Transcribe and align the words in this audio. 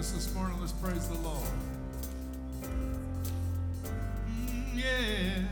us 0.00 0.12
this 0.12 0.34
morning. 0.34 0.58
Let's 0.58 0.72
praise 0.72 1.06
the 1.08 1.18
Lord. 1.18 1.46
Mm, 4.26 4.74
yeah. 4.74 5.49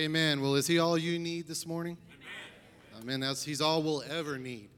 Amen. 0.00 0.40
Well, 0.40 0.54
is 0.54 0.66
he 0.66 0.78
all 0.78 0.96
you 0.96 1.18
need 1.18 1.46
this 1.46 1.66
morning? 1.66 1.98
Amen. 3.02 3.20
That's 3.20 3.44
he's 3.44 3.60
all 3.60 3.82
we'll 3.82 4.02
ever 4.08 4.38
need. 4.38 4.70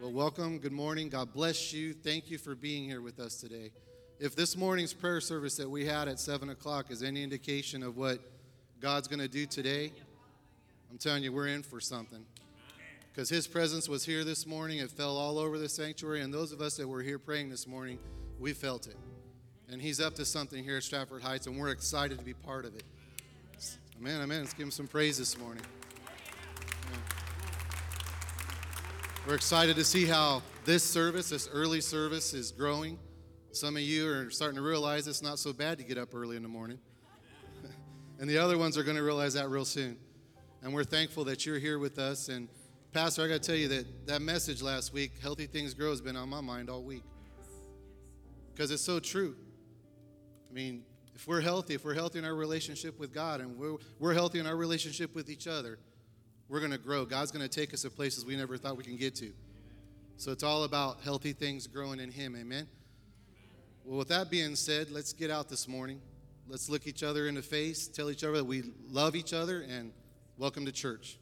Well, 0.00 0.12
welcome. 0.12 0.60
Good 0.60 0.70
morning. 0.70 1.08
God 1.08 1.32
bless 1.32 1.72
you. 1.72 1.92
Thank 1.92 2.30
you 2.30 2.38
for 2.38 2.54
being 2.54 2.84
here 2.84 3.00
with 3.00 3.18
us 3.18 3.34
today. 3.34 3.72
If 4.20 4.36
this 4.36 4.56
morning's 4.56 4.94
prayer 4.94 5.20
service 5.20 5.56
that 5.56 5.68
we 5.68 5.84
had 5.84 6.06
at 6.06 6.20
seven 6.20 6.50
o'clock 6.50 6.92
is 6.92 7.02
any 7.02 7.24
indication 7.24 7.82
of 7.82 7.96
what 7.96 8.20
God's 8.80 9.08
going 9.08 9.18
to 9.18 9.26
do 9.26 9.46
today, 9.46 9.90
I'm 10.92 10.98
telling 10.98 11.24
you, 11.24 11.32
we're 11.32 11.48
in 11.48 11.64
for 11.64 11.80
something. 11.80 12.24
Because 13.12 13.28
His 13.28 13.48
presence 13.48 13.88
was 13.88 14.04
here 14.04 14.22
this 14.22 14.46
morning. 14.46 14.78
It 14.78 14.92
fell 14.92 15.16
all 15.16 15.40
over 15.40 15.58
the 15.58 15.68
sanctuary, 15.68 16.20
and 16.20 16.32
those 16.32 16.52
of 16.52 16.60
us 16.60 16.76
that 16.76 16.86
were 16.86 17.02
here 17.02 17.18
praying 17.18 17.50
this 17.50 17.66
morning, 17.66 17.98
we 18.38 18.52
felt 18.52 18.86
it. 18.86 18.96
And 19.68 19.82
He's 19.82 20.00
up 20.00 20.14
to 20.14 20.24
something 20.24 20.62
here 20.62 20.76
at 20.76 20.84
Stratford 20.84 21.22
Heights, 21.22 21.48
and 21.48 21.58
we're 21.58 21.70
excited 21.70 22.16
to 22.16 22.24
be 22.24 22.34
part 22.34 22.64
of 22.64 22.76
it. 22.76 22.84
Amen, 24.02 24.18
oh, 24.18 24.24
amen. 24.24 24.40
Let's 24.40 24.52
give 24.52 24.64
him 24.64 24.72
some 24.72 24.88
praise 24.88 25.16
this 25.16 25.38
morning. 25.38 25.62
We're 29.28 29.36
excited 29.36 29.76
to 29.76 29.84
see 29.84 30.06
how 30.06 30.42
this 30.64 30.82
service, 30.82 31.28
this 31.28 31.48
early 31.52 31.80
service, 31.80 32.34
is 32.34 32.50
growing. 32.50 32.98
Some 33.52 33.76
of 33.76 33.82
you 33.82 34.10
are 34.10 34.28
starting 34.28 34.56
to 34.56 34.62
realize 34.62 35.06
it's 35.06 35.22
not 35.22 35.38
so 35.38 35.52
bad 35.52 35.78
to 35.78 35.84
get 35.84 35.98
up 35.98 36.16
early 36.16 36.34
in 36.36 36.42
the 36.42 36.48
morning. 36.48 36.80
and 38.18 38.28
the 38.28 38.38
other 38.38 38.58
ones 38.58 38.76
are 38.76 38.82
going 38.82 38.96
to 38.96 39.04
realize 39.04 39.34
that 39.34 39.48
real 39.48 39.64
soon. 39.64 39.96
And 40.64 40.74
we're 40.74 40.82
thankful 40.82 41.22
that 41.26 41.46
you're 41.46 41.60
here 41.60 41.78
with 41.78 42.00
us. 42.00 42.28
And 42.28 42.48
Pastor, 42.92 43.22
I 43.22 43.28
got 43.28 43.34
to 43.34 43.46
tell 43.46 43.54
you 43.54 43.68
that 43.68 44.08
that 44.08 44.20
message 44.20 44.62
last 44.62 44.92
week, 44.92 45.12
Healthy 45.22 45.46
Things 45.46 45.74
Grow, 45.74 45.90
has 45.90 46.00
been 46.00 46.16
on 46.16 46.28
my 46.28 46.40
mind 46.40 46.70
all 46.70 46.82
week. 46.82 47.04
Because 48.52 48.72
it's 48.72 48.82
so 48.82 48.98
true. 48.98 49.36
I 50.50 50.52
mean, 50.52 50.82
if 51.14 51.26
we're 51.26 51.40
healthy, 51.40 51.74
if 51.74 51.84
we're 51.84 51.94
healthy 51.94 52.18
in 52.18 52.24
our 52.24 52.34
relationship 52.34 52.98
with 52.98 53.12
God 53.12 53.40
and 53.40 53.58
we're, 53.58 53.76
we're 53.98 54.14
healthy 54.14 54.38
in 54.38 54.46
our 54.46 54.56
relationship 54.56 55.14
with 55.14 55.28
each 55.28 55.46
other, 55.46 55.78
we're 56.48 56.60
going 56.60 56.72
to 56.72 56.78
grow. 56.78 57.04
God's 57.04 57.30
going 57.30 57.46
to 57.46 57.48
take 57.48 57.72
us 57.72 57.82
to 57.82 57.90
places 57.90 58.24
we 58.24 58.36
never 58.36 58.56
thought 58.56 58.76
we 58.76 58.84
can 58.84 58.96
get 58.96 59.14
to. 59.16 59.32
So 60.16 60.32
it's 60.32 60.42
all 60.42 60.64
about 60.64 61.00
healthy 61.02 61.32
things 61.32 61.66
growing 61.66 62.00
in 62.00 62.10
Him. 62.10 62.36
Amen. 62.36 62.66
Well, 63.84 63.98
with 63.98 64.08
that 64.08 64.30
being 64.30 64.54
said, 64.54 64.90
let's 64.90 65.12
get 65.12 65.30
out 65.30 65.48
this 65.48 65.66
morning. 65.66 66.00
Let's 66.48 66.68
look 66.68 66.86
each 66.86 67.02
other 67.02 67.28
in 67.28 67.34
the 67.34 67.42
face, 67.42 67.88
tell 67.88 68.10
each 68.10 68.24
other 68.24 68.36
that 68.38 68.44
we 68.44 68.64
love 68.88 69.16
each 69.16 69.32
other, 69.32 69.62
and 69.62 69.92
welcome 70.38 70.64
to 70.66 70.72
church. 70.72 71.18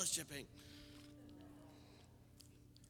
Fellowshipping. 0.00 0.44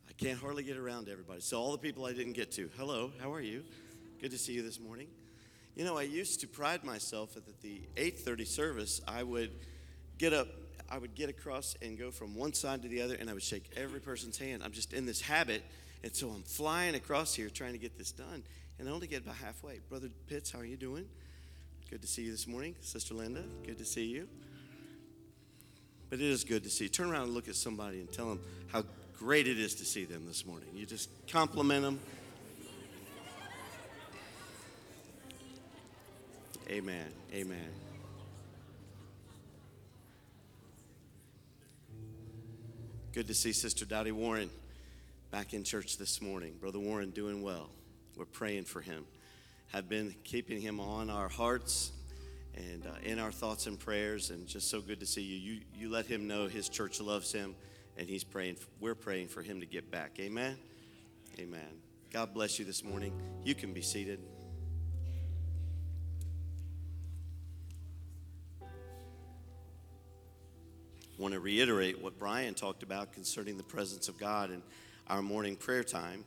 I 0.08 0.12
can't 0.16 0.38
hardly 0.38 0.62
get 0.62 0.76
around 0.76 1.08
everybody. 1.08 1.40
So 1.40 1.58
all 1.58 1.72
the 1.72 1.78
people 1.78 2.04
I 2.04 2.12
didn't 2.12 2.34
get 2.34 2.52
to, 2.52 2.70
hello, 2.76 3.10
how 3.20 3.32
are 3.32 3.40
you? 3.40 3.64
Good 4.20 4.30
to 4.30 4.38
see 4.38 4.52
you 4.52 4.62
this 4.62 4.78
morning. 4.78 5.08
You 5.74 5.84
know, 5.84 5.96
I 5.96 6.02
used 6.02 6.40
to 6.40 6.48
pride 6.48 6.84
myself 6.84 7.34
that 7.34 7.48
at 7.48 7.60
the 7.62 7.82
8:30 7.96 8.46
service, 8.46 9.00
I 9.08 9.22
would 9.22 9.50
get 10.18 10.32
up, 10.32 10.48
I 10.88 10.98
would 10.98 11.14
get 11.14 11.30
across 11.30 11.76
and 11.80 11.98
go 11.98 12.10
from 12.10 12.34
one 12.34 12.52
side 12.52 12.82
to 12.82 12.88
the 12.88 13.02
other, 13.02 13.14
and 13.14 13.30
I 13.30 13.32
would 13.32 13.42
shake 13.42 13.70
every 13.76 14.00
person's 14.00 14.36
hand. 14.36 14.62
I'm 14.62 14.72
just 14.72 14.92
in 14.92 15.06
this 15.06 15.20
habit, 15.20 15.62
and 16.04 16.14
so 16.14 16.28
I'm 16.28 16.42
flying 16.42 16.94
across 16.94 17.34
here 17.34 17.48
trying 17.48 17.72
to 17.72 17.78
get 17.78 17.96
this 17.96 18.12
done, 18.12 18.42
and 18.78 18.88
I 18.88 18.92
only 18.92 19.06
get 19.06 19.22
about 19.22 19.36
halfway. 19.36 19.78
Brother 19.88 20.10
Pitts, 20.28 20.50
how 20.50 20.58
are 20.58 20.64
you 20.64 20.76
doing? 20.76 21.08
Good 21.88 22.02
to 22.02 22.08
see 22.08 22.22
you 22.22 22.30
this 22.30 22.46
morning, 22.46 22.76
Sister 22.82 23.14
Linda. 23.14 23.42
Good 23.64 23.78
to 23.78 23.84
see 23.84 24.06
you. 24.06 24.28
But 26.10 26.18
it 26.18 26.26
is 26.26 26.42
good 26.42 26.64
to 26.64 26.70
see. 26.70 26.88
Turn 26.88 27.10
around 27.10 27.22
and 27.22 27.34
look 27.34 27.48
at 27.48 27.54
somebody 27.54 28.00
and 28.00 28.12
tell 28.12 28.28
them 28.28 28.40
how 28.72 28.82
great 29.16 29.46
it 29.46 29.58
is 29.58 29.76
to 29.76 29.84
see 29.84 30.04
them 30.04 30.26
this 30.26 30.44
morning. 30.44 30.68
You 30.74 30.84
just 30.84 31.08
compliment 31.28 31.82
them. 31.82 32.00
Amen. 36.68 37.06
Amen. 37.32 37.68
Good 43.12 43.26
to 43.28 43.34
see 43.34 43.52
Sister 43.52 43.84
Dottie 43.84 44.12
Warren 44.12 44.50
back 45.30 45.52
in 45.52 45.64
church 45.64 45.96
this 45.96 46.20
morning. 46.20 46.54
Brother 46.60 46.78
Warren 46.78 47.10
doing 47.10 47.42
well. 47.42 47.70
We're 48.16 48.24
praying 48.24 48.64
for 48.64 48.80
him. 48.80 49.04
Have 49.72 49.88
been 49.88 50.14
keeping 50.24 50.60
him 50.60 50.80
on 50.80 51.10
our 51.10 51.28
hearts 51.28 51.92
and 52.56 52.86
uh, 52.86 52.90
in 53.02 53.18
our 53.18 53.32
thoughts 53.32 53.66
and 53.66 53.78
prayers, 53.78 54.30
and 54.30 54.46
just 54.46 54.70
so 54.70 54.80
good 54.80 55.00
to 55.00 55.06
see 55.06 55.22
you. 55.22 55.36
You 55.36 55.60
you 55.74 55.88
let 55.90 56.06
him 56.06 56.26
know 56.26 56.48
his 56.48 56.68
church 56.68 57.00
loves 57.00 57.32
him, 57.32 57.54
and 57.96 58.08
he's 58.08 58.24
praying. 58.24 58.56
We're 58.80 58.94
praying 58.94 59.28
for 59.28 59.42
him 59.42 59.60
to 59.60 59.66
get 59.66 59.90
back. 59.90 60.18
Amen. 60.20 60.56
Amen. 61.38 61.80
God 62.10 62.34
bless 62.34 62.58
you 62.58 62.64
this 62.64 62.82
morning. 62.82 63.12
You 63.44 63.54
can 63.54 63.72
be 63.72 63.82
seated. 63.82 64.20
want 71.20 71.34
to 71.34 71.40
reiterate 71.40 72.00
what 72.00 72.18
Brian 72.18 72.54
talked 72.54 72.82
about 72.82 73.12
concerning 73.12 73.58
the 73.58 73.62
presence 73.62 74.08
of 74.08 74.16
God 74.16 74.50
in 74.50 74.62
our 75.06 75.20
morning 75.20 75.54
prayer 75.54 75.84
time. 75.84 76.24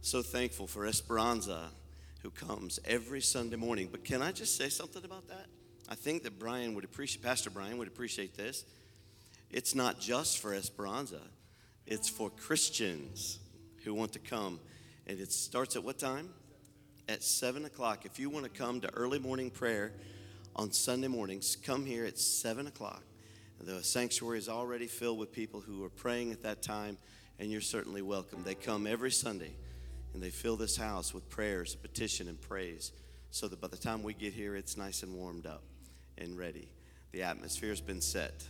So 0.00 0.22
thankful 0.22 0.66
for 0.66 0.86
Esperanza, 0.86 1.68
who 2.22 2.30
comes 2.30 2.78
every 2.84 3.20
Sunday 3.20 3.56
morning. 3.56 3.88
But 3.90 4.04
can 4.04 4.22
I 4.22 4.32
just 4.32 4.56
say 4.56 4.68
something 4.68 5.04
about 5.04 5.28
that? 5.28 5.46
I 5.88 5.94
think 5.94 6.22
that 6.24 6.38
Brian 6.38 6.74
would 6.74 6.84
appreciate, 6.84 7.22
Pastor 7.22 7.50
Brian 7.50 7.78
would 7.78 7.88
appreciate 7.88 8.36
this. 8.36 8.64
It's 9.50 9.74
not 9.74 10.00
just 10.00 10.38
for 10.38 10.52
Esperanza, 10.52 11.22
it's 11.86 12.08
for 12.08 12.28
Christians 12.30 13.38
who 13.84 13.94
want 13.94 14.12
to 14.12 14.18
come. 14.18 14.60
And 15.06 15.18
it 15.18 15.32
starts 15.32 15.74
at 15.76 15.84
what 15.84 15.98
time? 15.98 16.28
At 17.08 17.22
7 17.22 17.64
o'clock. 17.64 18.04
If 18.04 18.18
you 18.18 18.28
want 18.28 18.44
to 18.44 18.50
come 18.50 18.82
to 18.82 18.92
early 18.92 19.18
morning 19.18 19.50
prayer 19.50 19.92
on 20.54 20.70
Sunday 20.70 21.08
mornings, 21.08 21.56
come 21.56 21.86
here 21.86 22.04
at 22.04 22.18
7 22.18 22.66
o'clock. 22.66 23.02
The 23.60 23.82
sanctuary 23.82 24.38
is 24.38 24.48
already 24.50 24.86
filled 24.86 25.18
with 25.18 25.32
people 25.32 25.60
who 25.60 25.82
are 25.84 25.90
praying 25.90 26.30
at 26.32 26.42
that 26.42 26.62
time, 26.62 26.98
and 27.38 27.50
you're 27.50 27.62
certainly 27.62 28.02
welcome. 28.02 28.42
They 28.44 28.54
come 28.54 28.86
every 28.86 29.10
Sunday 29.10 29.52
and 30.18 30.24
they 30.24 30.30
fill 30.30 30.56
this 30.56 30.76
house 30.76 31.14
with 31.14 31.30
prayers, 31.30 31.76
petition, 31.76 32.26
and 32.26 32.40
praise 32.40 32.90
so 33.30 33.46
that 33.46 33.60
by 33.60 33.68
the 33.68 33.76
time 33.76 34.02
we 34.02 34.12
get 34.12 34.32
here, 34.32 34.56
it's 34.56 34.76
nice 34.76 35.04
and 35.04 35.14
warmed 35.14 35.46
up 35.46 35.62
and 36.16 36.36
ready. 36.36 36.66
The 37.12 37.22
atmosphere's 37.22 37.80
been 37.80 38.00
set. 38.00 38.44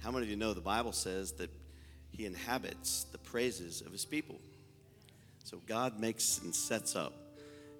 How 0.00 0.12
many 0.12 0.26
of 0.26 0.30
you 0.30 0.36
know 0.36 0.54
the 0.54 0.60
Bible 0.60 0.92
says 0.92 1.32
that 1.32 1.50
He 2.12 2.24
inhabits 2.24 3.02
the 3.10 3.18
praises 3.18 3.80
of 3.80 3.90
His 3.90 4.04
people? 4.04 4.36
So 5.42 5.60
God 5.66 5.98
makes 5.98 6.38
and 6.38 6.54
sets 6.54 6.94
up 6.94 7.14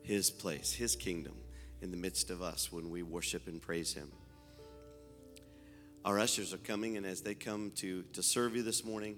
His 0.03 0.33
place, 0.33 0.73
His 0.73 0.97
kingdom 0.97 1.35
in 1.81 1.93
the 1.93 1.97
midst 1.97 2.31
of 2.31 2.43
us 2.43 2.73
when 2.73 2.91
we 2.91 3.05
worship 3.05 3.47
and 3.47 3.63
praise 3.63 3.95
Him. 3.95 4.11
Our 6.05 6.19
ushers 6.19 6.53
are 6.53 6.59
coming, 6.59 6.97
and 6.97 7.07
as 7.07 7.21
they 7.21 7.35
come 7.35 7.71
to, 7.77 8.03
to 8.15 8.21
serve 8.21 8.57
you 8.57 8.65
this 8.65 8.85
morning, 8.85 9.17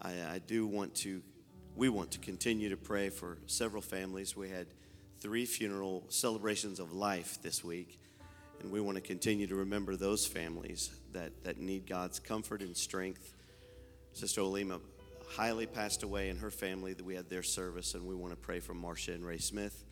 I, 0.00 0.12
I 0.12 0.40
do 0.46 0.66
want 0.66 0.94
to, 1.02 1.20
we 1.78 1.88
want 1.88 2.10
to 2.10 2.18
continue 2.18 2.68
to 2.68 2.76
pray 2.76 3.08
for 3.08 3.38
several 3.46 3.80
families. 3.80 4.36
We 4.36 4.48
had 4.48 4.66
three 5.20 5.46
funeral 5.46 6.02
celebrations 6.08 6.80
of 6.80 6.92
life 6.92 7.38
this 7.40 7.62
week, 7.62 8.00
and 8.60 8.72
we 8.72 8.80
want 8.80 8.96
to 8.96 9.00
continue 9.00 9.46
to 9.46 9.54
remember 9.54 9.94
those 9.94 10.26
families 10.26 10.90
that, 11.12 11.44
that 11.44 11.60
need 11.60 11.86
God's 11.86 12.18
comfort 12.18 12.62
and 12.62 12.76
strength. 12.76 13.32
Sister 14.12 14.40
Olima 14.40 14.80
highly 15.28 15.66
passed 15.66 16.02
away 16.02 16.30
and 16.30 16.40
her 16.40 16.50
family 16.50 16.94
that 16.94 17.04
we 17.04 17.14
had 17.14 17.30
their 17.30 17.44
service, 17.44 17.94
and 17.94 18.04
we 18.04 18.16
want 18.16 18.32
to 18.32 18.36
pray 18.36 18.58
for 18.58 18.74
Marcia 18.74 19.12
and 19.12 19.24
Ray 19.24 19.38
Smith. 19.38 19.84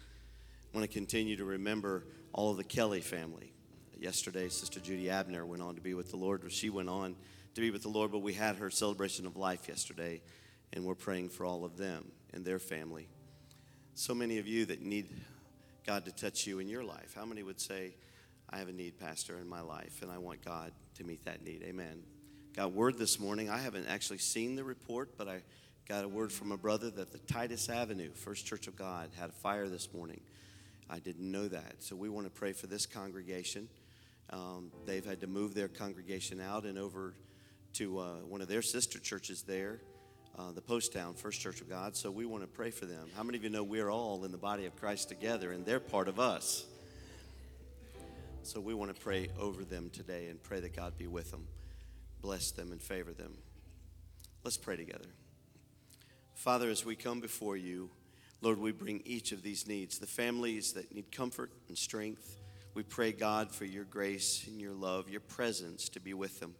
I 0.74 0.76
want 0.76 0.90
to 0.90 0.92
continue 0.92 1.36
to 1.36 1.44
remember 1.44 2.08
all 2.32 2.50
of 2.50 2.56
the 2.56 2.64
Kelly 2.64 3.00
family 3.00 3.52
yesterday, 3.96 4.48
Sister 4.48 4.80
Judy 4.80 5.08
Abner 5.08 5.46
went 5.46 5.62
on 5.62 5.76
to 5.76 5.80
be 5.80 5.94
with 5.94 6.10
the 6.10 6.16
Lord. 6.16 6.42
She 6.50 6.68
went 6.68 6.88
on 6.88 7.14
to 7.54 7.60
be 7.60 7.70
with 7.70 7.82
the 7.82 7.88
Lord, 7.88 8.10
but 8.10 8.18
we 8.18 8.32
had 8.32 8.56
her 8.56 8.70
celebration 8.70 9.24
of 9.24 9.36
life 9.36 9.68
yesterday, 9.68 10.20
and 10.72 10.84
we're 10.84 10.94
praying 10.94 11.30
for 11.30 11.44
all 11.44 11.64
of 11.64 11.76
them 11.76 12.10
and 12.32 12.44
their 12.44 12.58
family. 12.58 13.08
So 13.94 14.14
many 14.14 14.38
of 14.38 14.46
you 14.46 14.66
that 14.66 14.82
need 14.82 15.08
God 15.86 16.04
to 16.04 16.12
touch 16.12 16.46
you 16.46 16.58
in 16.58 16.68
your 16.68 16.84
life. 16.84 17.14
How 17.14 17.24
many 17.24 17.42
would 17.42 17.60
say, 17.60 17.94
I 18.50 18.58
have 18.58 18.68
a 18.68 18.72
need, 18.72 18.98
Pastor, 18.98 19.38
in 19.38 19.48
my 19.48 19.60
life, 19.60 20.02
and 20.02 20.10
I 20.10 20.18
want 20.18 20.44
God 20.44 20.72
to 20.96 21.04
meet 21.04 21.24
that 21.24 21.42
need? 21.42 21.62
Amen. 21.62 22.02
Got 22.54 22.72
word 22.72 22.98
this 22.98 23.18
morning. 23.20 23.50
I 23.50 23.58
haven't 23.58 23.86
actually 23.86 24.18
seen 24.18 24.56
the 24.56 24.64
report, 24.64 25.16
but 25.16 25.28
I 25.28 25.42
got 25.88 26.04
a 26.04 26.08
word 26.08 26.32
from 26.32 26.52
a 26.52 26.56
brother 26.56 26.90
that 26.90 27.12
the 27.12 27.18
Titus 27.18 27.68
Avenue 27.68 28.10
First 28.12 28.46
Church 28.46 28.66
of 28.66 28.76
God 28.76 29.10
had 29.18 29.30
a 29.30 29.32
fire 29.32 29.68
this 29.68 29.92
morning. 29.92 30.20
I 30.88 30.98
didn't 30.98 31.30
know 31.30 31.48
that. 31.48 31.76
So 31.80 31.96
we 31.96 32.08
want 32.08 32.26
to 32.26 32.30
pray 32.30 32.52
for 32.52 32.66
this 32.66 32.86
congregation. 32.86 33.68
Um, 34.30 34.72
they've 34.86 35.04
had 35.04 35.20
to 35.20 35.26
move 35.26 35.54
their 35.54 35.68
congregation 35.68 36.40
out 36.40 36.64
and 36.64 36.78
over 36.78 37.14
to 37.74 37.98
uh, 37.98 38.12
one 38.28 38.40
of 38.40 38.48
their 38.48 38.62
sister 38.62 38.98
churches 38.98 39.42
there, 39.42 39.80
uh, 40.38 40.52
the 40.52 40.60
Post 40.60 40.92
Town 40.92 41.14
First 41.14 41.40
Church 41.40 41.60
of 41.60 41.68
God. 41.68 41.96
So 41.96 42.10
we 42.10 42.26
want 42.26 42.42
to 42.42 42.48
pray 42.48 42.70
for 42.70 42.86
them. 42.86 43.08
How 43.16 43.22
many 43.22 43.38
of 43.38 43.44
you 43.44 43.50
know 43.50 43.62
we're 43.62 43.90
all 43.90 44.24
in 44.24 44.32
the 44.32 44.38
body 44.38 44.66
of 44.66 44.76
Christ 44.76 45.08
together 45.08 45.52
and 45.52 45.64
they're 45.64 45.80
part 45.80 46.08
of 46.08 46.20
us? 46.20 46.66
So 48.42 48.60
we 48.60 48.74
want 48.74 48.94
to 48.94 49.00
pray 49.00 49.28
over 49.38 49.64
them 49.64 49.90
today 49.90 50.28
and 50.28 50.42
pray 50.42 50.60
that 50.60 50.76
God 50.76 50.96
be 50.96 51.06
with 51.06 51.30
them, 51.30 51.48
bless 52.20 52.50
them, 52.50 52.70
and 52.72 52.80
favor 52.80 53.12
them. 53.12 53.38
Let's 54.44 54.56
pray 54.56 54.76
together. 54.76 55.08
Father, 56.34 56.68
as 56.68 56.84
we 56.84 56.94
come 56.94 57.20
before 57.20 57.56
you, 57.56 57.90
Lord, 58.42 58.58
we 58.58 58.70
bring 58.70 59.02
each 59.04 59.32
of 59.32 59.42
these 59.42 59.66
needs 59.66 59.98
the 59.98 60.06
families 60.06 60.74
that 60.74 60.94
need 60.94 61.10
comfort 61.10 61.50
and 61.68 61.76
strength 61.76 62.36
we 62.76 62.82
pray, 62.82 63.12
God, 63.12 63.50
for 63.50 63.64
your 63.64 63.84
grace 63.84 64.44
and 64.46 64.60
your 64.60 64.74
love, 64.74 65.08
your 65.08 65.22
presence 65.22 65.88
to 65.88 65.98
be 65.98 66.12
with 66.12 66.40
them. 66.40 66.54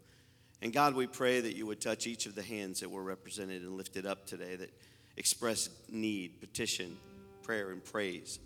And 0.62 0.72
God, 0.72 0.94
we 0.94 1.06
pray 1.06 1.40
that 1.40 1.54
you 1.54 1.66
would 1.66 1.80
touch 1.80 2.06
each 2.06 2.26
of 2.26 2.34
the 2.34 2.42
hands 2.42 2.80
that 2.80 2.90
were 2.90 3.02
represented 3.02 3.62
and 3.62 3.76
lifted 3.76 4.06
up 4.06 4.26
today 4.26 4.56
that 4.56 4.70
express 5.16 5.68
need, 5.90 6.40
petition, 6.40 6.96
prayer, 7.42 7.70
and 7.70 7.84
praise. 7.84 8.38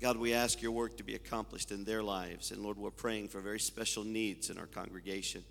God, 0.00 0.16
we 0.18 0.34
ask 0.34 0.60
your 0.60 0.72
work 0.72 0.96
to 0.98 1.04
be 1.04 1.14
accomplished 1.14 1.70
in 1.70 1.84
their 1.84 2.02
lives. 2.02 2.50
And 2.50 2.62
Lord, 2.62 2.76
we're 2.76 2.90
praying 2.90 3.28
for 3.28 3.40
very 3.40 3.60
special 3.60 4.04
needs 4.04 4.50
in 4.50 4.58
our 4.58 4.66
congregation. 4.66 5.42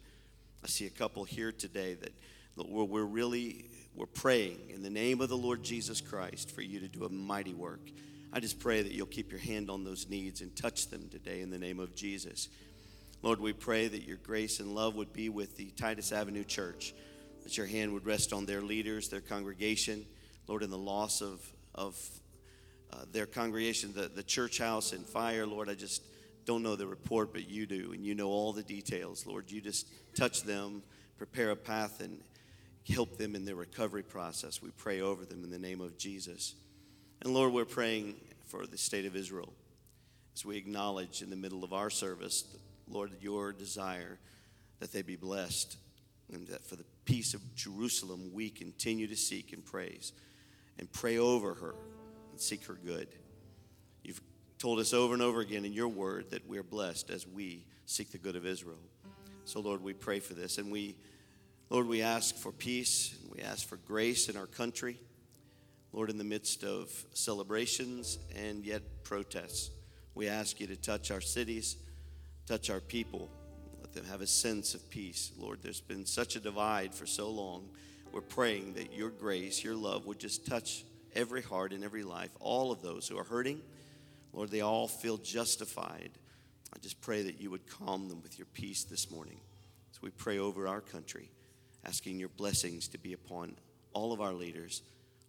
I 0.63 0.67
see 0.67 0.85
a 0.85 0.91
couple 0.91 1.23
here 1.23 1.51
today 1.51 1.95
that 1.95 2.11
we're 2.55 3.03
really 3.03 3.65
we're 3.95 4.05
praying 4.05 4.59
in 4.69 4.83
the 4.83 4.89
name 4.89 5.21
of 5.21 5.29
the 5.29 5.37
Lord 5.37 5.63
Jesus 5.63 6.01
Christ 6.01 6.51
for 6.51 6.61
you 6.61 6.79
to 6.81 6.87
do 6.87 7.05
a 7.05 7.09
mighty 7.09 7.53
work. 7.53 7.79
I 8.33 8.41
just 8.41 8.59
pray 8.59 8.81
that 8.81 8.91
you'll 8.91 9.05
keep 9.05 9.31
your 9.31 9.39
hand 9.39 9.69
on 9.69 9.85
those 9.85 10.09
needs 10.09 10.41
and 10.41 10.53
touch 10.55 10.89
them 10.89 11.07
today 11.09 11.41
in 11.41 11.49
the 11.49 11.57
name 11.57 11.79
of 11.79 11.95
Jesus. 11.95 12.49
Lord, 13.25 13.41
we 13.41 13.53
pray 13.53 13.87
that 13.87 14.03
your 14.03 14.17
grace 14.17 14.59
and 14.59 14.75
love 14.75 14.95
would 14.95 15.11
be 15.11 15.29
with 15.29 15.57
the 15.57 15.71
Titus 15.71 16.11
Avenue 16.11 16.43
Church, 16.43 16.93
that 17.41 17.57
your 17.57 17.65
hand 17.65 17.91
would 17.93 18.05
rest 18.05 18.31
on 18.31 18.45
their 18.45 18.61
leaders, 18.61 19.09
their 19.09 19.19
congregation. 19.19 20.05
Lord, 20.45 20.61
in 20.61 20.69
the 20.69 20.77
loss 20.77 21.21
of, 21.21 21.41
of 21.73 21.99
uh, 22.93 22.97
their 23.11 23.25
congregation, 23.25 23.93
the, 23.95 24.09
the 24.09 24.21
church 24.21 24.59
house 24.59 24.93
and 24.93 25.03
fire, 25.03 25.47
Lord, 25.47 25.69
I 25.69 25.73
just 25.73 26.03
don't 26.45 26.61
know 26.61 26.75
the 26.75 26.85
report, 26.85 27.33
but 27.33 27.49
you 27.49 27.65
do, 27.65 27.93
and 27.93 28.05
you 28.05 28.13
know 28.13 28.27
all 28.27 28.53
the 28.53 28.61
details. 28.61 29.25
Lord, 29.25 29.49
you 29.49 29.59
just 29.59 29.87
touch 30.15 30.43
them, 30.43 30.83
prepare 31.17 31.49
a 31.49 31.55
path, 31.55 32.01
and 32.01 32.21
help 32.87 33.17
them 33.17 33.33
in 33.33 33.43
their 33.43 33.55
recovery 33.55 34.03
process. 34.03 34.61
We 34.61 34.69
pray 34.77 35.01
over 35.01 35.25
them 35.25 35.43
in 35.43 35.49
the 35.49 35.57
name 35.57 35.81
of 35.81 35.97
Jesus. 35.97 36.53
And 37.23 37.33
Lord, 37.33 37.53
we're 37.53 37.65
praying 37.65 38.17
for 38.45 38.67
the 38.67 38.77
state 38.77 39.07
of 39.07 39.15
Israel 39.15 39.51
as 40.35 40.45
we 40.45 40.57
acknowledge 40.57 41.23
in 41.23 41.31
the 41.31 41.35
middle 41.35 41.63
of 41.63 41.73
our 41.73 41.89
service, 41.89 42.43
Lord, 42.87 43.11
your 43.19 43.51
desire 43.51 44.19
that 44.79 44.91
they 44.91 45.01
be 45.01 45.15
blessed 45.15 45.77
and 46.31 46.47
that 46.47 46.65
for 46.65 46.75
the 46.75 46.85
peace 47.05 47.33
of 47.33 47.55
Jerusalem 47.55 48.31
we 48.33 48.49
continue 48.49 49.07
to 49.07 49.15
seek 49.15 49.53
and 49.53 49.63
praise 49.63 50.11
and 50.79 50.91
pray 50.91 51.17
over 51.17 51.53
her 51.53 51.75
and 52.31 52.39
seek 52.39 52.65
her 52.65 52.77
good. 52.85 53.07
You've 54.03 54.21
told 54.59 54.79
us 54.79 54.93
over 54.93 55.13
and 55.13 55.21
over 55.21 55.41
again 55.41 55.65
in 55.65 55.73
your 55.73 55.87
word 55.87 56.31
that 56.31 56.47
we're 56.47 56.63
blessed 56.63 57.09
as 57.09 57.27
we 57.27 57.65
seek 57.85 58.11
the 58.11 58.17
good 58.17 58.35
of 58.35 58.45
Israel. 58.45 58.79
So, 59.45 59.59
Lord, 59.59 59.83
we 59.83 59.93
pray 59.93 60.19
for 60.19 60.33
this. 60.33 60.57
And 60.57 60.71
we, 60.71 60.95
Lord, 61.69 61.87
we 61.87 62.01
ask 62.01 62.35
for 62.35 62.51
peace 62.51 63.15
and 63.21 63.31
we 63.31 63.41
ask 63.41 63.67
for 63.67 63.77
grace 63.77 64.27
in 64.27 64.35
our 64.35 64.47
country. 64.47 64.99
Lord, 65.93 66.09
in 66.09 66.17
the 66.17 66.23
midst 66.23 66.63
of 66.63 66.91
celebrations 67.13 68.19
and 68.35 68.65
yet 68.65 68.81
protests, 69.03 69.69
we 70.13 70.27
ask 70.27 70.59
you 70.59 70.67
to 70.67 70.75
touch 70.75 71.11
our 71.11 71.21
cities, 71.21 71.77
touch 72.45 72.69
our 72.69 72.79
people, 72.79 73.29
let 73.81 73.93
them 73.93 74.05
have 74.05 74.21
a 74.21 74.27
sense 74.27 74.73
of 74.73 74.89
peace. 74.89 75.31
Lord, 75.37 75.59
there's 75.61 75.81
been 75.81 76.05
such 76.05 76.35
a 76.35 76.39
divide 76.39 76.93
for 76.93 77.05
so 77.05 77.29
long. 77.29 77.69
We're 78.11 78.21
praying 78.21 78.73
that 78.73 78.93
your 78.93 79.09
grace, 79.09 79.63
your 79.63 79.75
love 79.75 80.05
would 80.05 80.19
just 80.19 80.45
touch 80.45 80.83
every 81.15 81.41
heart 81.41 81.73
and 81.73 81.83
every 81.83 82.03
life, 82.03 82.31
all 82.39 82.71
of 82.71 82.81
those 82.81 83.07
who 83.07 83.17
are 83.17 83.23
hurting. 83.23 83.61
Lord, 84.33 84.51
they 84.51 84.61
all 84.61 84.87
feel 84.87 85.17
justified. 85.17 86.11
I 86.73 86.79
just 86.79 87.01
pray 87.01 87.23
that 87.23 87.39
you 87.39 87.51
would 87.51 87.67
calm 87.67 88.09
them 88.09 88.21
with 88.21 88.37
your 88.37 88.47
peace 88.53 88.83
this 88.83 89.09
morning. 89.09 89.39
So 89.91 89.99
we 90.01 90.09
pray 90.09 90.39
over 90.39 90.67
our 90.67 90.81
country, 90.81 91.29
asking 91.85 92.19
your 92.19 92.29
blessings 92.29 92.87
to 92.89 92.97
be 92.97 93.13
upon 93.13 93.55
all 93.93 94.11
of 94.11 94.19
our 94.19 94.33
leaders 94.33 94.81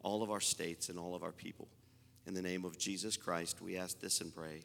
all 0.06 0.22
of 0.22 0.30
our 0.30 0.40
states, 0.40 0.88
and 0.88 1.00
all 1.00 1.16
of 1.16 1.24
our 1.24 1.32
people. 1.32 1.66
In 2.28 2.34
the 2.34 2.40
name 2.40 2.64
of 2.64 2.78
Jesus 2.78 3.16
Christ, 3.16 3.60
we 3.60 3.76
ask 3.76 3.98
this 3.98 4.20
and 4.20 4.32
pray. 4.32 4.62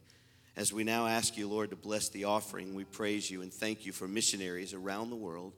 As 0.56 0.74
we 0.74 0.84
now 0.84 1.08
ask 1.08 1.38
you, 1.38 1.48
Lord, 1.48 1.70
to 1.70 1.76
bless 1.76 2.10
the 2.10 2.26
offering, 2.26 2.76
we 2.76 2.84
praise 2.84 3.32
you 3.32 3.42
and 3.42 3.54
thank 3.54 3.86
you 3.86 3.94
for 3.94 4.08
missionaries 4.08 4.74
around 4.74 5.10
the 5.10 5.16
world 5.16 5.54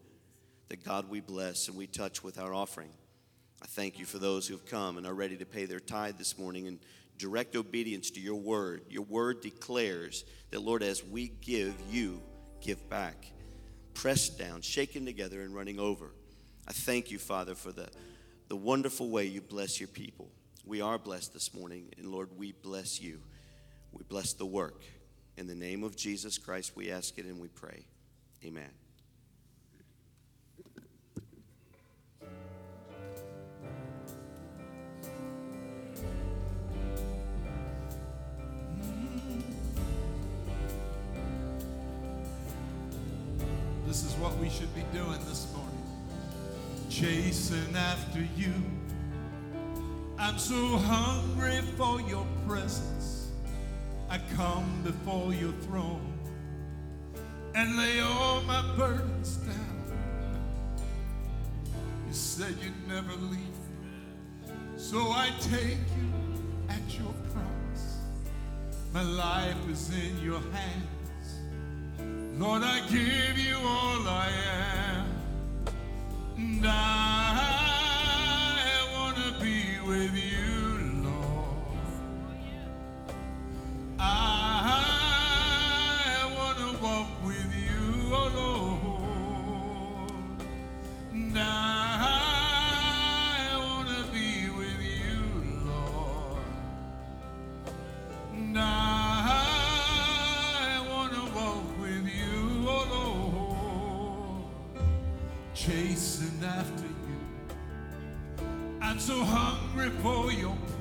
that 0.70 0.84
God 0.84 1.10
we 1.10 1.20
bless 1.20 1.68
and 1.68 1.76
we 1.76 1.88
touch 1.88 2.24
with 2.24 2.40
our 2.40 2.54
offering. 2.54 2.92
I 3.62 3.66
thank 3.66 3.98
you 3.98 4.06
for 4.06 4.20
those 4.20 4.48
who 4.48 4.54
have 4.54 4.66
come 4.66 4.98
and 4.98 5.08
are 5.08 5.14
ready 5.14 5.38
to 5.38 5.46
pay 5.46 5.66
their 5.66 5.80
tithe 5.80 6.18
this 6.18 6.38
morning 6.38 6.68
in 6.68 6.80
direct 7.18 7.56
obedience 7.56 8.12
to 8.12 8.20
your 8.20 8.36
word. 8.36 8.82
Your 8.90 9.04
word 9.04 9.42
declares 9.42 10.26
that, 10.52 10.62
Lord, 10.62 10.84
as 10.84 11.04
we 11.04 11.30
give, 11.42 11.74
you 11.90 12.22
give 12.62 12.90
back. 12.90 13.32
Pressed 13.94 14.38
down, 14.38 14.62
shaken 14.62 15.06
together, 15.06 15.42
and 15.42 15.56
running 15.56 15.80
over. 15.80 16.12
I 16.68 16.72
thank 16.72 17.10
you, 17.12 17.20
Father, 17.20 17.56
for 17.56 17.72
the, 17.72 17.88
the 18.48 18.56
wonderful 18.56 19.10
way 19.10 19.26
you 19.26 19.42
bless 19.42 19.80
your 19.80 19.88
people. 19.88 20.30
We 20.66 20.82
are 20.82 20.98
blessed 20.98 21.34
this 21.34 21.54
morning, 21.54 21.90
and 21.98 22.08
Lord, 22.08 22.30
we 22.38 22.52
bless 22.52 23.02
you. 23.02 23.20
We 23.94 24.04
bless 24.04 24.34
the 24.34 24.46
work. 24.46 24.82
In 25.38 25.48
the 25.48 25.56
name 25.56 25.84
of 25.84 25.96
Jesus 25.96 26.38
Christ, 26.38 26.74
we 26.76 26.92
ask 26.92 27.18
it 27.18 27.26
and 27.26 27.40
we 27.40 27.48
pray. 27.48 27.86
Amen. 28.44 28.70
This 43.86 44.06
is 44.06 44.14
what 44.14 44.36
we 44.38 44.50
should 44.50 44.74
be 44.74 44.84
doing 44.92 45.20
this 45.28 45.48
morning. 45.56 45.84
Chasing 46.90 47.76
after 47.76 48.22
you. 48.36 48.54
I'm 50.18 50.40
so 50.40 50.78
hungry 50.78 51.62
for 51.78 52.02
your 52.02 52.26
presence. 52.48 53.23
I 54.14 54.20
come 54.36 54.84
before 54.84 55.34
your 55.34 55.54
throne 55.66 56.14
and 57.56 57.76
lay 57.78 58.00
all 58.00 58.44
my 58.44 58.62
burdens 58.78 59.38
down. 59.38 59.84
You 62.08 62.14
said 62.14 62.56
you'd 62.62 62.88
never 62.88 63.12
leave 63.14 63.40
me. 63.40 64.54
So 64.78 65.00
I 65.00 65.32
take 65.40 65.80
you 65.98 66.12
at 66.70 66.96
your 66.96 67.12
promise. 67.34 68.02
My 68.94 69.02
life 69.02 69.68
is 69.68 69.90
in 69.90 70.24
your 70.24 70.42
hands. 70.52 72.40
Lord, 72.40 72.62
I 72.62 72.82
give 72.90 73.40
you 73.40 73.56
all 73.66 74.08
I 74.08 74.30
am. 74.30 75.06
And 76.38 76.68
I 76.68 77.13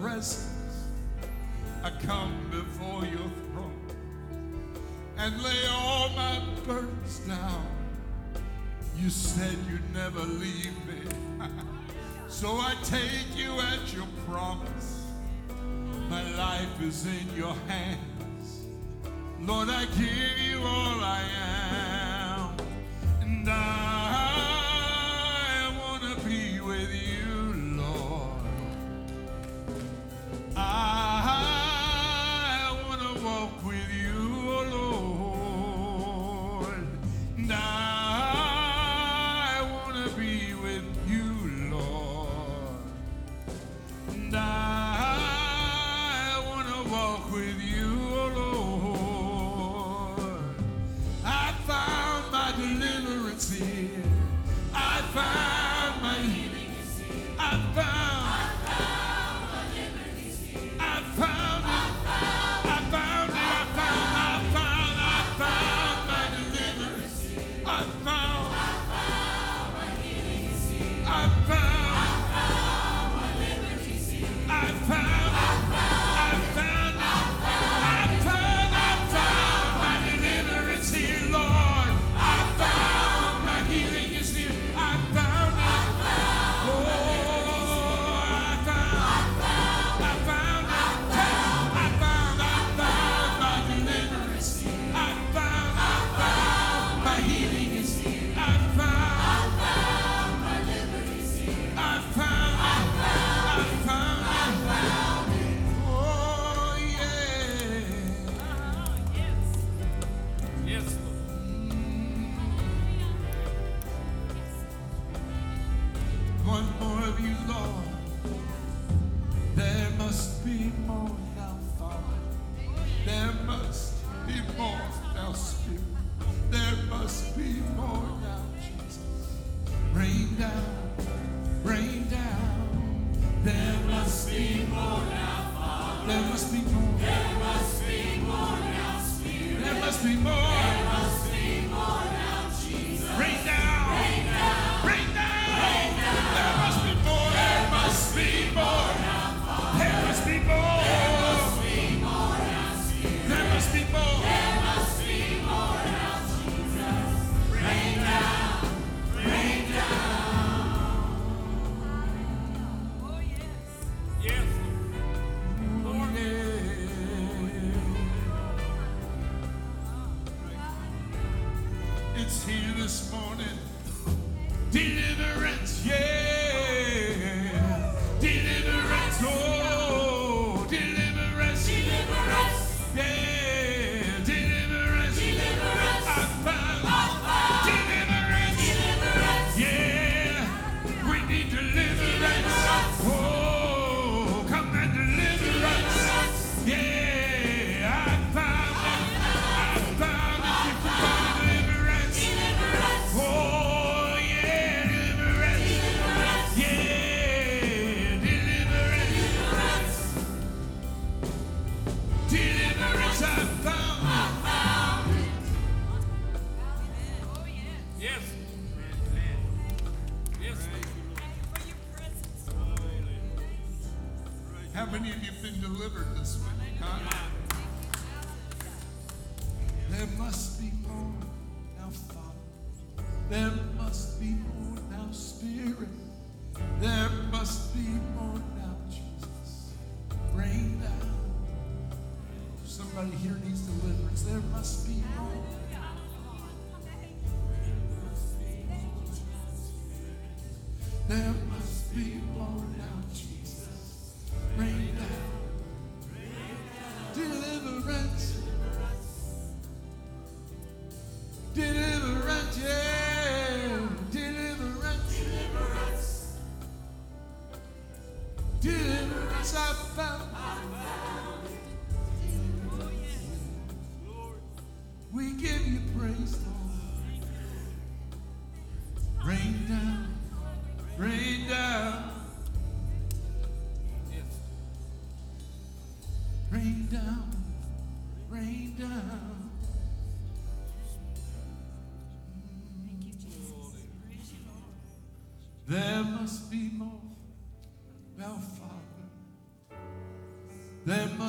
presence. 0.03 0.89
I 1.85 1.91
come 2.05 2.35
before 2.51 3.05
your 3.05 3.31
throne 3.47 3.87
and 5.17 5.41
lay 5.41 5.65
all 5.71 6.09
my 6.17 6.41
burdens 6.67 7.21
down. 7.21 7.67
You 8.97 9.11
said 9.11 9.57
you'd 9.71 9.95
never 9.95 10.19
leave 10.19 10.75
me. 10.89 11.03
so 12.29 12.49
I 12.49 12.75
take 12.83 13.37
you 13.37 13.53
at 13.61 13.95
your 13.95 14.09
promise. 14.29 15.07
My 16.11 16.29
life 16.33 16.83
is 16.83 17.07
in 17.07 17.37
your 17.37 17.55
hands. 17.69 18.63
Lord, 19.41 19.69
I 19.69 19.85
give 19.85 20.39
you 20.51 20.59
all 20.59 20.99
I 21.01 21.23
am. 21.41 22.57
And 23.23 23.49
I 23.49 23.92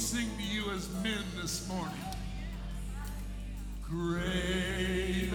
sing 0.00 0.30
to 0.38 0.42
you 0.42 0.70
as 0.70 0.88
men 1.02 1.22
this 1.42 1.68
morning. 1.68 1.92
Great. 3.82 5.30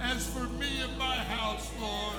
As 0.00 0.26
for 0.28 0.44
me 0.58 0.80
and 0.80 0.96
my 0.96 1.16
house, 1.16 1.70
Lord, 1.78 2.16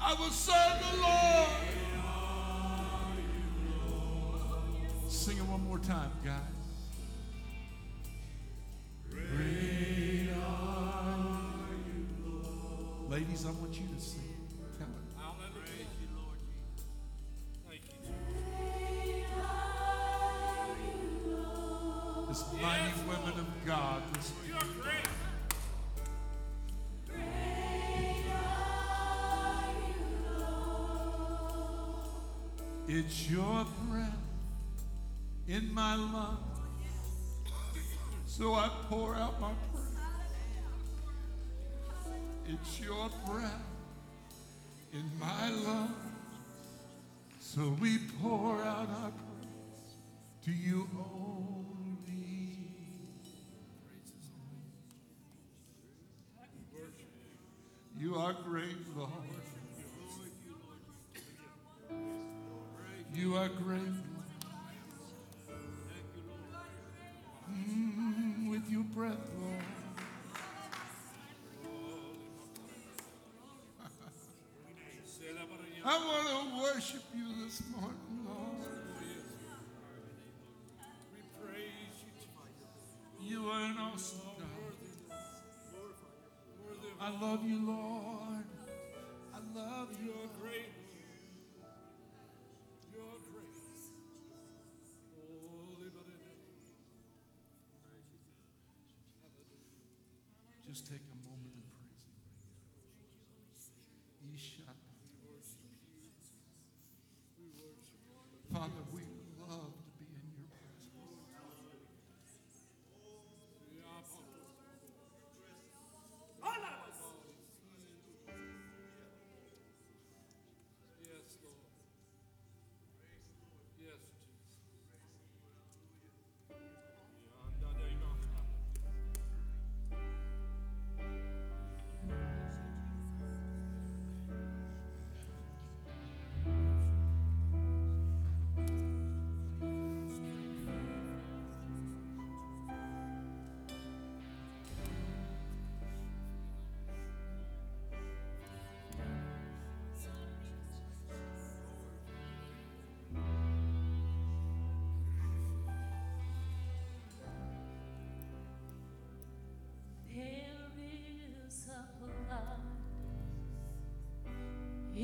I 0.00 0.14
will 0.14 0.30
serve 0.30 0.78
the 0.92 1.02
Lord. 1.02 1.48
Sing 5.08 5.38
it 5.38 5.46
one 5.46 5.64
more 5.64 5.80
time, 5.80 6.12
guys. 6.24 6.40
Great 9.10 10.30
are 10.46 11.16
you, 11.88 12.06
Lord. 12.24 13.10
Ladies, 13.10 13.44
I 13.44 13.50
want 13.50 13.74
you 13.74 13.86
to 13.92 14.00
sing. 14.00 14.35
It's 32.88 33.28
your 33.28 33.66
breath 33.88 34.14
in 35.48 35.74
my 35.74 35.96
lungs. 35.96 36.38
So 38.26 38.54
I 38.54 38.70
pour 38.88 39.16
out 39.16 39.40
my 39.40 39.50
praise. 39.72 39.82
It's 42.46 42.80
your 42.80 43.10
breath 43.26 43.64
in 44.92 45.10
my 45.18 45.50
lungs. 45.50 45.90
So 47.40 47.76
we 47.80 47.98
pour 48.22 48.62
out 48.62 48.88
our 49.02 49.10
praise 49.10 49.94
to 50.44 50.52
you 50.52 50.88
only. 50.96 52.58
You 57.98 58.14
are 58.14 58.36
great, 58.44 58.76
Lord. 58.96 59.35
You 63.16 63.34
are 63.36 63.48
great. 63.48 63.80
Mm, 67.50 68.50
with 68.50 68.68
your 68.68 68.82
breath, 68.82 69.16
Lord. 69.40 69.62
I 75.82 75.98
want 75.98 76.28
to 76.28 76.62
worship 76.62 77.04
you 77.14 77.44
this 77.44 77.62
morning, 77.74 77.96
Lord. 78.26 78.68
We 81.14 81.20
praise 81.40 81.96
you. 83.22 83.34
You 83.34 83.48
are 83.48 83.64
an 83.64 83.78
awesome 83.78 84.20
God. 84.38 85.16
I 87.00 87.18
love 87.18 87.48
you, 87.48 87.66
Lord. 87.66 87.95
Just 100.76 100.90
take 100.90 101.00
a 101.10 101.15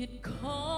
It 0.03 0.21
cost 0.21 0.72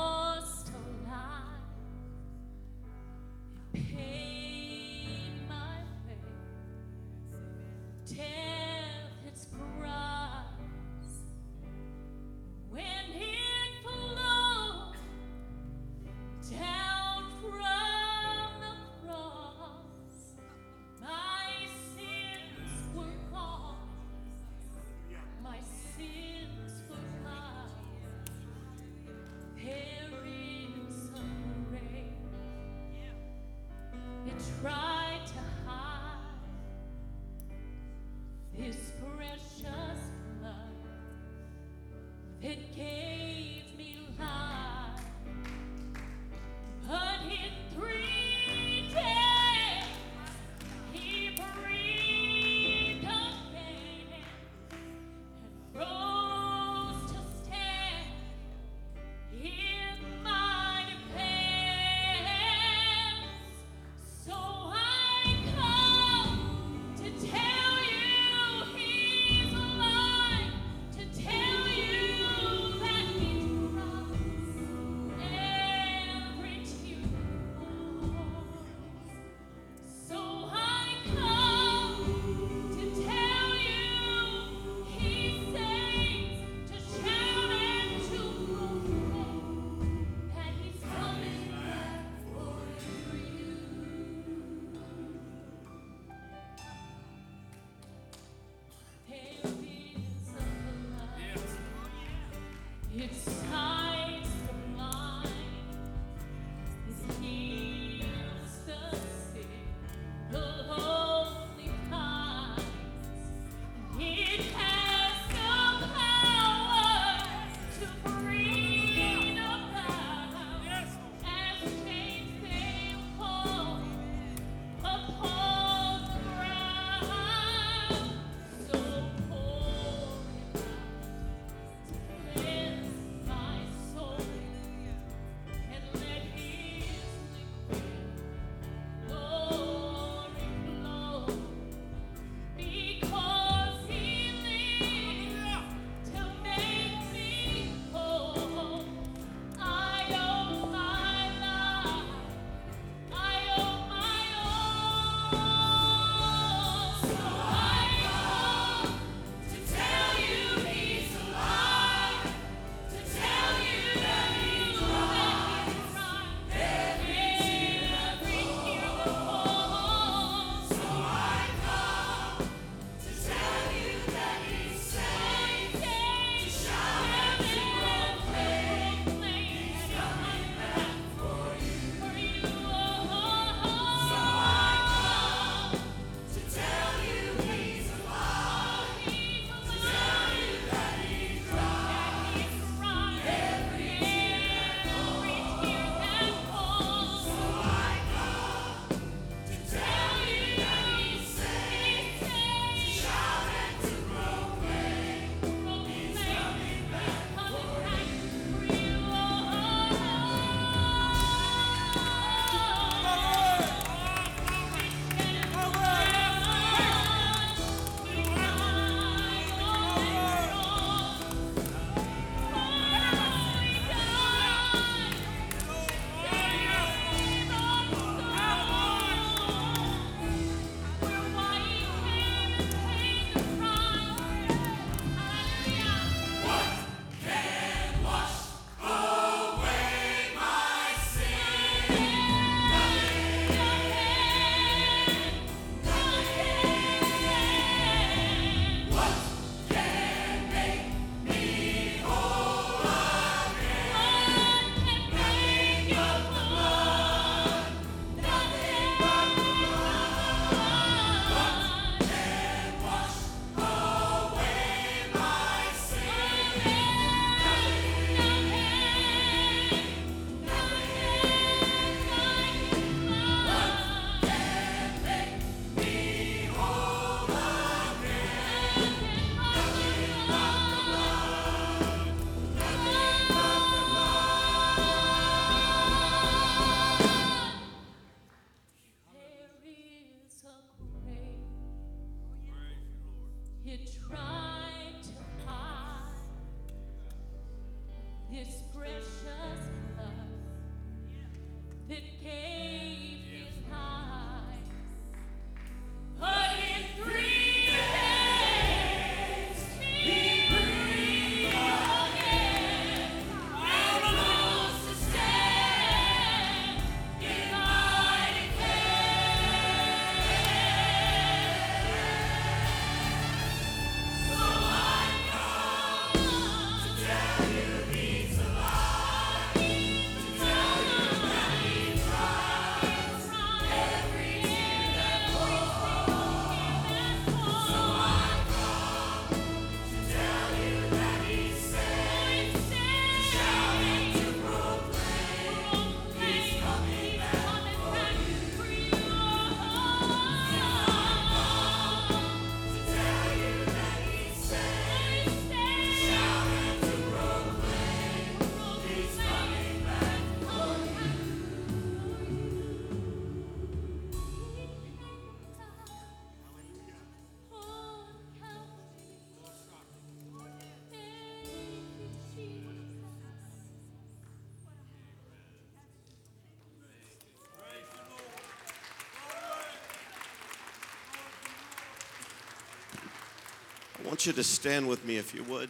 you 384.26 384.34
to 384.34 384.44
stand 384.44 384.88
with 384.88 385.06
me 385.06 385.18
if 385.18 385.36
you 385.36 385.44
would. 385.44 385.70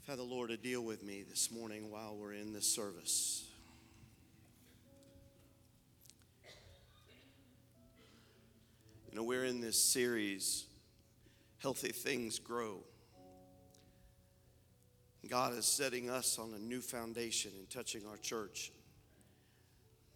I've 0.00 0.08
had 0.08 0.18
the 0.18 0.24
Lord 0.24 0.50
to 0.50 0.56
deal 0.56 0.80
with 0.80 1.04
me 1.04 1.22
this 1.22 1.50
morning 1.52 1.92
while 1.92 2.16
we're 2.16 2.32
in 2.32 2.52
this 2.52 2.66
service. 2.66 3.44
You 9.10 9.16
know, 9.16 9.22
we're 9.22 9.44
in 9.44 9.60
this 9.60 9.80
series, 9.80 10.64
Healthy 11.58 11.92
Things 11.92 12.40
Grow. 12.40 12.78
God 15.28 15.56
is 15.56 15.66
setting 15.66 16.10
us 16.10 16.36
on 16.38 16.52
a 16.52 16.58
new 16.58 16.80
foundation 16.80 17.52
and 17.58 17.70
touching 17.70 18.02
our 18.10 18.16
church. 18.16 18.72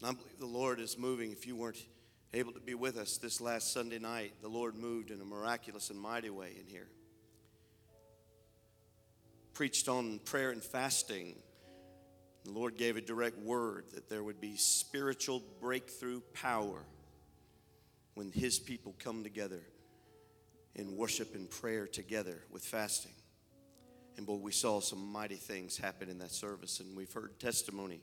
And 0.00 0.10
I 0.10 0.12
believe 0.14 0.40
the 0.40 0.46
Lord 0.46 0.80
is 0.80 0.98
moving. 0.98 1.30
If 1.30 1.46
you 1.46 1.54
weren't 1.54 1.80
able 2.34 2.52
to 2.52 2.60
be 2.60 2.74
with 2.74 2.96
us 2.96 3.18
this 3.18 3.40
last 3.40 3.72
Sunday 3.72 3.98
night, 3.98 4.32
the 4.42 4.48
Lord 4.48 4.76
moved 4.76 5.10
in 5.10 5.20
a 5.20 5.24
miraculous 5.24 5.90
and 5.90 5.98
mighty 5.98 6.30
way 6.30 6.52
in 6.60 6.66
here. 6.66 6.88
Preached 9.54 9.88
on 9.88 10.18
prayer 10.24 10.50
and 10.50 10.62
fasting. 10.62 11.34
The 12.44 12.50
Lord 12.50 12.76
gave 12.76 12.96
a 12.96 13.00
direct 13.00 13.38
word 13.38 13.86
that 13.94 14.08
there 14.08 14.22
would 14.22 14.40
be 14.40 14.56
spiritual 14.56 15.42
breakthrough 15.60 16.20
power 16.34 16.84
when 18.14 18.30
His 18.32 18.58
people 18.58 18.94
come 18.98 19.22
together 19.22 19.62
in 20.74 20.96
worship 20.96 21.34
and 21.34 21.50
prayer 21.50 21.86
together 21.86 22.42
with 22.50 22.64
fasting. 22.64 23.12
And 24.16 24.26
boy, 24.26 24.36
we 24.36 24.52
saw 24.52 24.80
some 24.80 25.12
mighty 25.12 25.36
things 25.36 25.76
happen 25.76 26.08
in 26.08 26.18
that 26.18 26.30
service, 26.30 26.80
and 26.80 26.96
we've 26.96 27.12
heard 27.12 27.38
testimony 27.38 28.00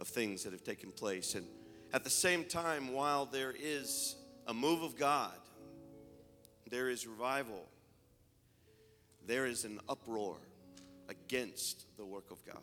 of 0.00 0.08
things 0.08 0.44
that 0.44 0.52
have 0.52 0.64
taken 0.64 0.90
place. 0.90 1.34
And 1.34 1.46
at 1.92 2.04
the 2.04 2.10
same 2.10 2.44
time, 2.44 2.92
while 2.92 3.26
there 3.26 3.54
is 3.58 4.16
a 4.46 4.54
move 4.54 4.82
of 4.82 4.96
God, 4.96 5.32
there 6.70 6.88
is 6.88 7.06
revival, 7.06 7.66
there 9.26 9.46
is 9.46 9.64
an 9.64 9.80
uproar 9.88 10.36
against 11.08 11.84
the 11.96 12.04
work 12.04 12.30
of 12.30 12.44
God. 12.46 12.62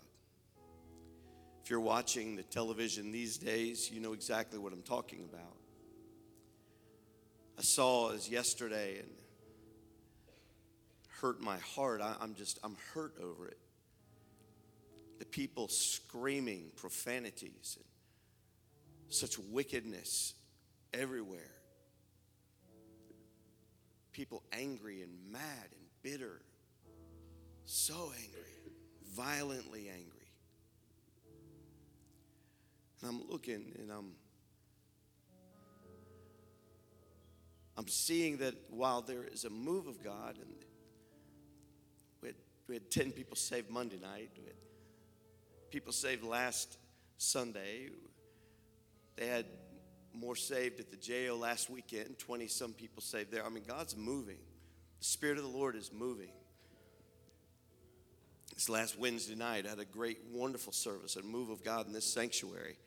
If 1.64 1.70
you're 1.70 1.82
watching 1.82 2.38
the 2.38 2.44
television 2.44 3.12
these 3.12 3.38
days, 3.38 3.92
you 3.92 4.00
know 4.00 4.14
exactly 4.14 4.58
what 4.58 4.72
I'm 4.72 4.84
talking 4.84 5.28
about. 5.30 5.58
I 7.60 7.62
saw 7.64 8.14
as 8.14 8.30
yesterday 8.30 9.00
and 9.00 9.10
hurt 11.20 11.42
my 11.42 11.58
heart. 11.58 12.02
I, 12.02 12.16
am 12.22 12.36
just, 12.36 12.60
I'm 12.64 12.78
hurt 12.94 13.16
over 13.22 13.50
it. 13.50 13.58
The 15.20 15.26
people 15.26 15.68
screaming 15.68 16.72
profanities 16.78 17.78
and 17.78 17.86
such 19.10 19.38
wickedness 19.40 20.34
everywhere. 20.94 21.52
People 24.12 24.44
angry 24.52 25.02
and 25.02 25.12
mad 25.32 25.42
and 25.72 25.86
bitter. 26.02 26.42
So 27.66 28.12
angry, 28.16 28.74
violently 29.14 29.90
angry. 29.90 30.32
And 33.02 33.10
I'm 33.10 33.30
looking 33.30 33.74
and 33.80 33.92
I'm 33.92 34.14
I'm 37.78 37.88
seeing 37.88 38.38
that 38.38 38.56
while 38.72 39.02
there 39.02 39.24
is 39.24 39.46
a 39.46 39.52
move 39.52 39.86
of 39.86 40.04
God, 40.04 40.38
and 40.38 40.52
we 42.22 42.30
had, 42.30 42.36
we 42.68 42.74
had 42.74 42.90
10 42.90 43.12
people 43.12 43.36
saved 43.36 43.70
Monday 43.70 44.00
night, 44.02 44.32
people 45.70 45.94
saved 45.94 46.24
last 46.24 46.80
Sunday, 47.20 47.90
they 49.18 49.28
had 49.28 49.46
more 50.14 50.36
saved 50.36 50.80
at 50.80 50.90
the 50.90 50.98
jail 50.98 51.38
last 51.38 51.70
weekend, 51.70 52.18
20 52.18 52.48
some 52.48 52.74
people 52.74 53.02
saved 53.02 53.32
there. 53.32 53.46
I 53.46 53.50
mean, 53.50 53.64
God's 53.68 53.96
moving. 53.96 54.38
The 55.00 55.06
Spirit 55.06 55.38
of 55.38 55.44
the 55.44 55.50
Lord 55.50 55.76
is 55.76 55.92
moving. 55.94 56.30
This 58.54 58.70
last 58.70 58.98
Wednesday 58.98 59.36
night, 59.36 59.66
I 59.68 59.70
had 59.70 59.80
a 59.80 59.86
great, 59.86 60.20
wonderful 60.32 60.74
service, 60.74 61.16
a 61.16 61.22
move 61.22 61.50
of 61.50 61.64
God 61.64 61.86
in 61.86 61.94
this 61.94 62.12
sanctuary. 62.12 62.78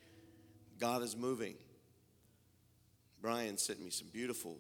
God 0.81 1.03
is 1.03 1.17
moving. 1.17 1.55
Brian 3.23 3.57
sent 3.57 3.81
me 3.81 3.91
some 3.91 4.09
beautiful 4.13 4.57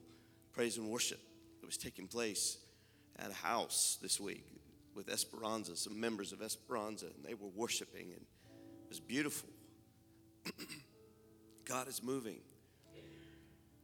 praise 0.52 0.76
and 0.76 0.88
worship 0.88 1.20
that 1.60 1.66
was 1.66 1.76
taking 1.76 2.06
place 2.06 2.58
at 3.18 3.30
a 3.30 3.34
house 3.34 3.98
this 4.00 4.20
week 4.20 4.44
with 4.94 5.08
Esperanza, 5.08 5.76
some 5.76 5.98
members 5.98 6.32
of 6.32 6.42
Esperanza, 6.42 7.06
and 7.06 7.24
they 7.24 7.34
were 7.34 7.48
worshiping, 7.54 8.12
and 8.12 8.20
it 8.20 8.88
was 8.88 9.00
beautiful. 9.00 9.48
God 11.70 11.86
is 11.86 12.02
moving. 12.02 12.40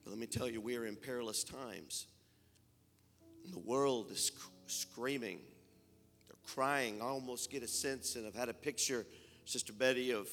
But 0.03 0.11
let 0.11 0.19
me 0.19 0.27
tell 0.27 0.49
you, 0.49 0.61
we 0.61 0.77
are 0.77 0.87
in 0.87 0.97
perilous 0.97 1.45
times. 1.45 2.09
And 3.45 3.55
the 3.55 3.61
world 3.61 4.11
is 4.11 4.25
sc- 4.25 4.51
screaming, 4.67 5.39
they're 6.27 6.55
crying. 6.55 7.01
I 7.01 7.05
almost 7.05 7.49
get 7.49 7.63
a 7.63 7.69
sense, 7.69 8.17
and 8.17 8.27
I've 8.27 8.35
had 8.35 8.49
a 8.49 8.55
picture, 8.55 9.07
Sister 9.45 9.73
Betty, 9.73 10.11
of 10.11 10.29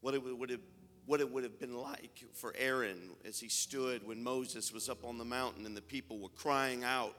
what 0.00 0.14
it 0.14 0.22
would 0.22 0.48
have 0.48 0.60
what 1.04 1.20
it 1.20 1.30
would 1.30 1.44
have 1.44 1.60
been 1.60 1.76
like 1.76 2.24
for 2.32 2.52
Aaron 2.58 3.10
as 3.24 3.38
he 3.38 3.48
stood 3.48 4.04
when 4.04 4.24
Moses 4.24 4.72
was 4.72 4.88
up 4.88 5.04
on 5.04 5.18
the 5.18 5.24
mountain 5.24 5.64
and 5.64 5.76
the 5.76 5.82
people 5.82 6.18
were 6.18 6.30
crying 6.30 6.82
out 6.82 7.14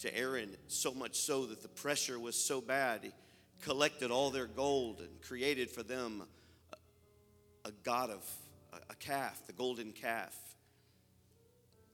to 0.00 0.18
Aaron, 0.18 0.56
so 0.66 0.92
much 0.92 1.16
so 1.16 1.46
that 1.46 1.62
the 1.62 1.68
pressure 1.68 2.18
was 2.18 2.34
so 2.34 2.60
bad. 2.62 3.04
He 3.04 3.12
collected 3.60 4.10
all 4.10 4.30
their 4.30 4.46
gold 4.46 5.00
and 5.00 5.20
created 5.20 5.70
for 5.70 5.84
them 5.84 6.24
a, 7.64 7.70
god 7.82 8.10
of 8.10 8.24
a 8.88 8.94
calf, 8.94 9.40
the 9.46 9.52
golden 9.52 9.92
calf. 9.92 10.36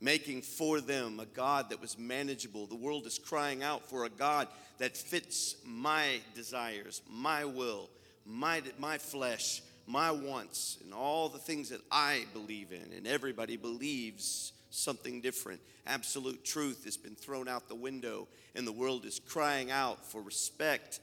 Making 0.00 0.42
for 0.42 0.80
them 0.80 1.20
a 1.20 1.26
God 1.26 1.70
that 1.70 1.80
was 1.80 1.98
manageable. 1.98 2.66
The 2.66 2.76
world 2.76 3.06
is 3.06 3.18
crying 3.18 3.62
out 3.62 3.88
for 3.88 4.04
a 4.04 4.10
God 4.10 4.48
that 4.78 4.96
fits 4.96 5.56
my 5.64 6.20
desires, 6.34 7.00
my 7.08 7.46
will, 7.46 7.88
my, 8.26 8.62
my 8.78 8.98
flesh, 8.98 9.62
my 9.86 10.10
wants 10.10 10.78
and 10.84 10.92
all 10.92 11.28
the 11.28 11.38
things 11.38 11.70
that 11.70 11.80
I 11.90 12.24
believe 12.32 12.72
in, 12.72 12.92
and 12.92 13.06
everybody 13.06 13.56
believes 13.56 14.52
something 14.70 15.20
different. 15.20 15.60
Absolute 15.86 16.44
truth 16.44 16.84
has 16.84 16.96
been 16.96 17.14
thrown 17.14 17.48
out 17.48 17.68
the 17.68 17.74
window, 17.74 18.28
and 18.54 18.66
the 18.66 18.72
world 18.72 19.04
is 19.04 19.20
crying 19.20 19.70
out 19.70 20.04
for 20.04 20.20
respect, 20.20 21.00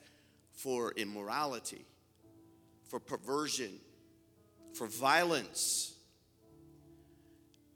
for 0.54 0.92
immorality, 0.92 1.86
for 2.90 3.00
perversion, 3.00 3.80
for 4.74 4.88
violence. 4.88 5.94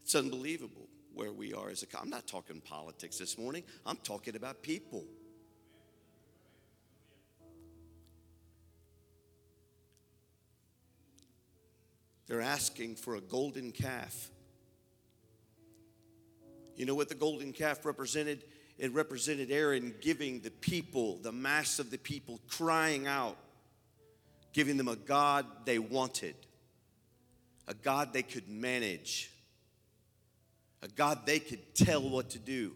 It's 0.04 0.16
unbelievable 0.16 0.88
where 1.14 1.32
we 1.32 1.54
are 1.54 1.70
as 1.70 1.84
a. 1.84 2.00
I'm 2.00 2.10
not 2.10 2.28
talking 2.28 2.62
politics 2.62 3.18
this 3.18 3.38
morning. 3.38 3.64
I'm 3.86 3.98
talking 3.98 4.36
about 4.36 4.62
people. 4.62 5.04
They're 12.28 12.42
asking 12.42 12.96
for 12.96 13.16
a 13.16 13.22
golden 13.22 13.72
calf. 13.72 14.30
You 16.76 16.86
know 16.86 16.94
what 16.94 17.10
the 17.10 17.16
golden 17.16 17.54
calf 17.54 17.86
represented? 17.86 18.44
It 18.78 18.94
represented 18.94 19.50
Aaron 19.50 19.96
giving 20.02 20.42
the 20.42 20.52
people, 20.52 21.18
the 21.18 21.32
mass 21.32 21.80
of 21.80 21.90
the 21.90 21.98
people, 21.98 22.40
crying 22.48 23.08
out, 23.08 23.38
giving 24.54 24.78
them 24.78 24.88
a 24.88 24.96
God 24.96 25.46
they 25.66 25.80
wanted, 25.80 26.36
a 27.68 27.74
God 27.74 28.14
they 28.14 28.24
could 28.24 28.48
manage, 28.48 29.32
a 30.82 30.88
God 30.88 31.26
they 31.26 31.40
could 31.40 31.76
tell 31.76 32.02
what 32.02 32.32
to 32.32 32.40
do. 32.40 32.74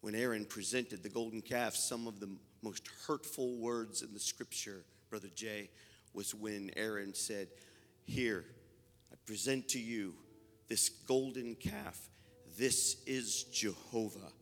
When 0.00 0.14
Aaron 0.14 0.44
presented 0.44 1.02
the 1.02 1.08
golden 1.08 1.42
calf, 1.42 1.74
some 1.74 2.06
of 2.06 2.20
the 2.20 2.30
most 2.62 2.88
hurtful 3.06 3.56
words 3.56 4.02
in 4.02 4.12
the 4.14 4.20
scripture 4.20 4.84
Brother 5.10 5.28
Jay, 5.34 5.70
was 6.12 6.34
when 6.34 6.70
Aaron 6.76 7.14
said, 7.14 7.48
Here, 8.04 8.44
I 9.12 9.16
present 9.26 9.68
to 9.68 9.80
you 9.80 10.14
this 10.68 10.88
golden 10.88 11.54
calf. 11.54 11.98
This 12.58 13.02
is 13.06 13.44
Jehovah. 13.44 14.32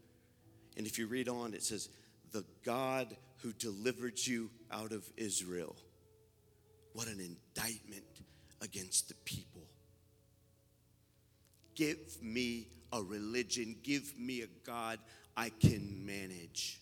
And 0.77 0.87
if 0.87 0.99
you 0.99 1.07
read 1.07 1.29
on, 1.29 1.55
it 1.55 1.63
says, 1.63 1.89
The 2.33 2.45
God 2.65 3.17
who 3.43 3.53
delivered 3.53 4.19
you 4.19 4.51
out 4.71 4.93
of 4.93 5.09
Israel. 5.17 5.77
What 6.97 7.09
an 7.09 7.21
indictment 7.21 8.07
against 8.63 9.09
the 9.09 9.15
people. 9.27 9.67
Give 11.75 11.99
me 12.23 12.69
a 12.91 13.03
religion, 13.03 13.77
give 13.83 14.19
me 14.19 14.41
a 14.41 14.47
God 14.65 14.99
I 15.37 15.51
can 15.51 16.07
manage. 16.07 16.81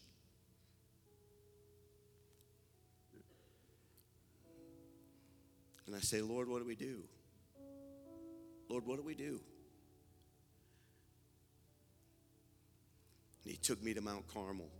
And 5.89 5.97
I 5.97 5.99
say, 5.99 6.21
Lord, 6.21 6.49
what 6.49 6.61
do 6.61 6.65
we 6.65 6.77
do? 6.77 7.03
Lord, 8.69 8.87
what 8.87 8.99
do 8.99 9.03
we 9.03 9.17
do? 9.17 9.41
And 13.43 13.51
he 13.51 13.57
took 13.57 13.83
me 13.83 13.95
to 13.95 14.01
Mount 14.01 14.33
Carmel 14.33 14.71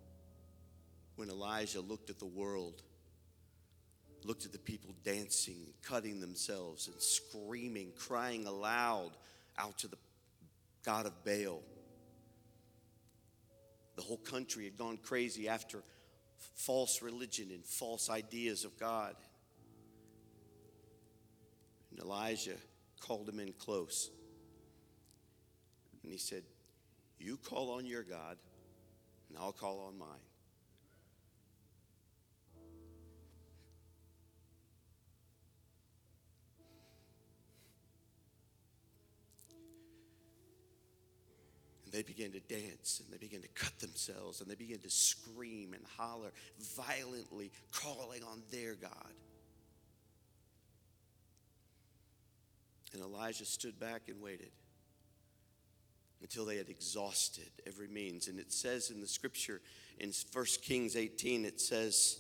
when 1.17 1.29
Elijah 1.29 1.81
looked 1.81 2.09
at 2.09 2.21
the 2.21 2.25
world 2.25 2.85
looked 4.25 4.47
at 4.47 4.53
the 4.53 4.59
people 4.59 4.95
dancing, 5.05 5.67
cutting 5.83 6.21
themselves, 6.21 6.89
and 6.89 7.01
screaming, 7.01 7.93
crying 7.97 8.47
aloud 8.47 9.11
out 9.59 9.79
to 9.79 9.89
the 9.89 9.97
God 10.85 11.07
of 11.07 11.25
Baal. 11.25 11.63
The 13.97 14.03
whole 14.03 14.19
country 14.19 14.65
had 14.65 14.77
gone 14.77 14.99
crazy 14.99 15.49
after 15.49 15.83
false 16.57 17.03
religion 17.03 17.51
and 17.53 17.65
false 17.65 18.11
ideas 18.11 18.65
of 18.65 18.79
God. 18.79 19.15
And 21.91 22.01
Elijah 22.01 22.57
called 23.01 23.29
him 23.29 23.39
in 23.39 23.53
close. 23.53 24.11
And 26.03 26.11
he 26.11 26.19
said, 26.19 26.43
You 27.19 27.37
call 27.37 27.71
on 27.71 27.87
your 27.87 28.03
God, 28.03 28.37
and 29.29 29.39
I'll 29.39 29.53
call 29.53 29.87
on 29.87 29.99
mine. 29.99 30.09
They 41.95 42.03
began 42.03 42.33
to 42.33 42.41
dance 42.41 43.01
and 43.03 43.13
they 43.13 43.19
began 43.19 43.41
to 43.43 43.49
cut 43.49 43.79
themselves 43.79 44.41
and 44.41 44.51
they 44.51 44.57
began 44.57 44.79
to 44.79 44.91
scream 44.91 45.75
and 45.75 45.83
holler, 45.97 46.33
violently 46.77 47.53
calling 47.73 48.23
on 48.25 48.43
their 48.51 48.75
God. 48.75 49.13
And 52.93 53.03
Elijah 53.03 53.45
stood 53.45 53.79
back 53.79 54.03
and 54.09 54.21
waited 54.21 54.51
until 56.21 56.45
they 56.45 56.57
had 56.57 56.69
exhausted 56.69 57.51
every 57.67 57.89
means. 57.89 58.29
And 58.29 58.39
it 58.39 58.53
says 58.53 58.91
in 58.91 59.01
the 59.01 59.07
scripture 59.07 59.61
in 59.99 60.13
1 60.33 60.45
Kings 60.63 60.97
18, 60.97 61.45
it 61.45 61.61
says, 61.61 62.19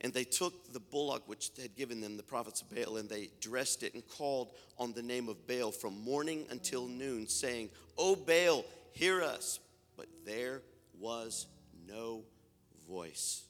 And 0.00 0.12
they 0.14 0.24
took 0.24 0.72
the 0.72 0.80
bullock 0.80 1.28
which 1.28 1.50
had 1.60 1.74
given 1.74 2.00
them 2.00 2.16
the 2.16 2.22
prophets 2.22 2.62
of 2.62 2.70
Baal, 2.70 2.98
and 2.98 3.08
they 3.08 3.30
dressed 3.40 3.82
it 3.82 3.94
and 3.94 4.06
called 4.06 4.52
on 4.78 4.92
the 4.92 5.02
name 5.02 5.28
of 5.28 5.46
Baal 5.46 5.72
from 5.72 6.04
morning 6.04 6.46
until 6.50 6.86
noon, 6.86 7.26
saying, 7.26 7.70
O 7.96 8.14
Baal, 8.14 8.64
hear 8.92 9.22
us. 9.22 9.58
But 9.96 10.06
there 10.24 10.62
was 11.00 11.46
no 11.88 12.22
voice. 12.88 13.42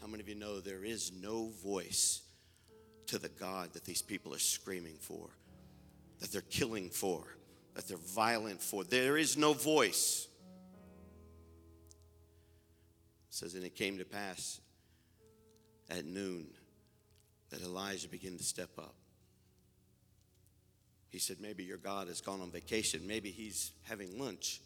How 0.00 0.06
many 0.06 0.22
of 0.22 0.28
you 0.28 0.36
know 0.36 0.60
there 0.60 0.84
is 0.84 1.10
no 1.12 1.48
voice 1.64 2.22
to 3.06 3.18
the 3.18 3.28
God 3.28 3.72
that 3.72 3.84
these 3.84 4.02
people 4.02 4.32
are 4.32 4.38
screaming 4.38 4.96
for, 5.00 5.28
that 6.20 6.30
they're 6.30 6.42
killing 6.42 6.90
for, 6.90 7.24
that 7.74 7.88
they're 7.88 7.96
violent 7.96 8.62
for? 8.62 8.84
There 8.84 9.16
is 9.16 9.36
no 9.36 9.52
voice. 9.52 10.27
It 13.28 13.34
says, 13.34 13.54
and 13.54 13.64
it 13.64 13.74
came 13.74 13.98
to 13.98 14.04
pass 14.04 14.60
at 15.90 16.04
noon 16.04 16.48
that 17.50 17.62
Elijah 17.62 18.08
began 18.08 18.36
to 18.36 18.44
step 18.44 18.70
up. 18.78 18.94
He 21.10 21.18
said, 21.18 21.38
Maybe 21.40 21.64
your 21.64 21.78
God 21.78 22.08
has 22.08 22.20
gone 22.20 22.40
on 22.40 22.50
vacation. 22.50 23.06
Maybe 23.06 23.30
he's 23.30 23.72
having 23.84 24.18
lunch. 24.18 24.60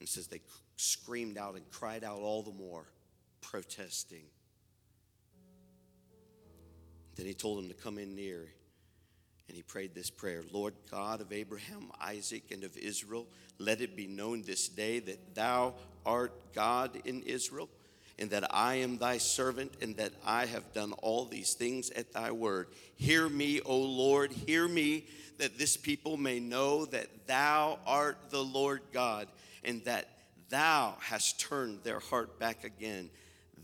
And 0.00 0.08
says 0.08 0.28
they 0.28 0.40
screamed 0.76 1.36
out 1.36 1.56
and 1.56 1.68
cried 1.70 2.04
out 2.04 2.20
all 2.20 2.42
the 2.42 2.52
more, 2.52 2.86
protesting. 3.40 4.24
Then 7.16 7.26
he 7.26 7.34
told 7.34 7.58
them 7.58 7.68
to 7.68 7.74
come 7.74 7.98
in 7.98 8.14
near. 8.14 8.48
And 9.48 9.56
he 9.56 9.62
prayed 9.62 9.94
this 9.94 10.10
prayer 10.10 10.42
Lord 10.52 10.74
God 10.90 11.20
of 11.20 11.32
Abraham, 11.32 11.90
Isaac, 12.00 12.44
and 12.50 12.64
of 12.64 12.76
Israel, 12.76 13.26
let 13.58 13.80
it 13.80 13.96
be 13.96 14.06
known 14.06 14.42
this 14.42 14.68
day 14.68 15.00
that 15.00 15.34
thou 15.34 15.74
art 16.04 16.32
God 16.54 17.00
in 17.04 17.22
Israel, 17.22 17.68
and 18.18 18.30
that 18.30 18.54
I 18.54 18.76
am 18.76 18.98
thy 18.98 19.18
servant, 19.18 19.72
and 19.80 19.96
that 19.96 20.12
I 20.24 20.46
have 20.46 20.72
done 20.72 20.92
all 21.02 21.24
these 21.24 21.54
things 21.54 21.90
at 21.90 22.12
thy 22.12 22.30
word. 22.30 22.68
Hear 22.96 23.28
me, 23.28 23.60
O 23.60 23.78
Lord, 23.78 24.32
hear 24.32 24.68
me, 24.68 25.06
that 25.38 25.58
this 25.58 25.76
people 25.76 26.16
may 26.16 26.40
know 26.40 26.84
that 26.86 27.26
thou 27.26 27.78
art 27.86 28.18
the 28.30 28.42
Lord 28.42 28.82
God, 28.92 29.28
and 29.64 29.84
that 29.84 30.08
thou 30.50 30.96
hast 31.00 31.40
turned 31.40 31.82
their 31.84 32.00
heart 32.00 32.38
back 32.38 32.64
again. 32.64 33.10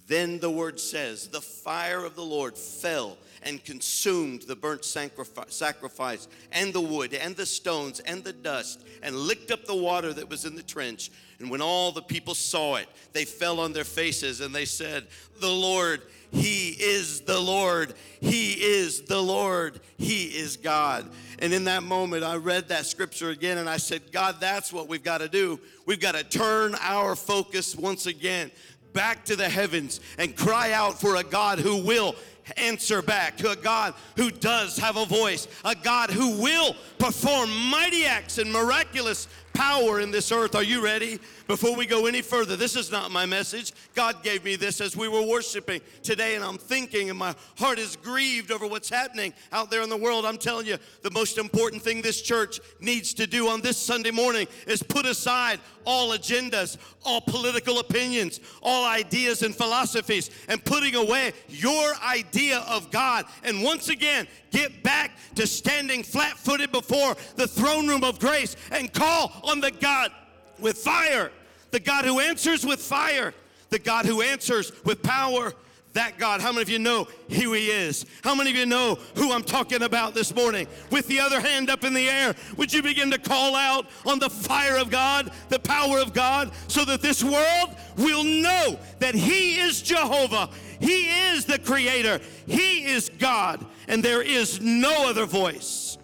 Then 0.06 0.38
the 0.38 0.50
word 0.50 0.78
says, 0.78 1.28
the 1.28 1.40
fire 1.40 2.04
of 2.04 2.14
the 2.14 2.24
Lord 2.24 2.58
fell 2.58 3.16
and 3.42 3.64
consumed 3.64 4.42
the 4.42 4.56
burnt 4.56 4.84
sacrifice 4.84 6.28
and 6.52 6.72
the 6.72 6.80
wood 6.80 7.14
and 7.14 7.34
the 7.36 7.46
stones 7.46 8.00
and 8.00 8.22
the 8.22 8.32
dust 8.32 8.84
and 9.02 9.16
licked 9.16 9.50
up 9.50 9.64
the 9.64 9.74
water 9.74 10.12
that 10.12 10.28
was 10.28 10.44
in 10.44 10.56
the 10.56 10.62
trench. 10.62 11.10
And 11.38 11.50
when 11.50 11.62
all 11.62 11.90
the 11.90 12.02
people 12.02 12.34
saw 12.34 12.76
it, 12.76 12.88
they 13.12 13.24
fell 13.24 13.60
on 13.60 13.72
their 13.72 13.84
faces 13.84 14.40
and 14.40 14.54
they 14.54 14.64
said, 14.64 15.06
The 15.40 15.50
Lord, 15.50 16.02
He 16.30 16.70
is 16.70 17.20
the 17.22 17.40
Lord. 17.40 17.94
He 18.20 18.52
is 18.52 19.02
the 19.02 19.20
Lord. 19.20 19.80
He 19.98 20.24
is 20.24 20.56
God. 20.56 21.10
And 21.40 21.52
in 21.52 21.64
that 21.64 21.82
moment, 21.82 22.24
I 22.24 22.36
read 22.36 22.68
that 22.68 22.86
scripture 22.86 23.30
again 23.30 23.58
and 23.58 23.68
I 23.68 23.78
said, 23.78 24.12
God, 24.12 24.36
that's 24.40 24.72
what 24.72 24.88
we've 24.88 25.02
got 25.02 25.18
to 25.18 25.28
do. 25.28 25.58
We've 25.86 26.00
got 26.00 26.14
to 26.14 26.24
turn 26.24 26.76
our 26.80 27.16
focus 27.16 27.76
once 27.76 28.06
again 28.06 28.50
back 28.94 29.26
to 29.26 29.36
the 29.36 29.48
heavens 29.48 30.00
and 30.16 30.34
cry 30.34 30.72
out 30.72 30.98
for 30.98 31.16
a 31.16 31.22
God 31.22 31.58
who 31.58 31.84
will 31.84 32.16
answer 32.56 33.02
back, 33.02 33.36
to 33.38 33.50
a 33.50 33.56
God 33.56 33.94
who 34.16 34.30
does 34.30 34.78
have 34.78 34.96
a 34.96 35.06
voice, 35.06 35.48
a 35.64 35.74
God 35.74 36.10
who 36.10 36.40
will 36.42 36.74
perform 36.98 37.50
mighty 37.70 38.06
acts 38.06 38.38
and 38.38 38.52
miraculous 38.52 39.28
power 39.54 40.00
in 40.00 40.10
this 40.10 40.30
earth. 40.30 40.54
Are 40.54 40.62
you 40.62 40.84
ready? 40.84 41.18
Before 41.46 41.74
we 41.76 41.86
go 41.86 42.06
any 42.06 42.20
further, 42.20 42.56
this 42.56 42.76
is 42.76 42.90
not 42.90 43.10
my 43.10 43.24
message. 43.24 43.72
God 43.94 44.22
gave 44.22 44.44
me 44.44 44.56
this 44.56 44.80
as 44.80 44.96
we 44.96 45.08
were 45.08 45.22
worshiping 45.22 45.80
today, 46.02 46.34
and 46.34 46.44
I'm 46.44 46.58
thinking, 46.58 47.08
and 47.08 47.18
my 47.18 47.34
heart 47.56 47.78
is 47.78 47.96
grieved 47.96 48.50
over 48.50 48.66
what's 48.66 48.88
happening 48.88 49.32
out 49.52 49.70
there 49.70 49.82
in 49.82 49.88
the 49.88 49.96
world. 49.96 50.26
I'm 50.26 50.38
telling 50.38 50.66
you, 50.66 50.76
the 51.02 51.10
most 51.10 51.38
important 51.38 51.82
thing 51.82 52.02
this 52.02 52.20
church 52.20 52.60
needs 52.80 53.14
to 53.14 53.26
do 53.26 53.48
on 53.48 53.60
this 53.60 53.78
Sunday 53.78 54.10
morning 54.10 54.46
is 54.66 54.82
put 54.82 55.06
aside 55.06 55.60
all 55.86 56.10
agendas, 56.10 56.76
all 57.04 57.20
political 57.20 57.78
opinions, 57.78 58.40
all 58.62 58.84
ideas 58.88 59.42
and 59.42 59.54
philosophies, 59.54 60.30
and 60.48 60.64
putting 60.64 60.94
away 60.94 61.32
your 61.48 61.94
idea 61.96 62.58
of 62.68 62.90
God. 62.90 63.26
And 63.44 63.62
once 63.62 63.88
again, 63.88 64.26
get 64.54 64.82
back 64.84 65.10
to 65.34 65.46
standing 65.46 66.02
flat 66.02 66.38
footed 66.38 66.70
before 66.70 67.16
the 67.34 67.46
throne 67.46 67.88
room 67.88 68.04
of 68.04 68.20
grace 68.20 68.56
and 68.70 68.92
call 68.92 69.32
on 69.42 69.60
the 69.60 69.72
God 69.72 70.12
with 70.60 70.78
fire, 70.78 71.32
the 71.72 71.80
God 71.80 72.04
who 72.04 72.20
answers 72.20 72.64
with 72.64 72.80
fire, 72.80 73.34
the 73.70 73.80
God 73.80 74.06
who 74.06 74.22
answers 74.22 74.72
with 74.84 75.02
power. 75.02 75.52
That 75.94 76.18
God, 76.18 76.40
how 76.40 76.50
many 76.50 76.62
of 76.62 76.68
you 76.68 76.80
know 76.80 77.06
who 77.30 77.52
He 77.52 77.68
is? 77.68 78.04
How 78.24 78.34
many 78.34 78.50
of 78.50 78.56
you 78.56 78.66
know 78.66 78.98
who 79.14 79.30
I'm 79.30 79.44
talking 79.44 79.82
about 79.82 80.12
this 80.12 80.34
morning? 80.34 80.66
With 80.90 81.06
the 81.06 81.20
other 81.20 81.40
hand 81.40 81.70
up 81.70 81.84
in 81.84 81.94
the 81.94 82.08
air, 82.08 82.34
would 82.56 82.72
you 82.72 82.82
begin 82.82 83.12
to 83.12 83.18
call 83.18 83.54
out 83.54 83.86
on 84.04 84.18
the 84.18 84.28
fire 84.28 84.76
of 84.76 84.90
God, 84.90 85.30
the 85.50 85.60
power 85.60 86.00
of 86.00 86.12
God, 86.12 86.50
so 86.66 86.84
that 86.84 87.00
this 87.00 87.22
world 87.22 87.76
will 87.96 88.24
know 88.24 88.76
that 88.98 89.14
He 89.14 89.60
is 89.60 89.82
Jehovah, 89.82 90.50
He 90.80 91.10
is 91.28 91.44
the 91.44 91.60
Creator, 91.60 92.20
He 92.48 92.86
is 92.86 93.08
God, 93.08 93.64
and 93.88 94.02
there 94.02 94.22
is 94.22 94.60
no 94.60 95.08
other 95.08 95.26
voice. 95.26 95.98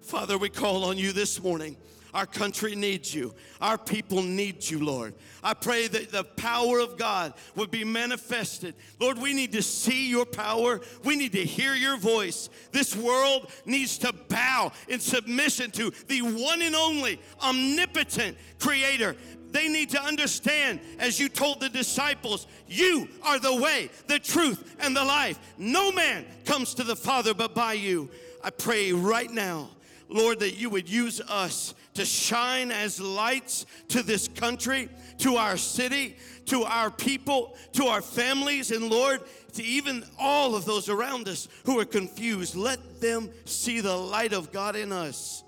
Father, 0.00 0.36
we 0.36 0.48
call 0.48 0.84
on 0.84 0.98
you 0.98 1.12
this 1.12 1.42
morning. 1.42 1.76
Our 2.14 2.26
country 2.26 2.74
needs 2.74 3.14
you. 3.14 3.34
Our 3.60 3.78
people 3.78 4.22
need 4.22 4.68
you, 4.68 4.84
Lord. 4.84 5.14
I 5.42 5.54
pray 5.54 5.86
that 5.88 6.10
the 6.10 6.24
power 6.24 6.78
of 6.78 6.98
God 6.98 7.32
would 7.56 7.70
be 7.70 7.84
manifested. 7.84 8.74
Lord, 9.00 9.18
we 9.18 9.32
need 9.32 9.52
to 9.52 9.62
see 9.62 10.10
your 10.10 10.26
power. 10.26 10.82
We 11.04 11.16
need 11.16 11.32
to 11.32 11.44
hear 11.44 11.74
your 11.74 11.96
voice. 11.96 12.50
This 12.70 12.94
world 12.94 13.50
needs 13.64 13.96
to 13.98 14.12
bow 14.28 14.72
in 14.88 15.00
submission 15.00 15.70
to 15.70 15.90
the 16.08 16.20
one 16.20 16.60
and 16.60 16.74
only 16.74 17.18
omnipotent 17.42 18.36
creator. 18.58 19.16
They 19.52 19.68
need 19.68 19.90
to 19.90 20.02
understand, 20.02 20.80
as 20.98 21.20
you 21.20 21.28
told 21.28 21.60
the 21.60 21.68
disciples, 21.68 22.46
you 22.66 23.06
are 23.22 23.38
the 23.38 23.54
way, 23.54 23.90
the 24.06 24.18
truth, 24.18 24.76
and 24.80 24.96
the 24.96 25.04
life. 25.04 25.38
No 25.58 25.92
man 25.92 26.24
comes 26.44 26.74
to 26.74 26.84
the 26.84 26.96
Father 26.96 27.34
but 27.34 27.54
by 27.54 27.74
you. 27.74 28.10
I 28.42 28.50
pray 28.50 28.92
right 28.92 29.30
now, 29.30 29.68
Lord, 30.08 30.40
that 30.40 30.56
you 30.56 30.70
would 30.70 30.88
use 30.88 31.20
us 31.20 31.74
to 31.94 32.06
shine 32.06 32.70
as 32.70 32.98
lights 32.98 33.66
to 33.88 34.02
this 34.02 34.26
country, 34.26 34.88
to 35.18 35.36
our 35.36 35.58
city, 35.58 36.16
to 36.46 36.64
our 36.64 36.90
people, 36.90 37.54
to 37.72 37.84
our 37.84 38.00
families, 38.00 38.70
and 38.70 38.88
Lord, 38.88 39.20
to 39.52 39.62
even 39.62 40.02
all 40.18 40.54
of 40.54 40.64
those 40.64 40.88
around 40.88 41.28
us 41.28 41.46
who 41.66 41.78
are 41.78 41.84
confused. 41.84 42.56
Let 42.56 43.02
them 43.02 43.30
see 43.44 43.80
the 43.80 43.94
light 43.94 44.32
of 44.32 44.50
God 44.50 44.76
in 44.76 44.92
us, 44.92 45.44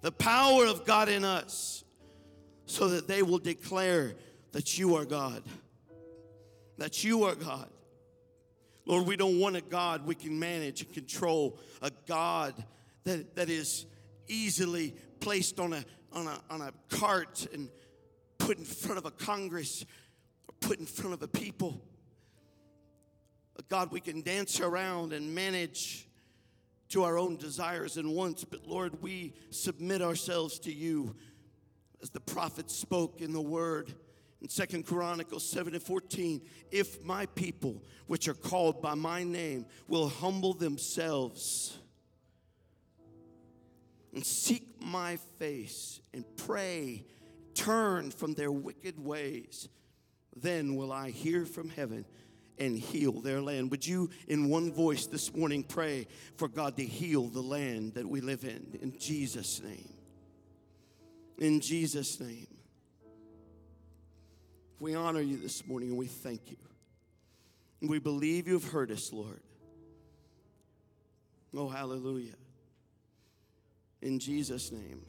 the 0.00 0.10
power 0.10 0.66
of 0.66 0.84
God 0.84 1.08
in 1.08 1.24
us, 1.24 1.75
so 2.66 2.88
that 2.88 3.08
they 3.08 3.22
will 3.22 3.38
declare 3.38 4.14
that 4.52 4.78
you 4.78 4.96
are 4.96 5.04
God. 5.04 5.42
That 6.78 7.04
you 7.04 7.24
are 7.24 7.34
God. 7.34 7.70
Lord, 8.84 9.06
we 9.06 9.16
don't 9.16 9.40
want 9.40 9.56
a 9.56 9.60
God 9.60 10.06
we 10.06 10.14
can 10.14 10.38
manage 10.38 10.82
and 10.82 10.92
control, 10.92 11.58
a 11.82 11.90
God 12.06 12.54
that, 13.04 13.34
that 13.36 13.48
is 13.48 13.86
easily 14.28 14.94
placed 15.20 15.58
on 15.58 15.72
a, 15.72 15.84
on, 16.12 16.26
a, 16.26 16.40
on 16.50 16.60
a 16.60 16.72
cart 16.88 17.46
and 17.52 17.68
put 18.38 18.58
in 18.58 18.64
front 18.64 18.98
of 18.98 19.06
a 19.06 19.10
Congress 19.10 19.84
or 20.48 20.54
put 20.60 20.78
in 20.78 20.86
front 20.86 21.14
of 21.14 21.22
a 21.22 21.28
people. 21.28 21.82
But 23.54 23.68
God, 23.68 23.90
we 23.90 24.00
can 24.00 24.22
dance 24.22 24.60
around 24.60 25.12
and 25.12 25.34
manage 25.34 26.06
to 26.90 27.02
our 27.02 27.18
own 27.18 27.36
desires 27.36 27.96
and 27.96 28.14
wants, 28.14 28.44
but 28.44 28.66
Lord, 28.66 29.02
we 29.02 29.34
submit 29.50 30.02
ourselves 30.02 30.58
to 30.60 30.72
you 30.72 31.16
as 32.02 32.10
the 32.10 32.20
prophet 32.20 32.70
spoke 32.70 33.20
in 33.20 33.32
the 33.32 33.40
word 33.40 33.94
in 34.40 34.48
Second 34.48 34.86
Chronicles 34.86 35.48
7 35.48 35.74
and 35.74 35.82
14. 35.82 36.42
If 36.70 37.02
my 37.02 37.26
people, 37.26 37.82
which 38.06 38.28
are 38.28 38.34
called 38.34 38.82
by 38.82 38.94
my 38.94 39.24
name, 39.24 39.66
will 39.88 40.08
humble 40.08 40.54
themselves 40.54 41.78
and 44.14 44.24
seek 44.24 44.82
my 44.82 45.16
face 45.38 46.00
and 46.14 46.24
pray, 46.36 47.04
turn 47.54 48.10
from 48.10 48.34
their 48.34 48.52
wicked 48.52 48.98
ways, 48.98 49.68
then 50.34 50.76
will 50.76 50.92
I 50.92 51.10
hear 51.10 51.44
from 51.44 51.68
heaven 51.68 52.04
and 52.58 52.78
heal 52.78 53.20
their 53.20 53.42
land. 53.42 53.70
Would 53.70 53.86
you, 53.86 54.10
in 54.28 54.48
one 54.48 54.72
voice 54.72 55.06
this 55.06 55.34
morning, 55.34 55.62
pray 55.62 56.06
for 56.36 56.48
God 56.48 56.76
to 56.76 56.84
heal 56.84 57.28
the 57.28 57.42
land 57.42 57.94
that 57.94 58.06
we 58.06 58.20
live 58.20 58.44
in? 58.44 58.78
In 58.80 58.98
Jesus' 58.98 59.62
name. 59.62 59.95
In 61.38 61.60
Jesus' 61.60 62.18
name. 62.20 62.46
We 64.78 64.94
honor 64.94 65.20
you 65.20 65.38
this 65.38 65.66
morning 65.66 65.90
and 65.90 65.98
we 65.98 66.06
thank 66.06 66.50
you. 66.50 66.56
We 67.80 67.98
believe 67.98 68.48
you've 68.48 68.68
heard 68.68 68.90
us, 68.90 69.12
Lord. 69.12 69.40
Oh, 71.54 71.68
hallelujah. 71.68 72.34
In 74.02 74.18
Jesus' 74.18 74.72
name. 74.72 75.02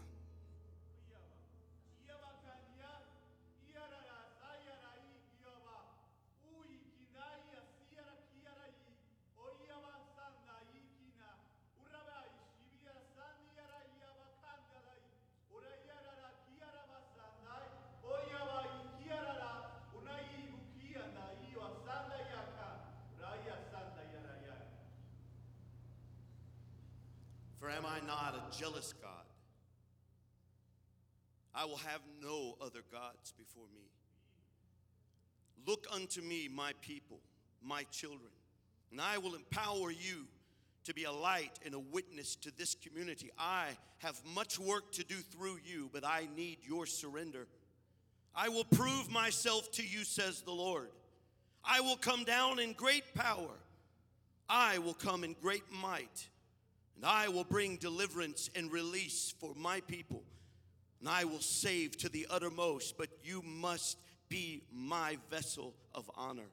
For 27.67 27.73
am 27.73 27.86
I 27.86 27.97
not 28.08 28.34
a 28.36 28.58
jealous 28.58 28.93
God? 29.01 29.12
I 31.53 31.66
will 31.66 31.78
have 31.78 32.01
no 32.22 32.55
other 32.62 32.82
gods 32.91 33.34
before 33.38 33.66
me. 33.76 33.82
Look 35.66 35.86
unto 35.93 36.22
me, 36.22 36.47
my 36.47 36.72
people, 36.82 37.20
my 37.62 37.84
children, 37.91 38.32
and 38.91 39.01
I 39.01 39.18
will 39.18 39.36
empower 39.36 39.91
you 39.91 40.28
to 40.86 40.93
be 40.93 41.03
a 41.03 41.12
light 41.12 41.60
and 41.66 41.74
a 41.74 41.80
witness 41.80 42.36
to 42.38 42.58
this 42.58 42.74
community. 42.76 43.30
I 43.38 43.66
have 43.97 44.22
much 44.34 44.58
work 44.58 44.93
to 44.93 45.03
do 45.03 45.16
through 45.16 45.58
you, 45.66 45.89
but 45.91 46.05
I 46.05 46.30
need 46.38 46.60
your 46.66 46.86
surrender. 46.86 47.47
I 48.34 48.47
will 48.47 48.64
prove 48.64 49.12
myself 49.12 49.70
to 49.74 49.84
you, 49.84 50.05
says 50.05 50.41
the 50.41 50.53
Lord. 50.53 50.88
I 51.66 51.82
will 51.82 51.97
come 51.97 52.24
down 52.24 52.60
in 52.60 52.72
great 52.74 53.14
power. 53.14 53.58
I 54.47 54.78
will 54.78 54.93
come 54.93 55.26
in 55.26 55.36
great 55.41 55.64
might. 55.82 56.30
And 56.98 57.06
I 57.06 57.30
will 57.30 57.43
bring 57.43 57.78
deliverance 57.78 58.50
and 58.56 58.72
release 58.72 59.34
for 59.39 59.54
my 59.56 59.82
people. 59.82 60.24
And 61.00 61.08
I 61.08 61.26
will 61.26 61.39
save 61.39 61.95
to 61.98 62.10
the 62.10 62.26
uttermost, 62.30 62.98
but 62.98 63.10
you 63.24 63.43
must 63.43 64.00
be 64.30 64.64
my 64.74 65.20
vessel 65.30 65.76
of 65.93 66.10
honor. 66.16 66.50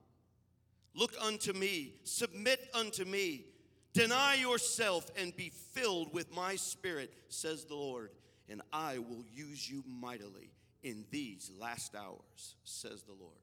Look 0.94 1.14
unto 1.20 1.54
me, 1.54 1.94
submit 2.04 2.60
unto 2.74 3.04
me, 3.04 3.46
deny 3.94 4.34
yourself, 4.34 5.10
and 5.16 5.34
be 5.34 5.50
filled 5.72 6.12
with 6.12 6.32
my 6.32 6.56
spirit, 6.56 7.12
says 7.28 7.64
the 7.64 7.74
Lord, 7.74 8.10
and 8.48 8.60
I 8.72 8.98
will 8.98 9.24
use 9.34 9.68
you 9.68 9.82
mightily 9.88 10.52
in 10.82 11.06
these 11.10 11.50
last 11.58 11.96
hours, 11.96 12.56
says 12.64 13.02
the 13.02 13.14
Lord. 13.14 13.38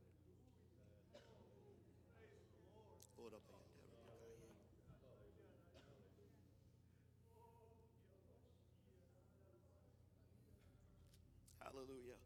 Hallelujah. 11.63 12.19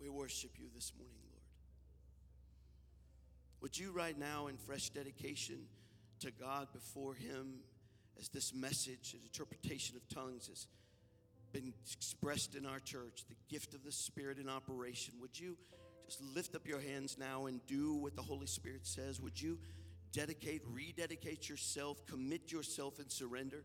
We 0.00 0.08
worship 0.24 0.52
you 0.58 0.68
this 0.74 0.90
morning, 0.96 1.20
Lord. 1.30 1.42
Would 3.60 3.76
you, 3.76 3.92
right 3.92 4.18
now, 4.18 4.46
in 4.46 4.56
fresh 4.56 4.88
dedication 4.88 5.58
to 6.20 6.30
God 6.30 6.68
before 6.72 7.12
Him, 7.12 7.56
as 8.18 8.30
this 8.30 8.54
message, 8.54 9.12
an 9.12 9.20
interpretation 9.22 9.96
of 9.96 10.08
tongues 10.08 10.46
has 10.46 10.66
been 11.52 11.74
expressed 11.94 12.54
in 12.54 12.64
our 12.64 12.78
church, 12.78 13.26
the 13.28 13.34
gift 13.50 13.74
of 13.74 13.84
the 13.84 13.92
Spirit 13.92 14.38
in 14.38 14.48
operation, 14.48 15.12
would 15.20 15.38
you 15.38 15.58
just 16.06 16.22
lift 16.34 16.54
up 16.54 16.66
your 16.66 16.80
hands 16.80 17.18
now 17.18 17.44
and 17.44 17.60
do 17.66 17.94
what 17.94 18.16
the 18.16 18.22
Holy 18.22 18.46
Spirit 18.46 18.86
says? 18.86 19.20
Would 19.20 19.38
you 19.38 19.58
dedicate, 20.14 20.62
rededicate 20.72 21.50
yourself, 21.50 22.06
commit 22.06 22.50
yourself 22.50 22.98
and 22.98 23.12
surrender 23.12 23.62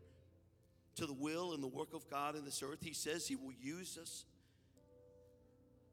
to 0.96 1.06
the 1.06 1.14
will 1.14 1.54
and 1.54 1.62
the 1.62 1.68
work 1.68 1.94
of 1.94 2.06
God 2.10 2.36
in 2.36 2.44
this 2.44 2.62
earth? 2.62 2.82
He 2.82 2.92
says 2.92 3.26
He 3.26 3.34
will 3.34 3.54
use 3.58 3.96
us, 3.96 4.26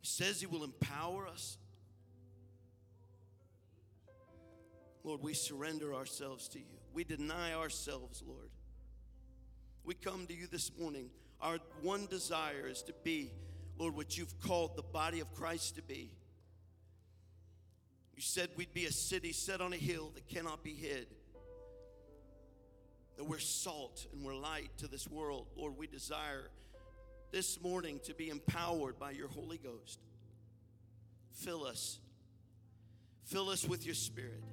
Says 0.07 0.39
He 0.39 0.47
will 0.47 0.63
empower 0.63 1.27
us. 1.27 1.57
Lord, 5.03 5.21
we 5.21 5.33
surrender 5.33 5.93
ourselves 5.93 6.47
to 6.49 6.59
you. 6.59 6.79
We 6.93 7.03
deny 7.03 7.53
ourselves, 7.53 8.23
Lord. 8.25 8.49
We 9.83 9.95
come 9.95 10.25
to 10.27 10.33
you 10.33 10.47
this 10.47 10.71
morning. 10.79 11.09
Our 11.41 11.59
one 11.81 12.07
desire 12.07 12.67
is 12.67 12.83
to 12.83 12.93
be, 13.03 13.31
Lord, 13.77 13.95
what 13.95 14.17
you've 14.17 14.39
called 14.39 14.77
the 14.77 14.81
body 14.81 15.19
of 15.19 15.33
Christ 15.33 15.75
to 15.75 15.81
be. 15.81 16.09
You 18.15 18.21
said 18.21 18.49
we'd 18.55 18.73
be 18.73 18.85
a 18.85 18.93
city 18.93 19.33
set 19.33 19.59
on 19.59 19.73
a 19.73 19.77
hill 19.77 20.11
that 20.15 20.27
cannot 20.29 20.63
be 20.63 20.73
hid. 20.73 21.07
That 23.17 23.25
we're 23.25 23.39
salt 23.39 24.07
and 24.13 24.23
we're 24.25 24.35
light 24.35 24.69
to 24.77 24.87
this 24.87 25.05
world. 25.07 25.47
Lord, 25.57 25.77
we 25.77 25.85
desire 25.85 26.49
this 27.31 27.61
morning 27.61 27.99
to 28.05 28.13
be 28.13 28.29
empowered 28.29 28.99
by 28.99 29.11
your 29.11 29.27
Holy 29.27 29.57
Ghost. 29.57 29.99
Fill 31.33 31.65
us. 31.65 31.99
Fill 33.25 33.49
us 33.49 33.65
with 33.65 33.85
your 33.85 33.95
spirit. 33.95 34.43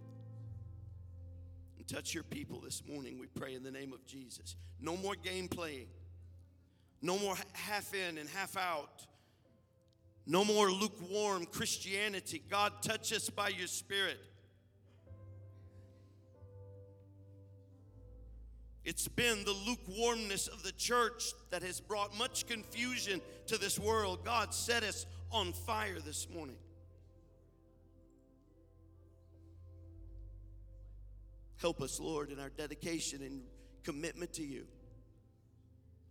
And 1.79 1.87
touch 1.87 2.15
your 2.15 2.25
people 2.25 2.61
this 2.61 2.83
morning, 2.87 3.19
we 3.19 3.27
pray 3.27 3.55
in 3.55 3.63
the 3.63 3.71
name 3.71 3.93
of 3.93 4.05
Jesus. 4.07 4.57
No 4.81 4.97
more 4.97 5.15
game 5.15 5.49
playing. 5.49 5.87
No 7.01 7.19
more 7.19 7.37
half 7.53 7.95
in 7.95 8.19
and 8.19 8.29
half 8.29 8.57
out. 8.57 9.07
No 10.27 10.45
more 10.45 10.71
lukewarm 10.71 11.45
Christianity. 11.47 12.43
God, 12.51 12.73
touch 12.83 13.13
us 13.13 13.29
by 13.29 13.49
your 13.49 13.67
Spirit. 13.67 14.19
It's 18.85 19.09
been 19.09 19.45
the 19.45 19.57
lukewarmness 19.67 20.47
of 20.47 20.63
the 20.63 20.73
church 20.73 21.33
that 21.51 21.63
has 21.63 21.81
brought 21.81 22.17
much 22.19 22.47
confusion 22.47 23.23
to 23.47 23.57
this 23.57 23.79
world. 23.79 24.25
God, 24.25 24.53
set 24.53 24.83
us 24.83 25.07
on 25.33 25.53
fire 25.53 25.99
this 26.05 26.29
morning. 26.29 26.57
Help 31.57 31.81
us, 31.81 31.99
Lord, 31.99 32.31
in 32.31 32.39
our 32.39 32.51
dedication 32.51 33.23
and 33.23 33.41
commitment 33.85 34.35
to 34.35 34.43
you. 34.43 34.67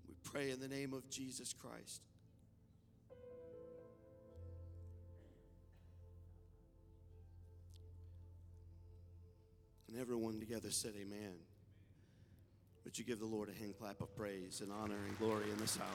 We 0.07 0.15
pray 0.23 0.49
in 0.49 0.59
the 0.59 0.67
name 0.67 0.93
of 0.93 1.07
Jesus 1.11 1.53
Christ. 1.53 2.01
And 9.87 10.01
everyone 10.01 10.39
together 10.39 10.71
said, 10.71 10.93
Amen. 10.99 11.35
Would 12.83 12.99
you 12.99 13.05
give 13.05 13.19
the 13.19 13.25
Lord 13.25 13.49
a 13.49 13.53
hand 13.53 13.75
clap 13.79 14.01
of 14.01 14.15
praise 14.15 14.61
and 14.61 14.71
honor 14.71 14.97
and 15.07 15.17
glory 15.17 15.49
in 15.49 15.57
this 15.57 15.77
house? 15.77 15.87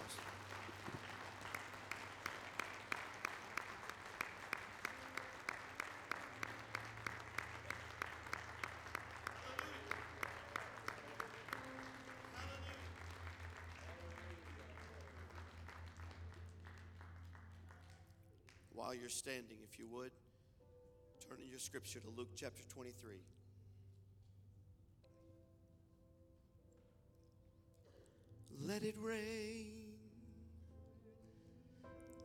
While 18.72 18.94
you're 18.94 19.10
standing, 19.10 19.58
if 19.70 19.78
you 19.78 19.86
would, 19.88 20.12
turn 21.28 21.38
in 21.44 21.50
your 21.50 21.58
scripture 21.58 22.00
to 22.00 22.08
Luke 22.16 22.30
chapter 22.34 22.62
23. 22.72 23.16
Let 28.68 28.82
it 28.82 28.96
rain. 29.00 29.94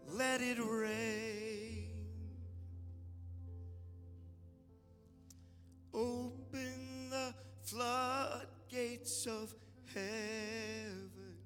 Let 0.10 0.42
it 0.42 0.58
rain. 0.60 1.88
Open 5.94 7.10
the 7.10 7.34
floodgates 7.62 9.26
of 9.26 9.56
heaven. 9.94 11.38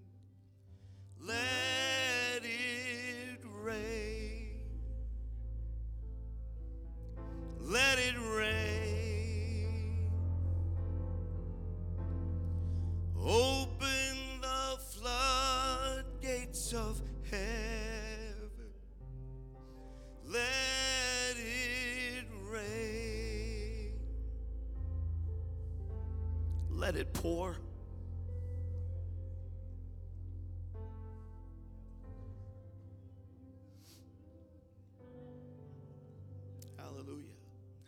Let 1.21 2.41
it 2.41 3.39
rain. 3.61 4.61
Let 7.59 7.99
it 7.99 8.15
rain. 8.17 8.66
Pour. 27.27 27.57
Hallelujah. 36.77 37.35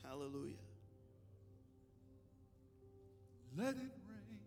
Hallelujah. 0.04 0.56
Let 3.58 3.76
it 3.76 3.94
rain. 4.10 4.40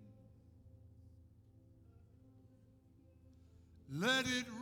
Let 3.90 4.26
it 4.26 4.44
rain. 4.50 4.61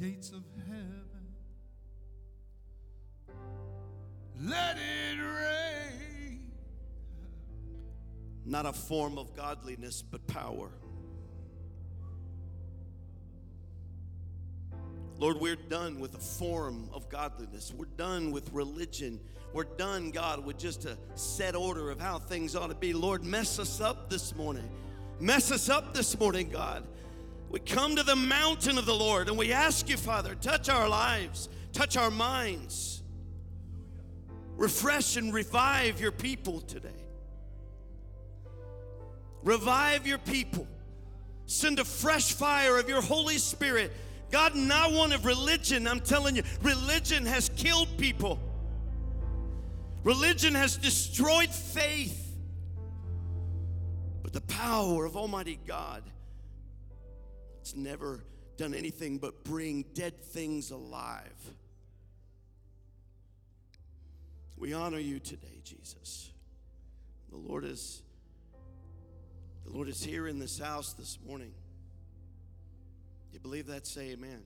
Gates 0.00 0.30
of 0.30 0.42
heaven. 0.66 1.04
Let 4.40 4.78
it 4.78 5.20
rain. 5.20 6.52
Not 8.46 8.64
a 8.64 8.72
form 8.72 9.18
of 9.18 9.36
godliness, 9.36 10.02
but 10.02 10.26
power. 10.26 10.70
Lord, 15.18 15.38
we're 15.38 15.56
done 15.56 16.00
with 16.00 16.14
a 16.14 16.18
form 16.18 16.88
of 16.94 17.10
godliness. 17.10 17.74
We're 17.76 17.84
done 17.84 18.30
with 18.30 18.50
religion. 18.54 19.20
We're 19.52 19.64
done, 19.64 20.12
God, 20.12 20.46
with 20.46 20.56
just 20.56 20.86
a 20.86 20.96
set 21.14 21.54
order 21.54 21.90
of 21.90 22.00
how 22.00 22.18
things 22.18 22.56
ought 22.56 22.68
to 22.68 22.74
be. 22.74 22.94
Lord, 22.94 23.22
mess 23.22 23.58
us 23.58 23.82
up 23.82 24.08
this 24.08 24.34
morning. 24.34 24.70
Mess 25.18 25.52
us 25.52 25.68
up 25.68 25.92
this 25.92 26.18
morning, 26.18 26.48
God. 26.48 26.86
We 27.50 27.58
come 27.58 27.96
to 27.96 28.04
the 28.04 28.14
mountain 28.14 28.78
of 28.78 28.86
the 28.86 28.94
Lord 28.94 29.28
and 29.28 29.36
we 29.36 29.52
ask 29.52 29.88
you, 29.88 29.96
Father, 29.96 30.36
touch 30.36 30.68
our 30.68 30.88
lives, 30.88 31.48
touch 31.72 31.96
our 31.96 32.10
minds, 32.10 33.02
refresh 34.56 35.16
and 35.16 35.34
revive 35.34 36.00
your 36.00 36.12
people 36.12 36.60
today. 36.60 36.88
Revive 39.42 40.06
your 40.06 40.18
people. 40.18 40.68
Send 41.46 41.80
a 41.80 41.84
fresh 41.84 42.32
fire 42.32 42.78
of 42.78 42.88
your 42.88 43.02
Holy 43.02 43.38
Spirit. 43.38 43.90
God, 44.30 44.54
not 44.54 44.92
one 44.92 45.12
of 45.12 45.24
religion. 45.24 45.88
I'm 45.88 45.98
telling 45.98 46.36
you, 46.36 46.44
religion 46.62 47.26
has 47.26 47.48
killed 47.56 47.88
people. 47.98 48.38
Religion 50.04 50.54
has 50.54 50.76
destroyed 50.76 51.50
faith. 51.50 52.36
But 54.22 54.32
the 54.32 54.40
power 54.42 55.04
of 55.04 55.16
Almighty 55.16 55.58
God, 55.66 56.04
it's 57.60 57.76
never 57.76 58.24
done 58.56 58.74
anything 58.74 59.18
but 59.18 59.44
bring 59.44 59.84
dead 59.94 60.22
things 60.22 60.70
alive. 60.70 61.34
We 64.56 64.72
honor 64.72 64.98
you 64.98 65.18
today, 65.18 65.60
Jesus. 65.62 66.30
The 67.30 67.36
Lord 67.36 67.64
is 67.64 68.02
the 69.64 69.72
Lord 69.72 69.88
is 69.88 70.02
here 70.02 70.26
in 70.26 70.38
this 70.38 70.58
house 70.58 70.94
this 70.94 71.18
morning. 71.26 71.52
You 73.32 73.38
believe 73.40 73.66
that? 73.66 73.86
Say 73.86 74.10
amen. 74.10 74.42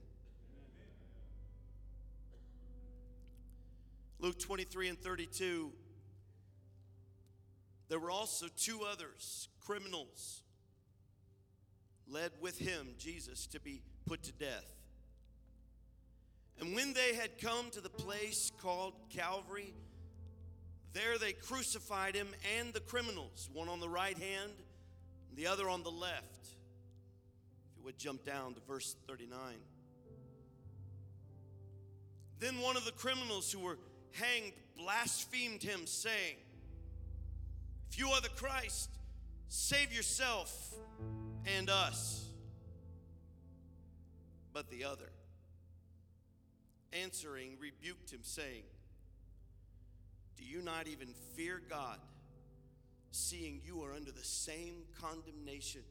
Luke 4.19 4.39
23 4.39 4.89
and 4.89 4.99
32. 4.99 5.71
There 7.89 7.99
were 7.99 8.11
also 8.11 8.47
two 8.55 8.81
others, 8.89 9.49
criminals, 9.65 10.41
led 12.09 12.31
with 12.39 12.57
him, 12.57 12.89
Jesus, 12.97 13.47
to 13.47 13.59
be 13.59 13.81
put 14.05 14.23
to 14.23 14.31
death. 14.33 14.75
And 16.59 16.73
when 16.75 16.93
they 16.93 17.15
had 17.15 17.39
come 17.39 17.69
to 17.71 17.81
the 17.81 17.89
place 17.89 18.51
called 18.61 18.93
Calvary, 19.09 19.73
there 20.93 21.17
they 21.17 21.33
crucified 21.33 22.15
him 22.15 22.29
and 22.57 22.73
the 22.73 22.79
criminals, 22.79 23.49
one 23.51 23.67
on 23.67 23.79
the 23.81 23.89
right 23.89 24.17
hand 24.17 24.51
and 25.29 25.37
the 25.37 25.47
other 25.47 25.69
on 25.69 25.83
the 25.83 25.91
left. 25.91 26.47
If 27.71 27.77
you 27.77 27.83
would 27.83 27.97
jump 27.97 28.23
down 28.23 28.53
to 28.53 28.61
verse 28.61 28.95
39. 29.07 29.37
Then 32.39 32.59
one 32.59 32.77
of 32.77 32.85
the 32.85 32.91
criminals 32.91 33.51
who 33.51 33.59
were 33.59 33.77
hanged 34.13 34.53
blasphemed 34.77 35.63
him, 35.63 35.85
saying, 35.85 36.35
If 37.89 37.99
you 37.99 38.09
are 38.09 38.21
the 38.21 38.29
Christ, 38.29 38.89
save 39.49 39.93
yourself 39.93 40.73
and 41.45 41.69
us. 41.69 42.29
But 44.53 44.69
the 44.69 44.85
other, 44.85 45.09
answering, 46.93 47.57
rebuked 47.59 48.11
him, 48.11 48.21
saying, 48.23 48.63
Do 50.37 50.45
you 50.45 50.61
not 50.61 50.87
even 50.87 51.09
fear 51.35 51.61
God, 51.69 51.99
seeing 53.11 53.61
you 53.65 53.83
are 53.83 53.93
under 53.93 54.11
the 54.11 54.23
same 54.23 54.83
condemnation? 55.01 55.81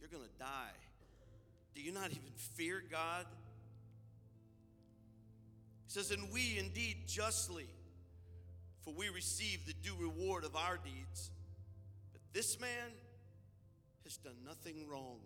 You're 0.00 0.10
going 0.10 0.24
to 0.24 0.38
die. 0.38 0.76
Do 1.74 1.82
you 1.82 1.92
not 1.92 2.10
even 2.10 2.32
fear 2.54 2.82
God? 2.90 3.24
He 5.86 5.92
says, 5.92 6.10
And 6.10 6.30
we 6.32 6.58
indeed 6.58 7.06
justly, 7.06 7.68
for 8.82 8.92
we 8.92 9.08
receive 9.08 9.66
the 9.66 9.72
due 9.72 9.96
reward 9.98 10.44
of 10.44 10.54
our 10.54 10.76
deeds. 10.76 11.30
But 12.12 12.20
this 12.34 12.60
man 12.60 12.90
has 14.08 14.16
done 14.16 14.36
nothing 14.46 14.88
wrong. 14.90 15.18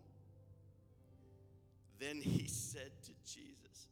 Then 2.01 2.16
he 2.16 2.47
said 2.49 2.91
to 3.05 3.12
Jesus, 3.24 3.87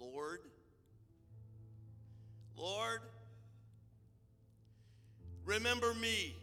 Lord, 0.00 0.40
Lord, 2.56 3.00
remember 5.44 5.92
me 5.92 6.34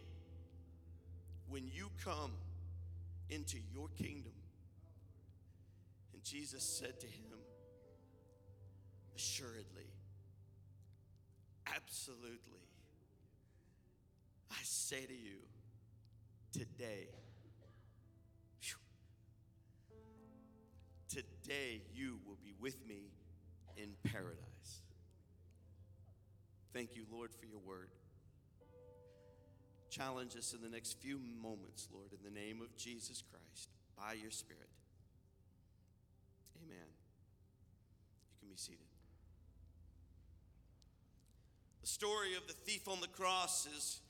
when 1.48 1.66
you 1.66 1.88
come 2.04 2.30
into 3.30 3.58
your 3.74 3.88
kingdom. 4.00 4.32
And 6.14 6.22
Jesus 6.22 6.62
said 6.62 7.00
to 7.00 7.06
him, 7.06 7.38
Assuredly, 9.16 9.90
absolutely, 11.66 12.62
I 14.52 14.60
say 14.62 15.04
to 15.04 15.12
you, 15.12 15.38
today, 16.52 17.08
phew, 18.60 18.76
today 21.08 21.82
you 21.94 22.18
will 22.26 22.38
be 22.42 22.54
with 22.60 22.86
me 22.86 23.12
in 23.76 23.90
paradise. 24.10 24.82
Thank 26.72 26.94
you, 26.94 27.04
Lord, 27.10 27.30
for 27.32 27.46
your 27.46 27.58
word. 27.58 27.90
Challenge 29.90 30.36
us 30.36 30.54
in 30.54 30.62
the 30.62 30.68
next 30.68 31.00
few 31.00 31.18
moments, 31.18 31.88
Lord, 31.92 32.12
in 32.12 32.18
the 32.22 32.38
name 32.38 32.60
of 32.62 32.76
Jesus 32.76 33.22
Christ, 33.28 33.70
by 33.96 34.12
your 34.12 34.30
Spirit. 34.30 34.68
Amen. 36.64 36.86
You 38.30 38.38
can 38.38 38.48
be 38.48 38.56
seated. 38.56 38.78
The 41.80 41.88
story 41.88 42.36
of 42.36 42.46
the 42.46 42.52
thief 42.52 42.86
on 42.86 43.00
the 43.00 43.08
cross 43.08 43.66
is 43.76 44.00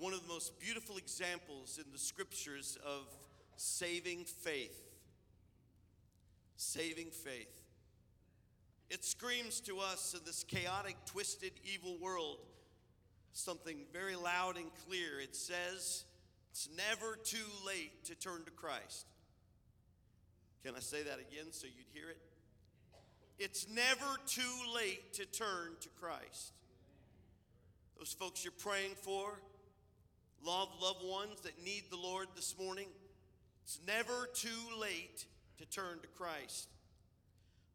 one 0.00 0.12
of 0.12 0.22
the 0.22 0.28
most 0.28 0.58
beautiful 0.58 0.96
examples 0.96 1.78
in 1.78 1.92
the 1.92 1.98
scriptures 1.98 2.76
of 2.84 3.06
saving 3.56 4.24
faith. 4.24 4.82
Saving 6.56 7.10
faith. 7.10 7.54
It 8.88 9.04
screams 9.04 9.60
to 9.60 9.78
us 9.78 10.14
in 10.18 10.24
this 10.24 10.42
chaotic, 10.42 10.96
twisted, 11.06 11.52
evil 11.64 11.96
world 12.00 12.38
something 13.32 13.76
very 13.92 14.16
loud 14.16 14.56
and 14.56 14.66
clear. 14.86 15.20
It 15.20 15.36
says, 15.36 16.04
It's 16.50 16.68
never 16.76 17.16
too 17.22 17.36
late 17.66 18.04
to 18.04 18.14
turn 18.14 18.44
to 18.44 18.50
Christ. 18.50 19.06
Can 20.64 20.74
I 20.74 20.80
say 20.80 21.02
that 21.02 21.18
again 21.20 21.52
so 21.52 21.66
you'd 21.66 21.86
hear 21.92 22.10
it? 22.10 22.18
It's 23.38 23.66
never 23.68 24.16
too 24.26 24.74
late 24.74 25.14
to 25.14 25.24
turn 25.26 25.76
to 25.80 25.88
Christ. 26.00 26.52
Those 27.98 28.12
folks 28.12 28.44
you're 28.44 28.52
praying 28.52 28.92
for, 28.96 29.40
loved 30.44 30.80
loved 30.80 31.04
ones 31.04 31.40
that 31.42 31.62
need 31.64 31.84
the 31.90 31.96
Lord 31.96 32.28
this 32.34 32.56
morning, 32.58 32.86
it's 33.64 33.78
never 33.86 34.28
too 34.34 34.80
late 34.80 35.24
to 35.58 35.66
turn 35.66 36.00
to 36.00 36.08
Christ. 36.08 36.68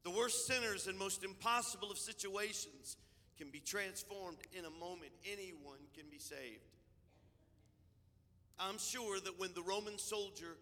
The 0.03 0.11
worst 0.11 0.45
sinners 0.45 0.88
and 0.88 0.97
most 0.97 1.24
impossible 1.24 1.91
of 1.91 1.97
situations 1.97 2.97
can 3.38 3.49
be 3.49 3.59
transformed 3.59 4.38
in 4.53 4.66
a 4.66 4.70
moment. 4.70 5.11
Anyone 5.26 5.80
can 5.95 6.05
be 6.11 6.20
saved. 6.20 6.61
I'm 8.59 8.78
sure 8.78 9.20
that 9.20 9.39
when 9.39 9.53
the 9.53 9.61
Roman 9.61 9.97
soldier 9.97 10.55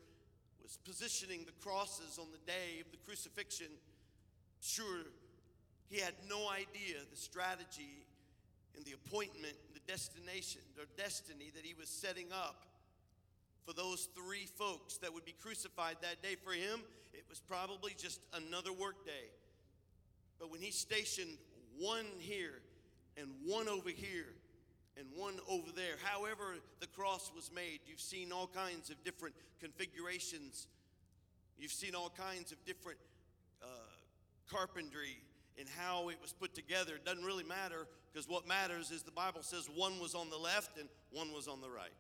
was 0.62 0.78
positioning 0.84 1.46
the 1.46 1.52
crosses 1.64 2.18
on 2.18 2.28
the 2.32 2.52
day 2.52 2.80
of 2.82 2.90
the 2.92 2.98
crucifixion, 3.06 3.68
sure, 4.62 5.06
he 5.90 6.00
had 6.00 6.14
no 6.28 6.50
idea 6.50 6.98
the 7.12 7.18
strategy 7.18 8.06
and 8.76 8.86
the 8.86 8.94
appointment, 8.94 9.56
the 9.74 9.92
destination, 9.92 10.62
or 10.78 10.86
destiny 10.98 11.52
that 11.56 11.66
he 11.66 11.74
was 11.74 11.90
setting 11.90 12.28
up 12.32 12.66
for 13.66 13.74
those 13.74 14.10
three 14.16 14.46
folks 14.46 14.98
that 14.98 15.14
would 15.14 15.26
be 15.26 15.36
crucified 15.42 15.98
that 16.02 16.22
day. 16.22 16.36
For 16.44 16.52
him, 16.52 16.82
it 17.14 17.24
was 17.30 17.40
probably 17.40 17.96
just 17.98 18.20
another 18.34 18.74
work 18.74 19.06
day. 19.06 19.30
But 20.40 20.52
when 20.52 20.62
he 20.62 20.72
stationed 20.72 21.38
one 21.78 22.06
here 22.20 22.62
and 23.18 23.28
one 23.46 23.70
over 23.70 23.90
here 23.90 24.34
and 24.98 25.08
one 25.16 25.36
over 25.50 25.72
there, 25.76 25.96
however 26.04 26.56
the 26.80 26.88
cross 26.88 27.32
was 27.36 27.52
made, 27.54 27.80
you've 27.88 28.02
seen 28.02 28.32
all 28.32 28.48
kinds 28.48 28.90
of 28.90 29.02
different 29.04 29.36
configurations. 29.60 30.68
You've 31.58 31.72
seen 31.72 31.96
all 31.96 32.12
kinds 32.18 32.52
of 32.52 32.64
different 32.66 33.00
uh, 33.62 33.68
carpentry 34.52 35.18
and 35.60 35.68
how 35.78 36.10
it 36.10 36.18
was 36.22 36.34
put 36.34 36.54
together. 36.54 36.96
It 36.96 37.06
doesn't 37.06 37.24
really 37.24 37.44
matter 37.44 37.88
because 38.12 38.28
what 38.28 38.48
matters 38.48 38.92
is 38.92 39.04
the 39.04 39.12
Bible 39.12 39.42
says 39.42 39.70
one 39.74 40.00
was 40.00 40.16
on 40.16 40.30
the 40.30 40.38
left 40.38 40.78
and 40.78 40.90
one 41.12 41.32
was 41.34 41.48
on 41.48 41.62
the 41.62 41.70
right. 41.70 41.94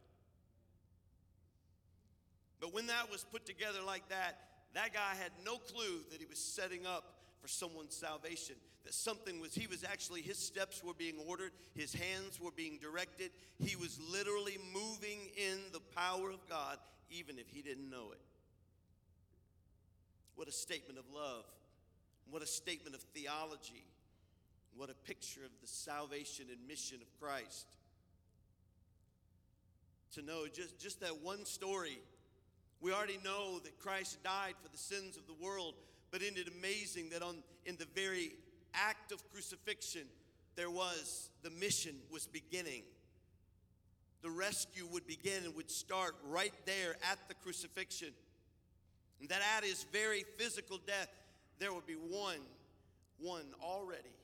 But 2.60 2.74
when 2.74 2.88
that 2.88 3.12
was 3.12 3.26
put 3.26 3.46
together 3.46 3.80
like 3.86 4.08
that, 4.10 4.40
that 4.74 4.94
guy 4.94 5.16
had 5.22 5.32
no 5.46 5.58
clue 5.58 6.02
that 6.12 6.20
he 6.20 6.26
was 6.26 6.40
setting 6.40 6.86
up 6.86 7.16
for 7.42 7.48
someone's 7.48 7.96
salvation. 7.96 8.56
That 8.86 8.94
something 8.94 9.40
was, 9.40 9.54
he 9.54 9.68
was 9.68 9.84
actually, 9.84 10.22
his 10.22 10.38
steps 10.38 10.84
were 10.84 10.94
being 10.94 11.16
ordered, 11.28 11.52
his 11.76 11.94
hands 11.94 12.40
were 12.40 12.52
being 12.52 12.80
directed. 12.82 13.32
He 13.60 13.76
was 13.76 14.00
literally 14.12 14.58
moving 14.74 15.20
in 15.38 15.60
the 15.72 15.80
power 15.96 16.32
of 16.32 16.48
God, 16.50 16.78
even 17.10 17.38
if 17.38 17.50
he 17.50 17.62
didn't 17.62 17.90
know 17.90 18.12
it. 18.12 18.22
What 20.36 20.48
a 20.48 20.52
statement 20.52 20.98
of 20.98 21.06
love. 21.14 21.46
What 22.30 22.42
a 22.42 22.48
statement 22.48 22.96
of 22.96 23.02
theology. 23.02 23.86
What 24.76 24.90
a 24.90 24.96
picture 24.96 25.46
of 25.46 25.52
the 25.62 25.68
salvation 25.68 26.46
and 26.50 26.68
mission 26.68 26.98
of 27.02 27.20
Christ. 27.20 27.68
To 30.14 30.22
know 30.22 30.46
just, 30.48 30.80
just 30.80 31.02
that 31.02 31.22
one 31.22 31.46
story 31.46 32.00
we 32.84 32.92
already 32.92 33.20
know 33.24 33.60
that 33.60 33.80
Christ 33.80 34.22
died 34.26 34.56
for 34.62 34.68
the 34.68 34.78
sins 34.78 35.16
of 35.16 35.26
the 35.26 35.34
world, 35.42 35.76
but 36.12 36.22
isn't 36.22 36.38
it 36.38 36.50
amazing 36.60 37.12
that 37.12 37.22
on 37.22 37.38
in 37.66 37.78
the 37.78 37.88
very 37.96 38.34
act 38.74 39.14
of 39.14 39.24
crucifixion, 39.32 40.04
there 40.58 40.70
was 40.70 41.30
the 41.44 41.50
mission 41.50 41.96
was 42.12 42.28
beginning. 42.28 42.84
The 44.22 44.30
rescue 44.30 44.86
would 44.92 45.08
begin 45.08 45.46
and 45.46 45.56
would 45.56 45.72
start 45.72 46.16
right 46.28 46.54
there 46.66 46.98
at 47.10 47.20
the 47.30 47.36
crucifixion. 47.36 48.10
And 49.22 49.30
that 49.30 49.42
at 49.56 49.64
his 49.64 49.86
very 49.94 50.26
physical 50.38 50.78
death, 50.86 51.08
there 51.60 51.74
would 51.74 51.86
be 51.86 51.94
one, 51.94 52.40
one 53.20 53.46
already 53.62 54.16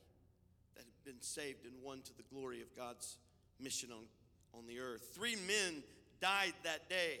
that 0.74 0.84
had 0.84 1.04
been 1.04 1.20
saved 1.20 1.64
and 1.64 1.74
won 1.82 2.00
to 2.02 2.16
the 2.16 2.22
glory 2.32 2.60
of 2.62 2.74
God's 2.76 3.18
mission 3.60 3.90
on, 3.92 4.04
on 4.58 4.66
the 4.66 4.78
earth. 4.80 5.10
Three 5.14 5.36
men 5.46 5.82
died 6.20 6.54
that 6.64 6.88
day. 6.88 7.20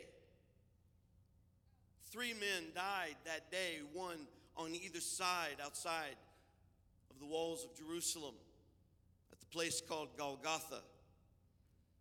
Three 2.10 2.34
men 2.34 2.72
died 2.74 3.16
that 3.24 3.50
day, 3.52 3.78
one 3.92 4.26
on 4.56 4.74
either 4.74 5.00
side 5.00 5.56
outside 5.64 6.16
of 7.10 7.18
the 7.20 7.26
walls 7.26 7.64
of 7.64 7.76
Jerusalem 7.76 8.34
at 9.32 9.40
the 9.40 9.46
place 9.46 9.80
called 9.80 10.08
Golgotha. 10.16 10.80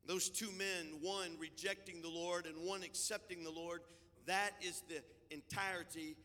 Those 0.06 0.30
two 0.30 0.50
men, 0.58 0.88
one 1.02 1.38
rejecting 1.40 2.02
the 2.02 2.10
Lord 2.10 2.48
and 2.48 2.68
one 2.68 2.82
accepting 2.82 3.44
the 3.44 3.52
Lord, 3.52 3.82
that 4.26 4.52
is 4.62 4.82
the 4.90 5.04
entirety 5.30 6.16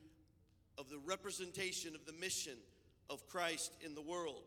of 0.78 0.90
the 0.90 0.98
representation 0.98 1.94
of 1.94 2.04
the 2.06 2.12
mission 2.12 2.56
of 3.10 3.26
Christ 3.28 3.72
in 3.84 3.94
the 3.94 4.02
world. 4.02 4.42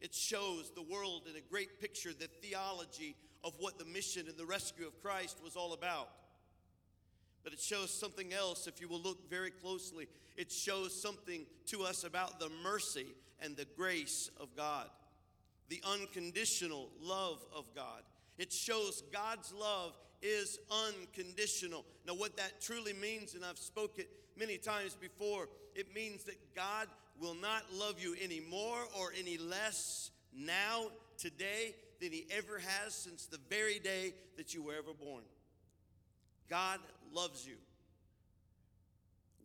It 0.00 0.14
shows 0.14 0.70
the 0.74 0.82
world 0.82 1.22
in 1.28 1.36
a 1.36 1.50
great 1.50 1.80
picture 1.80 2.10
the 2.12 2.28
theology 2.42 3.16
of 3.44 3.54
what 3.58 3.78
the 3.78 3.84
mission 3.84 4.26
and 4.28 4.36
the 4.36 4.46
rescue 4.46 4.86
of 4.86 5.02
Christ 5.02 5.38
was 5.42 5.56
all 5.56 5.72
about. 5.72 6.08
But 7.42 7.52
it 7.52 7.60
shows 7.60 7.90
something 7.90 8.32
else 8.32 8.66
if 8.66 8.80
you 8.80 8.88
will 8.88 9.00
look 9.00 9.30
very 9.30 9.50
closely. 9.50 10.08
It 10.36 10.52
shows 10.52 11.00
something 11.00 11.46
to 11.66 11.82
us 11.82 12.04
about 12.04 12.38
the 12.38 12.50
mercy 12.62 13.06
and 13.42 13.56
the 13.56 13.66
grace 13.76 14.30
of 14.38 14.54
God, 14.56 14.88
the 15.68 15.82
unconditional 15.84 16.90
love 17.00 17.44
of 17.54 17.64
God. 17.74 18.02
It 18.38 18.52
shows 18.52 19.02
God's 19.12 19.52
love 19.52 19.96
is 20.22 20.58
unconditional. 20.88 21.84
Now, 22.06 22.14
what 22.14 22.36
that 22.36 22.60
truly 22.60 22.92
means, 22.92 23.34
and 23.34 23.44
I've 23.44 23.58
spoken 23.58 24.04
many 24.40 24.56
times 24.56 24.96
before, 24.98 25.48
it 25.76 25.94
means 25.94 26.24
that 26.24 26.56
God 26.56 26.88
will 27.20 27.34
not 27.34 27.62
love 27.72 28.02
you 28.02 28.16
any 28.20 28.40
more 28.40 28.78
or 28.98 29.12
any 29.16 29.36
less 29.36 30.10
now, 30.34 30.86
today, 31.18 31.74
than 32.00 32.10
He 32.10 32.26
ever 32.30 32.58
has 32.58 32.94
since 32.94 33.26
the 33.26 33.38
very 33.50 33.78
day 33.78 34.14
that 34.38 34.54
you 34.54 34.62
were 34.62 34.72
ever 34.72 34.94
born. 34.98 35.22
God 36.48 36.80
loves 37.12 37.46
you. 37.46 37.56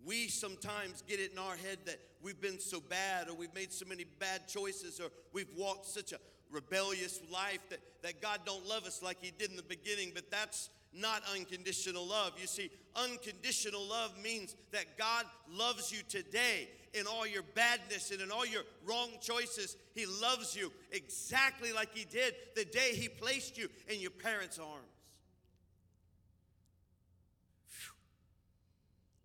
We 0.05 0.27
sometimes 0.27 1.03
get 1.07 1.19
it 1.19 1.31
in 1.33 1.37
our 1.37 1.55
head 1.55 1.79
that 1.85 1.99
we've 2.21 2.39
been 2.39 2.59
so 2.59 2.79
bad 2.79 3.27
or 3.27 3.33
we've 3.33 3.53
made 3.53 3.73
so 3.73 3.85
many 3.85 4.05
bad 4.19 4.47
choices 4.47 4.99
or 4.99 5.09
we've 5.33 5.49
walked 5.57 5.87
such 5.87 6.13
a 6.13 6.19
rebellious 6.51 7.19
life 7.31 7.59
that, 7.69 7.79
that 8.03 8.21
God 8.21 8.41
don't 8.45 8.65
love 8.67 8.85
us 8.85 9.01
like 9.01 9.17
he 9.19 9.31
did 9.37 9.49
in 9.49 9.57
the 9.57 9.63
beginning, 9.63 10.11
but 10.13 10.29
that's 10.31 10.69
not 10.95 11.21
unconditional 11.33 12.05
love. 12.05 12.33
You 12.39 12.47
see, 12.47 12.71
unconditional 12.95 13.85
love 13.85 14.11
means 14.23 14.55
that 14.71 14.97
God 14.97 15.25
loves 15.49 15.91
you 15.91 15.99
today 16.07 16.69
in 16.93 17.07
all 17.07 17.27
your 17.27 17.43
badness 17.53 18.11
and 18.11 18.21
in 18.21 18.31
all 18.31 18.45
your 18.45 18.63
wrong 18.85 19.09
choices. 19.21 19.75
He 19.93 20.05
loves 20.05 20.55
you 20.55 20.71
exactly 20.91 21.73
like 21.73 21.93
He 21.93 22.05
did 22.05 22.33
the 22.55 22.65
day 22.65 22.93
He 22.93 23.09
placed 23.09 23.57
you 23.57 23.69
in 23.87 23.99
your 23.99 24.11
parents' 24.11 24.59
arms. 24.59 24.89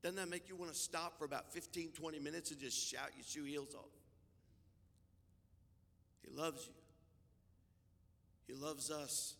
Doesn't 0.03 0.17
that 0.17 0.29
make 0.29 0.49
you 0.49 0.57
want 0.57 0.73
to 0.73 0.79
stop 0.79 1.19
for 1.19 1.27
about 1.27 1.53
15, 1.53 1.91
20 1.93 2.19
minutes 2.21 2.51
and 2.51 2.59
just 2.59 2.79
shout 2.79 3.11
your 3.17 3.25
shoe 3.25 3.45
heels 3.45 3.75
off? 3.75 3.85
He 6.23 6.35
loves 6.35 6.67
you. 6.67 6.73
He 8.55 8.61
loves 8.61 8.91
us. 8.91 9.35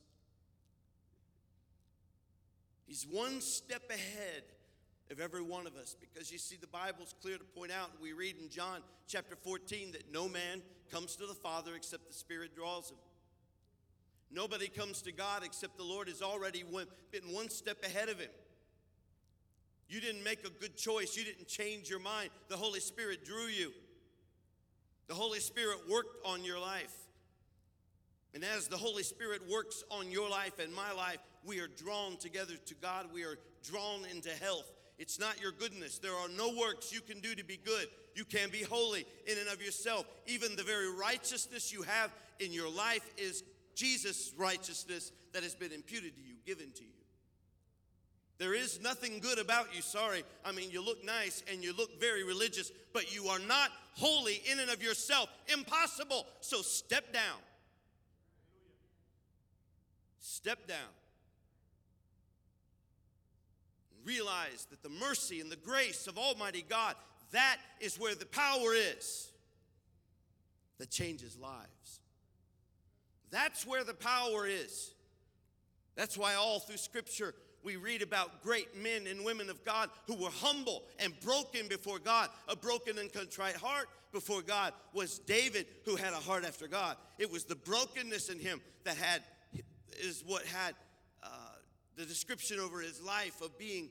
He's 2.91 3.07
one 3.09 3.41
step 3.41 3.89
ahead 3.89 4.43
of 5.13 5.21
every 5.21 5.43
one 5.43 5.69
of 5.69 5.77
us 5.77 5.95
because 6.01 6.33
you 6.33 6.39
see, 6.39 6.57
the 6.61 6.67
Bible's 6.67 7.15
clear 7.23 7.39
to 7.39 7.45
point 7.45 7.71
out, 7.71 7.89
we 8.03 8.13
read 8.13 8.35
in 8.43 8.49
John 8.49 8.81
chapter 9.07 9.37
14 9.37 9.93
that 9.93 10.13
no 10.13 10.29
man 10.29 10.61
comes 10.91 11.15
to 11.15 11.27
the 11.29 11.35
Father 11.35 11.77
except 11.77 12.09
the 12.09 12.13
Spirit 12.13 12.57
draws 12.57 12.91
him. 12.91 12.97
Nobody 14.33 14.67
comes 14.67 15.03
to 15.03 15.13
God 15.13 15.45
except 15.45 15.77
the 15.77 15.85
Lord 15.85 16.09
has 16.09 16.21
already 16.21 16.65
been 17.13 17.33
one 17.33 17.49
step 17.49 17.77
ahead 17.85 18.09
of 18.09 18.19
him. 18.19 18.31
You 19.89 20.01
didn't 20.01 20.25
make 20.25 20.45
a 20.45 20.51
good 20.51 20.77
choice. 20.77 21.17
You 21.17 21.23
didn't 21.23 21.47
change 21.47 21.89
your 21.89 22.01
mind. 22.01 22.31
The 22.49 22.57
Holy 22.57 22.81
Spirit 22.81 23.25
drew 23.25 23.47
you. 23.47 23.71
The 25.07 25.15
Holy 25.15 25.39
Spirit 25.39 25.89
worked 25.89 26.27
on 26.27 26.43
your 26.43 26.59
life. 26.59 26.97
And 28.35 28.45
as 28.45 28.67
the 28.67 28.77
Holy 28.77 29.05
Spirit 29.05 29.43
works 29.49 29.85
on 29.93 30.11
your 30.11 30.29
life 30.29 30.59
and 30.59 30.75
my 30.75 30.91
life, 30.91 31.21
we 31.45 31.61
are 31.61 31.69
drawn 31.69 32.17
together 32.17 32.55
to 32.67 32.75
God. 32.75 33.07
We 33.13 33.25
are 33.25 33.37
drawn 33.65 34.05
into 34.11 34.31
health. 34.31 34.71
It's 34.99 35.19
not 35.19 35.41
your 35.41 35.53
goodness. 35.53 35.99
There 35.99 36.15
are 36.15 36.29
no 36.37 36.55
works 36.55 36.93
you 36.93 37.01
can 37.01 37.21
do 37.21 37.35
to 37.35 37.45
be 37.45 37.57
good. 37.57 37.87
You 38.15 38.25
can 38.25 38.51
be 38.51 38.63
holy 38.63 39.07
in 39.27 39.39
and 39.39 39.49
of 39.49 39.63
yourself. 39.63 40.05
Even 40.27 40.57
the 40.57 40.63
very 40.63 40.93
righteousness 40.93 41.73
you 41.73 41.83
have 41.83 42.11
in 42.39 42.53
your 42.53 42.71
life 42.71 43.09
is 43.17 43.43
Jesus' 43.75 44.33
righteousness 44.37 45.13
that 45.33 45.43
has 45.43 45.55
been 45.55 45.73
imputed 45.73 46.15
to 46.17 46.23
you, 46.23 46.35
given 46.45 46.71
to 46.73 46.83
you. 46.83 46.91
There 48.37 48.55
is 48.55 48.81
nothing 48.83 49.21
good 49.21 49.39
about 49.39 49.75
you. 49.75 49.83
Sorry. 49.83 50.25
I 50.45 50.53
mean, 50.53 50.71
you 50.71 50.83
look 50.83 51.05
nice 51.05 51.43
and 51.51 51.63
you 51.63 51.75
look 51.75 52.01
very 52.01 52.25
religious, 52.25 52.73
but 52.93 53.15
you 53.15 53.27
are 53.29 53.39
not 53.39 53.71
holy 53.97 54.43
in 54.51 54.59
and 54.59 54.71
of 54.71 54.83
yourself. 54.83 55.29
Impossible. 55.53 56.27
So 56.41 56.63
step 56.63 57.13
down. 57.13 57.39
Step 60.21 60.67
down. 60.67 60.89
Realize 64.11 64.67
that 64.71 64.83
the 64.83 64.89
mercy 64.89 65.41
and 65.41 65.53
the 65.53 65.57
grace 65.57 66.09
of 66.09 66.19
Almighty 66.19 66.65
God, 66.69 66.97
that 67.31 67.59
is 67.81 67.97
where 67.97 68.17
the 68.17 68.27
power 68.27 68.75
is. 68.75 69.31
that 70.79 70.91
changes 70.91 71.37
lives. 71.39 72.01
That's 73.31 73.65
where 73.67 73.85
the 73.85 73.95
power 73.95 74.47
is. 74.47 74.93
That's 75.95 76.17
why 76.19 76.35
all 76.35 76.59
through 76.59 76.79
Scripture 76.79 77.35
we 77.63 77.77
read 77.77 78.03
about 78.03 78.43
great 78.43 78.75
men 78.83 79.07
and 79.07 79.25
women 79.25 79.51
of 79.51 79.63
God 79.65 79.91
who 80.07 80.17
were 80.17 80.31
humble 80.31 80.83
and 80.99 81.13
broken 81.21 81.69
before 81.69 81.99
God. 81.99 82.31
A 82.49 82.57
broken 82.57 82.99
and 82.99 83.13
contrite 83.13 83.57
heart 83.57 83.89
before 84.11 84.43
God 84.43 84.73
was 84.95 85.19
David, 85.21 85.67
who 85.85 85.95
had 85.95 86.15
a 86.15 86.17
heart 86.17 86.45
after 86.45 86.67
God. 86.67 86.97
It 87.19 87.31
was 87.31 87.45
the 87.45 87.57
brokenness 87.57 88.31
in 88.31 88.41
him 88.41 88.61
that 88.85 88.97
had 88.97 89.23
is 90.01 90.25
what 90.27 90.45
had 90.47 90.75
uh, 91.23 91.29
the 91.97 92.07
description 92.07 92.59
over 92.59 92.81
his 92.81 93.03
life 93.03 93.43
of 93.43 93.57
being 93.59 93.91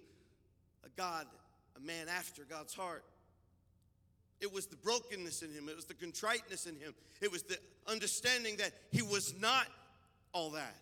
a 0.85 0.89
God, 0.97 1.25
a 1.75 1.79
man 1.79 2.07
after 2.09 2.43
God's 2.43 2.73
heart. 2.73 3.03
It 4.39 4.53
was 4.53 4.67
the 4.67 4.77
brokenness 4.77 5.41
in 5.41 5.51
him. 5.51 5.67
It 5.67 5.75
was 5.75 5.85
the 5.85 5.93
contriteness 5.93 6.65
in 6.65 6.75
him. 6.75 6.93
It 7.21 7.31
was 7.31 7.43
the 7.43 7.57
understanding 7.87 8.57
that 8.57 8.71
he 8.91 9.01
was 9.01 9.33
not 9.39 9.67
all 10.33 10.51
that 10.51 10.75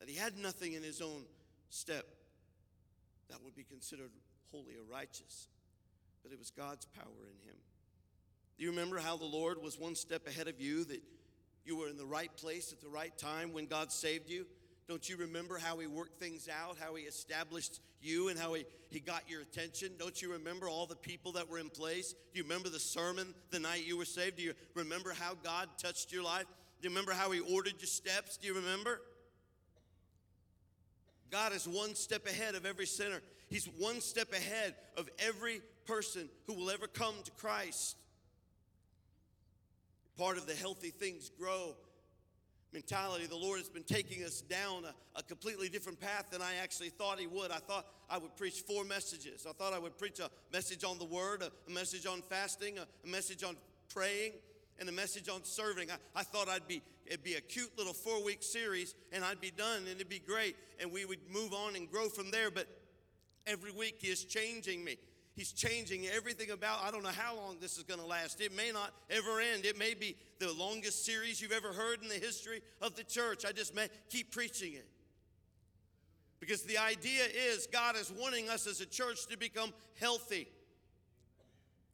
that 0.00 0.08
he 0.08 0.16
had 0.16 0.36
nothing 0.36 0.72
in 0.72 0.82
his 0.82 1.00
own 1.00 1.24
step 1.68 2.04
that 3.28 3.42
would 3.44 3.54
be 3.54 3.62
considered 3.62 4.10
holy 4.50 4.74
or 4.74 4.82
righteous, 4.90 5.46
but 6.22 6.32
it 6.32 6.38
was 6.38 6.50
God's 6.50 6.86
power 6.86 7.04
in 7.04 7.48
him. 7.48 7.56
Do 8.58 8.64
you 8.64 8.70
remember 8.70 8.98
how 8.98 9.16
the 9.16 9.26
Lord 9.26 9.62
was 9.62 9.78
one 9.78 9.94
step 9.94 10.26
ahead 10.26 10.48
of 10.48 10.60
you, 10.60 10.84
that 10.84 11.02
you 11.64 11.76
were 11.76 11.88
in 11.88 11.96
the 11.96 12.06
right 12.06 12.34
place 12.36 12.72
at 12.72 12.80
the 12.80 12.88
right 12.88 13.16
time 13.16 13.52
when 13.52 13.66
God 13.66 13.92
saved 13.92 14.28
you? 14.28 14.46
Don't 14.90 15.08
you 15.08 15.16
remember 15.18 15.56
how 15.56 15.78
he 15.78 15.86
worked 15.86 16.18
things 16.18 16.48
out, 16.48 16.76
how 16.76 16.96
he 16.96 17.04
established 17.04 17.78
you, 18.02 18.28
and 18.28 18.36
how 18.36 18.54
he, 18.54 18.64
he 18.88 18.98
got 18.98 19.22
your 19.30 19.40
attention? 19.40 19.92
Don't 20.00 20.20
you 20.20 20.32
remember 20.32 20.68
all 20.68 20.84
the 20.84 20.96
people 20.96 21.30
that 21.30 21.48
were 21.48 21.60
in 21.60 21.70
place? 21.70 22.12
Do 22.12 22.40
you 22.40 22.42
remember 22.42 22.70
the 22.70 22.80
sermon 22.80 23.32
the 23.52 23.60
night 23.60 23.86
you 23.86 23.96
were 23.96 24.04
saved? 24.04 24.38
Do 24.38 24.42
you 24.42 24.52
remember 24.74 25.12
how 25.12 25.34
God 25.44 25.68
touched 25.78 26.12
your 26.12 26.24
life? 26.24 26.46
Do 26.82 26.88
you 26.88 26.90
remember 26.90 27.12
how 27.12 27.30
he 27.30 27.38
ordered 27.38 27.74
your 27.78 27.86
steps? 27.86 28.36
Do 28.36 28.48
you 28.48 28.54
remember? 28.54 29.00
God 31.30 31.52
is 31.52 31.68
one 31.68 31.94
step 31.94 32.26
ahead 32.26 32.56
of 32.56 32.66
every 32.66 32.86
sinner. 32.86 33.20
He's 33.48 33.66
one 33.78 34.00
step 34.00 34.32
ahead 34.32 34.74
of 34.96 35.08
every 35.20 35.60
person 35.86 36.28
who 36.48 36.54
will 36.54 36.68
ever 36.68 36.88
come 36.88 37.14
to 37.26 37.30
Christ. 37.30 37.96
Part 40.18 40.36
of 40.36 40.48
the 40.48 40.54
healthy 40.56 40.90
things 40.90 41.30
grow 41.38 41.76
mentality, 42.72 43.26
the 43.26 43.36
Lord 43.36 43.58
has 43.58 43.68
been 43.68 43.82
taking 43.82 44.24
us 44.24 44.40
down 44.42 44.84
a, 44.84 45.18
a, 45.18 45.22
completely 45.22 45.68
different 45.68 46.00
path 46.00 46.30
than 46.30 46.40
I 46.40 46.56
actually 46.62 46.90
thought 46.90 47.18
He 47.18 47.26
would. 47.26 47.50
I 47.50 47.58
thought 47.58 47.86
I 48.08 48.18
would 48.18 48.36
preach 48.36 48.60
four 48.60 48.84
messages. 48.84 49.46
I 49.48 49.52
thought 49.52 49.72
I 49.72 49.78
would 49.78 49.98
preach 49.98 50.20
a 50.20 50.30
message 50.52 50.84
on 50.84 50.98
the 50.98 51.04
Word, 51.04 51.42
a, 51.42 51.50
a 51.68 51.74
message 51.74 52.06
on 52.06 52.22
fasting, 52.22 52.78
a, 52.78 52.86
a 53.04 53.08
message 53.08 53.42
on 53.42 53.56
praying, 53.92 54.32
and 54.78 54.88
a 54.88 54.92
message 54.92 55.28
on 55.28 55.44
serving. 55.44 55.90
I, 55.90 55.96
I 56.16 56.22
thought 56.22 56.48
I'd 56.48 56.66
be 56.66 56.82
it'd 57.06 57.24
be 57.24 57.34
a 57.34 57.40
cute 57.40 57.70
little 57.76 57.92
four 57.92 58.22
week 58.22 58.42
series 58.42 58.94
and 59.12 59.24
I'd 59.24 59.40
be 59.40 59.50
done 59.50 59.78
and 59.78 59.88
it'd 59.88 60.08
be 60.08 60.20
great 60.20 60.56
and 60.80 60.92
we 60.92 61.04
would 61.04 61.18
move 61.28 61.52
on 61.52 61.76
and 61.76 61.90
grow 61.90 62.08
from 62.08 62.30
there. 62.30 62.50
But 62.50 62.66
every 63.46 63.72
week 63.72 63.96
he 64.00 64.08
is 64.08 64.24
changing 64.24 64.82
me. 64.84 64.96
He's 65.40 65.52
changing 65.52 66.06
everything 66.06 66.50
about. 66.50 66.80
I 66.84 66.90
don't 66.90 67.02
know 67.02 67.08
how 67.08 67.34
long 67.34 67.56
this 67.62 67.78
is 67.78 67.82
going 67.82 67.98
to 67.98 68.04
last. 68.04 68.42
It 68.42 68.54
may 68.54 68.72
not 68.72 68.92
ever 69.08 69.40
end. 69.40 69.64
It 69.64 69.78
may 69.78 69.94
be 69.94 70.14
the 70.38 70.52
longest 70.52 71.06
series 71.06 71.40
you've 71.40 71.50
ever 71.50 71.72
heard 71.72 72.02
in 72.02 72.08
the 72.08 72.16
history 72.16 72.60
of 72.82 72.94
the 72.94 73.04
church. 73.04 73.46
I 73.46 73.52
just 73.52 73.74
may 73.74 73.88
keep 74.10 74.32
preaching 74.32 74.74
it. 74.74 74.86
Because 76.40 76.64
the 76.64 76.76
idea 76.76 77.22
is 77.24 77.66
God 77.72 77.96
is 77.96 78.12
wanting 78.20 78.50
us 78.50 78.66
as 78.66 78.82
a 78.82 78.86
church 78.86 79.28
to 79.28 79.38
become 79.38 79.72
healthy. 79.98 80.46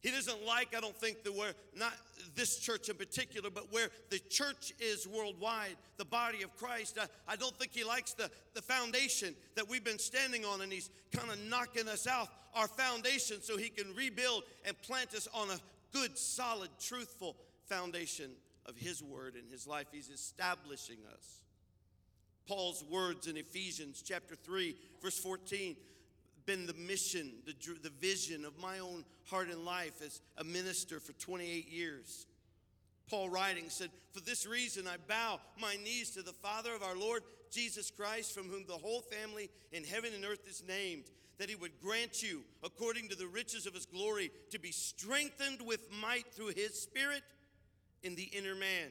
He 0.01 0.11
doesn't 0.11 0.45
like, 0.45 0.75
I 0.75 0.79
don't 0.79 0.95
think, 0.95 1.23
that 1.23 1.33
where, 1.33 1.53
not 1.75 1.93
this 2.35 2.59
church 2.59 2.87
in 2.89 2.95
particular, 2.95 3.49
but 3.49 3.71
where 3.73 3.89
the 4.09 4.19
church 4.29 4.71
is 4.79 5.07
worldwide, 5.07 5.75
the 5.97 6.05
body 6.05 6.43
of 6.43 6.55
Christ. 6.55 6.99
I, 7.01 7.07
I 7.31 7.35
don't 7.35 7.57
think 7.57 7.71
he 7.73 7.83
likes 7.83 8.13
the, 8.13 8.29
the 8.53 8.61
foundation 8.61 9.35
that 9.55 9.67
we've 9.67 9.83
been 9.83 9.99
standing 9.99 10.45
on, 10.45 10.61
and 10.61 10.71
he's 10.71 10.89
kind 11.11 11.31
of 11.31 11.39
knocking 11.49 11.87
us 11.87 12.05
out 12.05 12.27
our 12.55 12.67
foundation 12.67 13.41
so 13.41 13.57
he 13.57 13.69
can 13.69 13.93
rebuild 13.95 14.43
and 14.65 14.79
plant 14.81 15.13
us 15.13 15.27
on 15.33 15.49
a 15.49 15.59
good, 15.93 16.17
solid, 16.17 16.69
truthful 16.79 17.35
foundation 17.67 18.31
of 18.65 18.75
his 18.75 19.01
word 19.01 19.35
and 19.35 19.49
his 19.51 19.67
life. 19.67 19.87
He's 19.91 20.09
establishing 20.09 20.97
us. 21.13 21.39
Paul's 22.47 22.83
words 22.89 23.27
in 23.27 23.35
Ephesians 23.35 24.03
chapter 24.05 24.35
3, 24.35 24.75
verse 25.01 25.19
14 25.19 25.75
been 26.47 26.65
the 26.65 26.73
mission, 26.73 27.31
the, 27.45 27.53
the 27.83 27.91
vision 28.01 28.43
of 28.45 28.57
my 28.57 28.79
own 28.79 29.05
heart 29.25 29.49
and 29.49 29.63
life 29.63 30.01
as 30.03 30.21
a 30.37 30.43
minister 30.43 30.99
for 30.99 31.11
28 31.13 31.69
years. 31.69 32.25
Paul 33.09 33.29
writing 33.29 33.65
said, 33.67 33.89
For 34.13 34.21
this 34.21 34.47
reason 34.47 34.87
I 34.87 34.95
bow 35.07 35.39
my 35.61 35.75
knees 35.75 36.09
to 36.11 36.23
the 36.23 36.33
Father 36.33 36.73
of 36.73 36.81
our 36.81 36.95
Lord 36.95 37.21
Jesus 37.51 37.91
Christ, 37.91 38.33
from 38.33 38.49
whom 38.49 38.65
the 38.65 38.73
whole 38.73 39.01
family 39.01 39.49
in 39.71 39.83
heaven 39.83 40.11
and 40.15 40.25
earth 40.25 40.47
is 40.49 40.63
named, 40.67 41.03
that 41.37 41.49
he 41.49 41.55
would 41.55 41.79
grant 41.81 42.23
you, 42.23 42.41
according 42.63 43.09
to 43.09 43.15
the 43.15 43.27
riches 43.27 43.65
of 43.65 43.73
his 43.73 43.85
glory, 43.85 44.31
to 44.51 44.59
be 44.59 44.71
strengthened 44.71 45.61
with 45.65 45.87
might 46.01 46.33
through 46.33 46.47
his 46.47 46.81
Spirit 46.81 47.23
in 48.03 48.15
the 48.15 48.29
inner 48.33 48.55
man, 48.55 48.89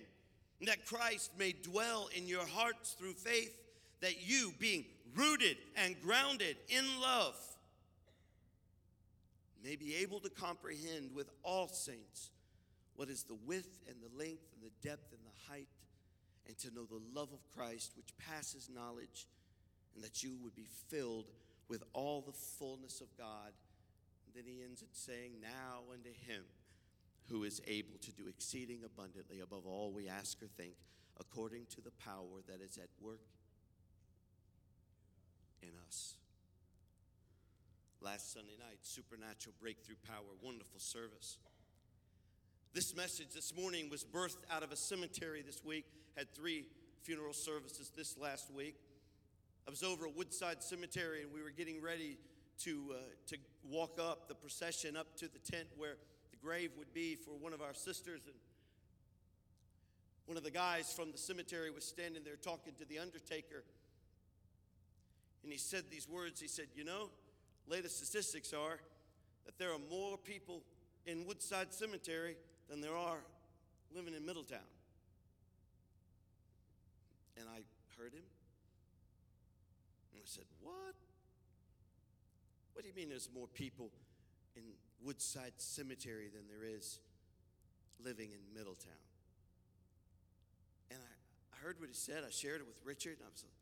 and 0.60 0.68
that 0.68 0.86
Christ 0.86 1.32
may 1.38 1.52
dwell 1.52 2.08
in 2.16 2.28
your 2.28 2.46
hearts 2.46 2.92
through 2.92 3.14
faith, 3.14 3.54
that 4.00 4.26
you, 4.26 4.52
being 4.58 4.84
rooted 5.14 5.56
and 5.76 6.00
grounded 6.02 6.56
in 6.68 6.84
love, 7.00 7.34
may 9.66 9.74
be 9.74 9.96
able 9.96 10.20
to 10.20 10.30
comprehend 10.30 11.10
with 11.12 11.28
all 11.42 11.66
saints 11.66 12.30
what 12.94 13.08
is 13.08 13.24
the 13.24 13.34
width 13.34 13.80
and 13.88 13.96
the 14.00 14.16
length 14.16 14.46
and 14.54 14.62
the 14.62 14.88
depth 14.88 15.12
and 15.12 15.20
the 15.24 15.52
height, 15.52 15.68
and 16.46 16.56
to 16.56 16.72
know 16.72 16.84
the 16.84 17.02
love 17.12 17.32
of 17.32 17.40
Christ 17.52 17.92
which 17.96 18.16
passes 18.16 18.70
knowledge, 18.72 19.26
and 19.94 20.04
that 20.04 20.22
you 20.22 20.36
would 20.42 20.54
be 20.54 20.68
filled 20.88 21.26
with 21.68 21.82
all 21.92 22.20
the 22.20 22.32
fullness 22.32 23.00
of 23.00 23.08
God. 23.18 23.52
And 24.24 24.34
then 24.36 24.44
he 24.46 24.62
ends 24.62 24.82
it 24.82 24.90
saying, 24.92 25.32
Now 25.42 25.80
unto 25.92 26.10
him 26.10 26.44
who 27.28 27.42
is 27.42 27.60
able 27.66 27.98
to 28.02 28.12
do 28.12 28.28
exceeding 28.28 28.82
abundantly 28.84 29.40
above 29.40 29.66
all 29.66 29.90
we 29.92 30.06
ask 30.06 30.40
or 30.40 30.46
think, 30.46 30.74
according 31.18 31.66
to 31.74 31.80
the 31.80 31.90
power 31.90 32.40
that 32.46 32.60
is 32.62 32.78
at 32.78 32.88
work 33.00 33.26
in 35.60 35.70
us. 35.88 36.14
Last 38.02 38.34
Sunday 38.34 38.56
night, 38.58 38.78
supernatural 38.82 39.54
breakthrough 39.60 39.96
power, 40.06 40.36
wonderful 40.42 40.78
service. 40.78 41.38
This 42.74 42.94
message 42.94 43.28
this 43.34 43.56
morning 43.56 43.88
was 43.88 44.04
birthed 44.04 44.44
out 44.50 44.62
of 44.62 44.70
a 44.70 44.76
cemetery 44.76 45.42
this 45.42 45.64
week, 45.64 45.86
had 46.16 46.30
three 46.34 46.66
funeral 47.02 47.32
services 47.32 47.90
this 47.96 48.18
last 48.18 48.52
week. 48.52 48.76
I 49.66 49.70
was 49.70 49.82
over 49.82 50.06
at 50.06 50.14
Woodside 50.14 50.62
Cemetery 50.62 51.22
and 51.22 51.32
we 51.32 51.42
were 51.42 51.50
getting 51.50 51.80
ready 51.80 52.18
to, 52.64 52.94
uh, 52.94 52.96
to 53.28 53.38
walk 53.68 53.98
up 53.98 54.28
the 54.28 54.34
procession 54.34 54.94
up 54.94 55.16
to 55.16 55.28
the 55.28 55.38
tent 55.38 55.68
where 55.76 55.96
the 56.30 56.36
grave 56.36 56.72
would 56.76 56.92
be 56.92 57.14
for 57.14 57.30
one 57.30 57.54
of 57.54 57.62
our 57.62 57.74
sisters. 57.74 58.22
And 58.26 58.34
one 60.26 60.36
of 60.36 60.44
the 60.44 60.50
guys 60.50 60.92
from 60.92 61.12
the 61.12 61.18
cemetery 61.18 61.70
was 61.70 61.84
standing 61.84 62.24
there 62.24 62.36
talking 62.36 62.74
to 62.78 62.84
the 62.84 62.98
undertaker. 62.98 63.64
And 65.42 65.50
he 65.50 65.58
said 65.58 65.84
these 65.90 66.08
words. 66.08 66.40
He 66.40 66.48
said, 66.48 66.66
You 66.74 66.84
know, 66.84 67.08
latest 67.68 68.04
statistics 68.04 68.52
are 68.52 68.78
that 69.44 69.58
there 69.58 69.72
are 69.72 69.78
more 69.90 70.16
people 70.16 70.62
in 71.06 71.24
Woodside 71.26 71.72
Cemetery 71.72 72.36
than 72.68 72.80
there 72.80 72.96
are 72.96 73.18
living 73.94 74.14
in 74.14 74.26
Middletown. 74.26 74.58
And 77.38 77.48
I 77.48 77.62
heard 77.98 78.12
him. 78.12 78.24
And 80.12 80.20
I 80.20 80.24
said, 80.24 80.44
What? 80.62 80.94
What 82.72 82.82
do 82.82 82.88
you 82.88 82.94
mean 82.94 83.08
there's 83.08 83.30
more 83.34 83.46
people 83.46 83.90
in 84.54 84.62
Woodside 85.02 85.52
Cemetery 85.56 86.28
than 86.28 86.42
there 86.48 86.68
is 86.68 86.98
living 88.04 88.30
in 88.32 88.54
Middletown? 88.54 88.92
And 90.90 91.00
I, 91.00 91.56
I 91.56 91.64
heard 91.64 91.80
what 91.80 91.88
he 91.88 91.94
said. 91.94 92.22
I 92.26 92.30
shared 92.30 92.60
it 92.60 92.66
with 92.66 92.76
Richard. 92.84 93.16
And 93.18 93.26
I 93.26 93.30
was 93.32 93.44
like, 93.44 93.55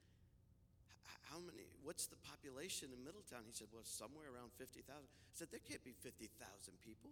how 1.31 1.41
many, 1.41 1.65
what's 1.83 2.07
the 2.07 2.21
population 2.21 2.89
in 2.93 3.05
Middletown? 3.05 3.43
He 3.47 3.53
said, 3.53 3.69
well, 3.73 3.85
somewhere 3.85 4.29
around 4.29 4.53
50,000. 4.59 4.85
I 4.93 5.33
said, 5.33 5.49
there 5.51 5.65
can't 5.65 5.83
be 5.85 5.93
50,000 5.93 6.31
people. 6.85 7.11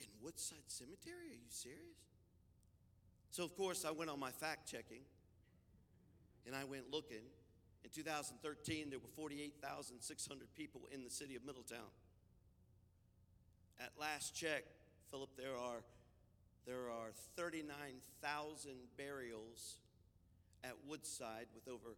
In 0.00 0.06
Woodside 0.20 0.66
Cemetery? 0.66 1.30
Are 1.30 1.40
you 1.40 1.50
serious? 1.50 2.02
So, 3.30 3.44
of 3.44 3.56
course, 3.56 3.84
I 3.84 3.90
went 3.90 4.10
on 4.10 4.18
my 4.18 4.30
fact 4.30 4.70
checking 4.70 5.02
and 6.46 6.54
I 6.54 6.64
went 6.64 6.90
looking. 6.90 7.24
In 7.84 7.90
2013, 7.90 8.90
there 8.90 8.98
were 8.98 9.12
48,600 9.14 10.54
people 10.54 10.82
in 10.92 11.04
the 11.04 11.10
city 11.10 11.36
of 11.36 11.44
Middletown. 11.44 11.90
At 13.78 13.92
last 14.00 14.34
check, 14.34 14.64
Philip, 15.10 15.30
there 15.36 15.56
are, 15.56 15.84
there 16.66 16.90
are 16.90 17.12
39,000 17.36 18.72
burials 18.96 19.78
at 20.64 20.74
Woodside 20.86 21.46
with 21.54 21.68
over, 21.68 21.96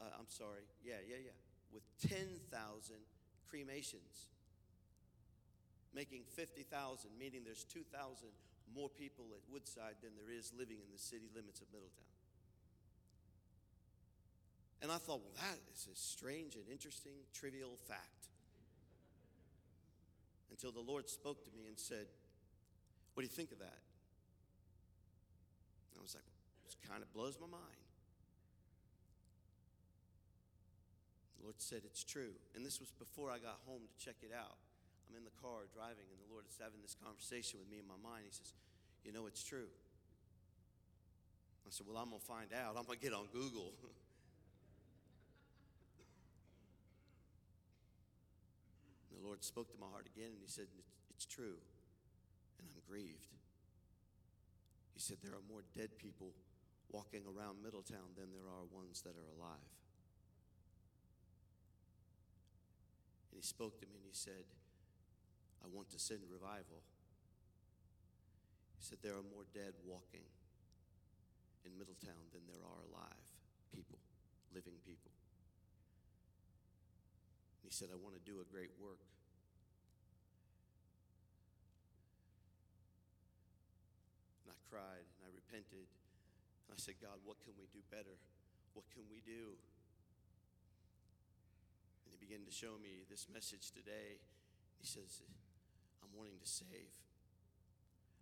uh, 0.00 0.18
I'm 0.18 0.28
sorry, 0.28 0.66
yeah, 0.84 1.00
yeah, 1.08 1.16
yeah, 1.24 1.38
with 1.72 1.82
10,000 2.08 2.96
cremations. 3.48 4.28
making 5.94 6.22
50,000, 6.36 7.10
meaning 7.18 7.42
there's 7.44 7.64
2,000 7.64 8.28
more 8.74 8.88
people 8.88 9.24
at 9.32 9.40
Woodside 9.50 9.96
than 10.02 10.12
there 10.14 10.30
is 10.30 10.52
living 10.52 10.76
in 10.76 10.92
the 10.92 10.98
city 11.00 11.28
limits 11.34 11.60
of 11.60 11.66
Middletown. 11.72 12.12
And 14.82 14.92
I 14.92 14.98
thought, 14.98 15.20
well, 15.24 15.34
that 15.40 15.58
is 15.74 15.88
a 15.90 15.96
strange 15.96 16.54
and 16.54 16.64
interesting, 16.70 17.16
trivial 17.34 17.76
fact. 17.88 18.28
Until 20.50 20.70
the 20.70 20.80
Lord 20.80 21.08
spoke 21.08 21.44
to 21.44 21.50
me 21.56 21.66
and 21.66 21.78
said, 21.78 22.06
What 23.14 23.22
do 23.22 23.24
you 23.24 23.34
think 23.34 23.50
of 23.50 23.58
that? 23.58 23.80
I 25.98 26.02
was 26.02 26.14
like, 26.14 26.24
It 26.68 26.76
kind 26.88 27.02
of 27.02 27.12
blows 27.12 27.38
my 27.40 27.48
mind. 27.48 27.87
The 31.38 31.46
Lord 31.46 31.62
said, 31.62 31.86
It's 31.86 32.02
true. 32.02 32.34
And 32.54 32.64
this 32.66 32.80
was 32.80 32.90
before 32.98 33.30
I 33.30 33.38
got 33.38 33.60
home 33.64 33.86
to 33.86 33.94
check 34.02 34.16
it 34.22 34.32
out. 34.34 34.58
I'm 35.08 35.16
in 35.16 35.24
the 35.24 35.32
car 35.40 35.64
driving, 35.72 36.04
and 36.10 36.20
the 36.20 36.28
Lord 36.28 36.44
is 36.50 36.58
having 36.60 36.82
this 36.82 36.96
conversation 36.98 37.60
with 37.62 37.70
me 37.70 37.78
in 37.78 37.86
my 37.86 37.96
mind. 38.02 38.26
He 38.26 38.34
says, 38.34 38.52
You 39.06 39.14
know, 39.14 39.30
it's 39.30 39.46
true. 39.46 39.70
I 41.64 41.70
said, 41.70 41.86
Well, 41.86 41.96
I'm 41.96 42.10
going 42.10 42.20
to 42.20 42.26
find 42.26 42.52
out. 42.52 42.74
I'm 42.74 42.82
going 42.84 42.98
to 42.98 43.04
get 43.04 43.14
on 43.14 43.30
Google. 43.30 43.70
the 49.14 49.22
Lord 49.22 49.46
spoke 49.46 49.70
to 49.70 49.78
my 49.78 49.86
heart 49.88 50.10
again, 50.10 50.34
and 50.34 50.42
He 50.42 50.50
said, 50.50 50.66
It's, 50.74 50.90
it's 51.14 51.24
true. 51.24 51.62
And 52.58 52.66
I'm 52.66 52.82
grieved. 52.82 53.30
He 54.92 55.00
said, 55.00 55.22
There 55.22 55.38
are 55.38 55.46
more 55.46 55.62
dead 55.78 55.94
people 56.02 56.34
walking 56.90 57.22
around 57.28 57.62
Middletown 57.62 58.16
than 58.18 58.32
there 58.34 58.50
are 58.50 58.66
ones 58.74 59.06
that 59.06 59.14
are 59.14 59.30
alive. 59.38 59.77
And 63.38 63.46
he 63.46 63.54
spoke 63.54 63.78
to 63.78 63.86
me 63.86 63.94
and 63.94 64.02
he 64.02 64.18
said, 64.18 64.50
I 65.62 65.70
want 65.70 65.94
to 65.94 65.98
send 66.02 66.26
revival. 66.26 66.82
He 68.74 68.82
said, 68.82 68.98
There 68.98 69.14
are 69.14 69.22
more 69.30 69.46
dead 69.54 69.78
walking 69.86 70.26
in 71.62 71.70
Middletown 71.78 72.18
than 72.34 72.42
there 72.50 72.58
are 72.58 72.82
alive 72.90 73.26
people, 73.70 74.02
living 74.50 74.74
people. 74.82 75.14
And 77.62 77.70
he 77.70 77.74
said, 77.78 77.94
I 77.94 77.98
want 78.02 78.18
to 78.18 78.24
do 78.26 78.42
a 78.42 78.46
great 78.50 78.74
work. 78.74 79.06
And 84.42 84.50
I 84.50 84.58
cried 84.66 85.06
and 85.06 85.22
I 85.22 85.30
repented. 85.30 85.86
And 86.66 86.74
I 86.74 86.78
said, 86.82 86.98
God, 86.98 87.22
what 87.22 87.38
can 87.46 87.54
we 87.54 87.70
do 87.70 87.86
better? 87.86 88.18
What 88.74 88.90
can 88.90 89.06
we 89.06 89.22
do? 89.22 89.54
Began 92.28 92.44
to 92.44 92.52
show 92.52 92.76
me 92.76 93.08
this 93.08 93.24
message 93.32 93.72
today. 93.72 94.20
He 94.76 94.84
says, 94.84 95.24
I'm 96.04 96.12
wanting 96.12 96.36
to 96.36 96.44
save. 96.44 96.92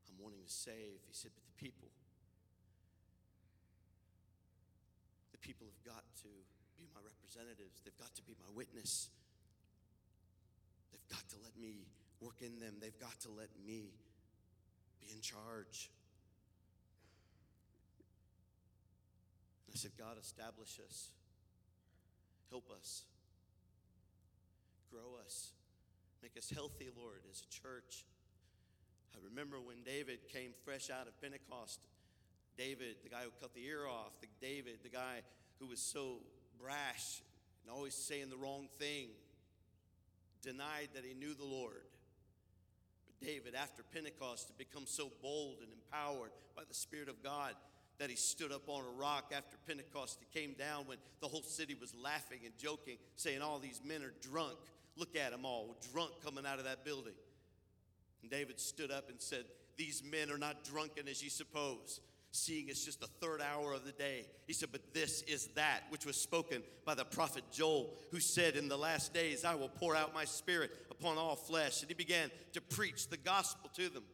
I'm 0.07 0.15
wanting 0.23 0.47
to 0.47 0.53
save. 0.53 1.03
He 1.11 1.11
said, 1.11 1.35
but 1.35 1.43
the 1.43 1.59
people, 1.59 1.91
the 5.35 5.43
people 5.43 5.67
have 5.67 5.83
got 5.83 6.07
to 6.23 6.31
be 6.79 6.87
my 6.95 7.03
representatives. 7.03 7.83
They've 7.83 7.99
got 7.99 8.15
to 8.15 8.23
be 8.23 8.39
my 8.39 8.47
witness. 8.55 9.11
They've 10.95 11.09
got 11.11 11.27
to 11.35 11.43
let 11.43 11.59
me 11.59 11.91
work 12.23 12.47
in 12.47 12.63
them. 12.63 12.79
They've 12.79 13.01
got 13.03 13.19
to 13.27 13.31
let 13.35 13.51
me 13.67 13.91
be 15.03 15.11
in 15.11 15.19
charge. 15.19 15.91
And 19.67 19.75
I 19.75 19.77
said, 19.77 19.99
God, 19.99 20.15
establish 20.15 20.79
us. 20.79 21.11
Help 22.55 22.71
us. 22.71 23.03
Grow 24.91 25.19
us. 25.25 25.53
Make 26.23 26.37
us 26.37 26.51
healthy, 26.51 26.89
Lord, 26.97 27.21
as 27.31 27.43
a 27.43 27.63
church. 27.63 28.05
I 29.15 29.19
remember 29.25 29.57
when 29.61 29.83
David 29.85 30.19
came 30.33 30.51
fresh 30.65 30.91
out 30.91 31.07
of 31.07 31.21
Pentecost. 31.21 31.81
David, 32.57 32.97
the 33.03 33.11
guy 33.11 33.23
who 33.23 33.31
cut 33.41 33.55
the 33.55 33.65
ear 33.65 33.87
off, 33.87 34.21
the 34.21 34.29
David, 34.41 34.79
the 34.83 34.89
guy 34.89 35.21
who 35.59 35.67
was 35.67 35.81
so 35.81 36.19
brash 36.61 37.23
and 37.63 37.75
always 37.75 37.95
saying 37.95 38.31
the 38.31 38.37
wrong 38.37 38.69
thing, 38.79 39.09
denied 40.43 40.89
that 40.95 41.05
he 41.05 41.15
knew 41.15 41.35
the 41.35 41.45
Lord. 41.45 41.83
But 43.07 43.27
David, 43.27 43.55
after 43.55 43.83
Pentecost, 43.83 44.49
had 44.49 44.59
become 44.59 44.85
so 44.87 45.11
bold 45.23 45.59
and 45.61 45.69
empowered 45.73 46.31
by 46.55 46.63
the 46.67 46.75
Spirit 46.75 47.09
of 47.09 47.23
God 47.23 47.55
that 47.99 48.11
he 48.11 48.17
stood 48.17 48.53
up 48.53 48.69
on 48.69 48.85
a 48.85 49.01
rock 49.01 49.33
after 49.37 49.57
Pentecost. 49.67 50.19
He 50.21 50.39
came 50.39 50.53
down 50.53 50.87
when 50.87 50.99
the 51.21 51.29
whole 51.29 51.43
city 51.43 51.75
was 51.79 51.95
laughing 51.95 52.41
and 52.45 52.57
joking, 52.59 52.99
saying, 53.17 53.43
All 53.43 53.59
these 53.59 53.81
men 53.85 54.03
are 54.03 54.13
drunk. 54.21 54.59
Look 54.97 55.17
at 55.17 55.31
them 55.31 55.45
all, 55.45 55.77
drunk 55.93 56.13
coming 56.25 56.47
out 56.47 56.59
of 56.59 56.65
that 56.65 56.85
building. 56.85 57.13
And 58.23 58.31
David 58.31 58.59
stood 58.59 58.91
up 58.91 59.09
and 59.11 59.21
said, 59.21 59.45
These 59.77 60.03
men 60.03 60.31
are 60.31 60.39
not 60.39 60.65
drunken 60.65 61.07
as 61.09 61.23
you 61.23 61.31
suppose, 61.31 62.01
seeing 62.33 62.69
it's 62.69 62.85
just 62.85 63.01
the 63.01 63.07
third 63.07 63.41
hour 63.41 63.73
of 63.73 63.85
the 63.85 63.93
day. 63.93 64.27
He 64.47 64.53
said, 64.53 64.71
But 64.73 64.95
this 64.95 65.23
is 65.23 65.49
that 65.55 65.83
which 65.91 66.07
was 66.07 66.17
spoken 66.17 66.63
by 66.85 66.95
the 66.95 67.05
prophet 67.05 67.45
Joel, 67.53 67.91
who 68.11 68.21
said, 68.21 68.57
In 68.57 68.69
the 68.69 68.77
last 68.77 69.13
days 69.13 69.45
I 69.45 69.55
will 69.55 69.69
pour 69.69 69.95
out 69.95 70.15
my 70.15 70.25
spirit 70.25 70.71
upon 70.91 71.19
all 71.19 71.37
flesh. 71.37 71.83
And 71.83 71.89
he 71.89 71.95
began 71.95 72.31
to 72.55 72.61
preach 72.61 73.09
the 73.09 73.17
gospel 73.19 73.71
to 73.77 73.89
them. 73.89 74.05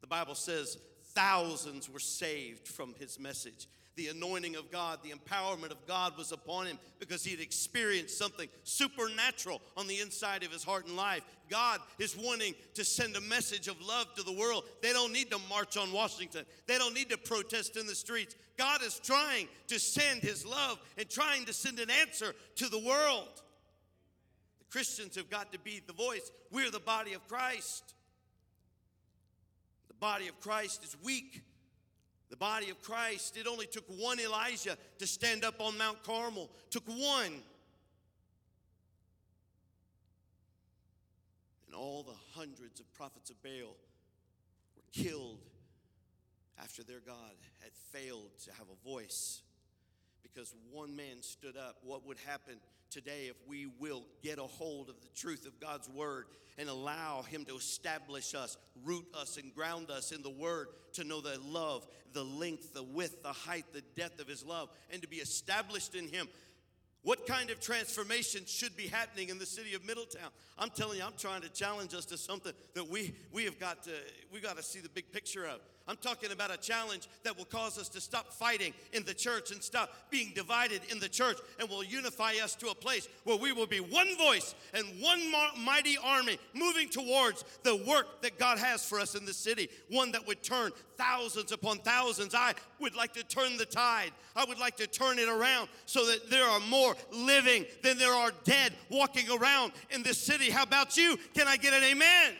The 0.00 0.06
Bible 0.08 0.34
says 0.34 0.76
thousands 1.14 1.88
were 1.88 2.00
saved 2.00 2.68
from 2.68 2.94
his 2.98 3.18
message. 3.18 3.68
The 3.96 4.08
anointing 4.08 4.56
of 4.56 4.72
God, 4.72 4.98
the 5.04 5.10
empowerment 5.10 5.70
of 5.70 5.86
God 5.86 6.18
was 6.18 6.32
upon 6.32 6.66
him 6.66 6.78
because 6.98 7.24
he 7.24 7.30
had 7.30 7.40
experienced 7.40 8.18
something 8.18 8.48
supernatural 8.64 9.62
on 9.76 9.86
the 9.86 10.00
inside 10.00 10.42
of 10.42 10.50
his 10.50 10.64
heart 10.64 10.86
and 10.86 10.96
life. 10.96 11.22
God 11.48 11.80
is 12.00 12.16
wanting 12.16 12.54
to 12.74 12.84
send 12.84 13.14
a 13.14 13.20
message 13.20 13.68
of 13.68 13.80
love 13.80 14.12
to 14.16 14.24
the 14.24 14.32
world. 14.32 14.64
They 14.82 14.92
don't 14.92 15.12
need 15.12 15.30
to 15.30 15.38
march 15.48 15.76
on 15.76 15.92
Washington, 15.92 16.44
they 16.66 16.76
don't 16.76 16.94
need 16.94 17.10
to 17.10 17.18
protest 17.18 17.76
in 17.76 17.86
the 17.86 17.94
streets. 17.94 18.34
God 18.56 18.82
is 18.82 18.98
trying 18.98 19.48
to 19.68 19.78
send 19.78 20.22
his 20.22 20.44
love 20.44 20.78
and 20.98 21.08
trying 21.08 21.44
to 21.44 21.52
send 21.52 21.78
an 21.78 21.90
answer 21.90 22.34
to 22.56 22.68
the 22.68 22.78
world. 22.78 23.42
The 24.58 24.64
Christians 24.70 25.16
have 25.16 25.30
got 25.30 25.52
to 25.52 25.58
be 25.58 25.82
the 25.86 25.92
voice. 25.92 26.30
We're 26.50 26.70
the 26.70 26.80
body 26.80 27.14
of 27.14 27.26
Christ. 27.28 27.94
The 29.88 29.94
body 29.94 30.28
of 30.28 30.40
Christ 30.40 30.82
is 30.84 30.96
weak. 31.02 31.42
The 32.34 32.38
body 32.38 32.68
of 32.68 32.82
Christ, 32.82 33.36
it 33.36 33.46
only 33.46 33.68
took 33.68 33.84
one 33.86 34.18
Elijah 34.18 34.76
to 34.98 35.06
stand 35.06 35.44
up 35.44 35.60
on 35.60 35.78
Mount 35.78 36.02
Carmel. 36.02 36.50
Took 36.68 36.82
one. 36.88 37.40
And 41.66 41.76
all 41.76 42.02
the 42.02 42.16
hundreds 42.32 42.80
of 42.80 42.92
prophets 42.92 43.30
of 43.30 43.40
Baal 43.40 43.76
were 44.74 44.82
killed 44.92 45.38
after 46.60 46.82
their 46.82 46.98
God 46.98 47.36
had 47.62 47.70
failed 47.92 48.36
to 48.46 48.50
have 48.54 48.66
a 48.68 48.88
voice. 48.88 49.42
Because 50.34 50.54
one 50.72 50.96
man 50.96 51.22
stood 51.22 51.56
up. 51.56 51.76
What 51.82 52.06
would 52.06 52.18
happen 52.26 52.56
today 52.90 53.26
if 53.28 53.36
we 53.48 53.66
will 53.78 54.02
get 54.22 54.38
a 54.38 54.42
hold 54.42 54.88
of 54.88 55.00
the 55.00 55.08
truth 55.16 55.46
of 55.46 55.60
God's 55.60 55.88
word 55.88 56.26
and 56.58 56.68
allow 56.68 57.22
Him 57.22 57.44
to 57.46 57.56
establish 57.56 58.34
us, 58.34 58.56
root 58.84 59.04
us, 59.14 59.36
and 59.36 59.54
ground 59.54 59.90
us 59.90 60.12
in 60.12 60.22
the 60.22 60.30
word 60.30 60.68
to 60.94 61.04
know 61.04 61.20
the 61.20 61.38
love, 61.44 61.86
the 62.12 62.24
length, 62.24 62.74
the 62.74 62.82
width, 62.82 63.22
the 63.22 63.32
height, 63.32 63.64
the 63.72 63.82
depth 63.96 64.20
of 64.20 64.28
His 64.28 64.44
love, 64.44 64.68
and 64.92 65.02
to 65.02 65.08
be 65.08 65.16
established 65.16 65.94
in 65.94 66.08
Him? 66.08 66.28
What 67.02 67.26
kind 67.26 67.50
of 67.50 67.60
transformation 67.60 68.42
should 68.46 68.76
be 68.76 68.86
happening 68.86 69.28
in 69.28 69.38
the 69.38 69.44
city 69.44 69.74
of 69.74 69.84
Middletown? 69.84 70.30
I'm 70.58 70.70
telling 70.70 70.98
you, 70.98 71.04
I'm 71.04 71.18
trying 71.18 71.42
to 71.42 71.50
challenge 71.50 71.92
us 71.92 72.06
to 72.06 72.16
something 72.16 72.52
that 72.74 72.88
we 72.88 73.14
we 73.30 73.44
have 73.44 73.60
got 73.60 73.82
to 73.84 73.90
we 74.32 74.40
got 74.40 74.56
to 74.56 74.62
see 74.62 74.80
the 74.80 74.88
big 74.88 75.12
picture 75.12 75.44
of. 75.44 75.60
I'm 75.86 75.96
talking 75.96 76.32
about 76.32 76.50
a 76.50 76.56
challenge 76.56 77.08
that 77.24 77.36
will 77.36 77.44
cause 77.44 77.78
us 77.78 77.90
to 77.90 78.00
stop 78.00 78.32
fighting 78.32 78.72
in 78.94 79.04
the 79.04 79.12
church 79.12 79.50
and 79.50 79.62
stop 79.62 79.92
being 80.10 80.32
divided 80.34 80.80
in 80.90 80.98
the 80.98 81.10
church 81.10 81.36
and 81.60 81.68
will 81.68 81.84
unify 81.84 82.32
us 82.42 82.54
to 82.56 82.68
a 82.68 82.74
place 82.74 83.06
where 83.24 83.36
we 83.36 83.52
will 83.52 83.66
be 83.66 83.80
one 83.80 84.16
voice 84.16 84.54
and 84.72 84.86
one 85.00 85.20
mighty 85.62 85.98
army 86.02 86.38
moving 86.54 86.88
towards 86.88 87.44
the 87.64 87.76
work 87.86 88.22
that 88.22 88.38
God 88.38 88.58
has 88.58 88.86
for 88.88 88.98
us 88.98 89.14
in 89.14 89.26
the 89.26 89.34
city. 89.34 89.68
One 89.90 90.10
that 90.12 90.26
would 90.26 90.42
turn 90.42 90.72
thousands 90.96 91.52
upon 91.52 91.78
thousands. 91.78 92.34
I 92.34 92.54
would 92.80 92.94
like 92.94 93.12
to 93.14 93.22
turn 93.22 93.58
the 93.58 93.66
tide. 93.66 94.12
I 94.34 94.46
would 94.46 94.58
like 94.58 94.76
to 94.76 94.86
turn 94.86 95.18
it 95.18 95.28
around 95.28 95.68
so 95.84 96.06
that 96.06 96.30
there 96.30 96.46
are 96.46 96.60
more 96.60 96.94
living 97.12 97.66
than 97.82 97.98
there 97.98 98.14
are 98.14 98.32
dead 98.44 98.72
walking 98.90 99.26
around 99.30 99.72
in 99.90 100.02
this 100.02 100.16
city. 100.18 100.50
How 100.50 100.62
about 100.62 100.96
you? 100.96 101.18
Can 101.34 101.46
I 101.46 101.58
get 101.58 101.74
an 101.74 101.84
amen? 101.84 102.34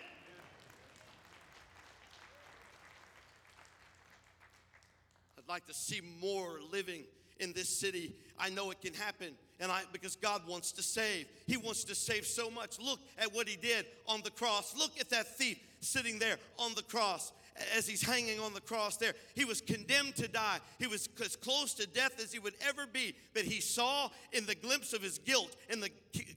I'd 5.45 5.53
like 5.53 5.67
to 5.67 5.75
see 5.75 6.01
more 6.23 6.59
living 6.73 7.05
in 7.39 7.53
this 7.53 7.69
city. 7.69 8.15
I 8.39 8.49
know 8.49 8.71
it 8.71 8.81
can 8.81 8.95
happen. 8.95 9.29
And 9.61 9.71
I 9.71 9.83
because 9.93 10.17
God 10.17 10.43
wants 10.49 10.73
to 10.73 10.83
save. 10.83 11.27
He 11.47 11.57
wants 11.57 11.85
to 11.85 11.95
save 11.95 12.27
so 12.27 12.51
much. 12.51 12.79
Look 12.81 12.99
at 13.19 13.35
what 13.35 13.49
he 13.49 13.57
did 13.57 13.87
on 14.09 14.23
the 14.23 14.31
cross. 14.31 14.75
Look 14.77 14.93
at 14.99 15.11
that 15.11 15.37
thief 15.37 15.59
sitting 15.81 16.19
there 16.19 16.39
on 16.59 16.75
the 16.75 16.83
cross 16.83 17.33
as 17.77 17.87
he's 17.87 18.03
hanging 18.03 18.41
on 18.41 18.53
the 18.53 18.61
cross 18.61 18.97
there. 18.97 19.15
He 19.35 19.45
was 19.45 19.61
condemned 19.61 20.17
to 20.17 20.29
die. 20.29 20.59
He 20.79 20.87
was 20.87 21.09
as 21.25 21.37
close 21.37 21.75
to 21.75 21.87
death 21.87 22.21
as 22.23 22.33
he 22.33 22.39
would 22.39 22.55
ever 22.67 22.87
be, 22.87 23.15
but 23.33 23.43
he 23.45 23.61
saw 23.61 24.11
in 24.33 24.47
the 24.47 24.55
glimpse 24.55 24.93
of 24.93 25.03
his 25.03 25.19
guilt, 25.19 25.55
in 25.69 25.81
the 25.81 25.91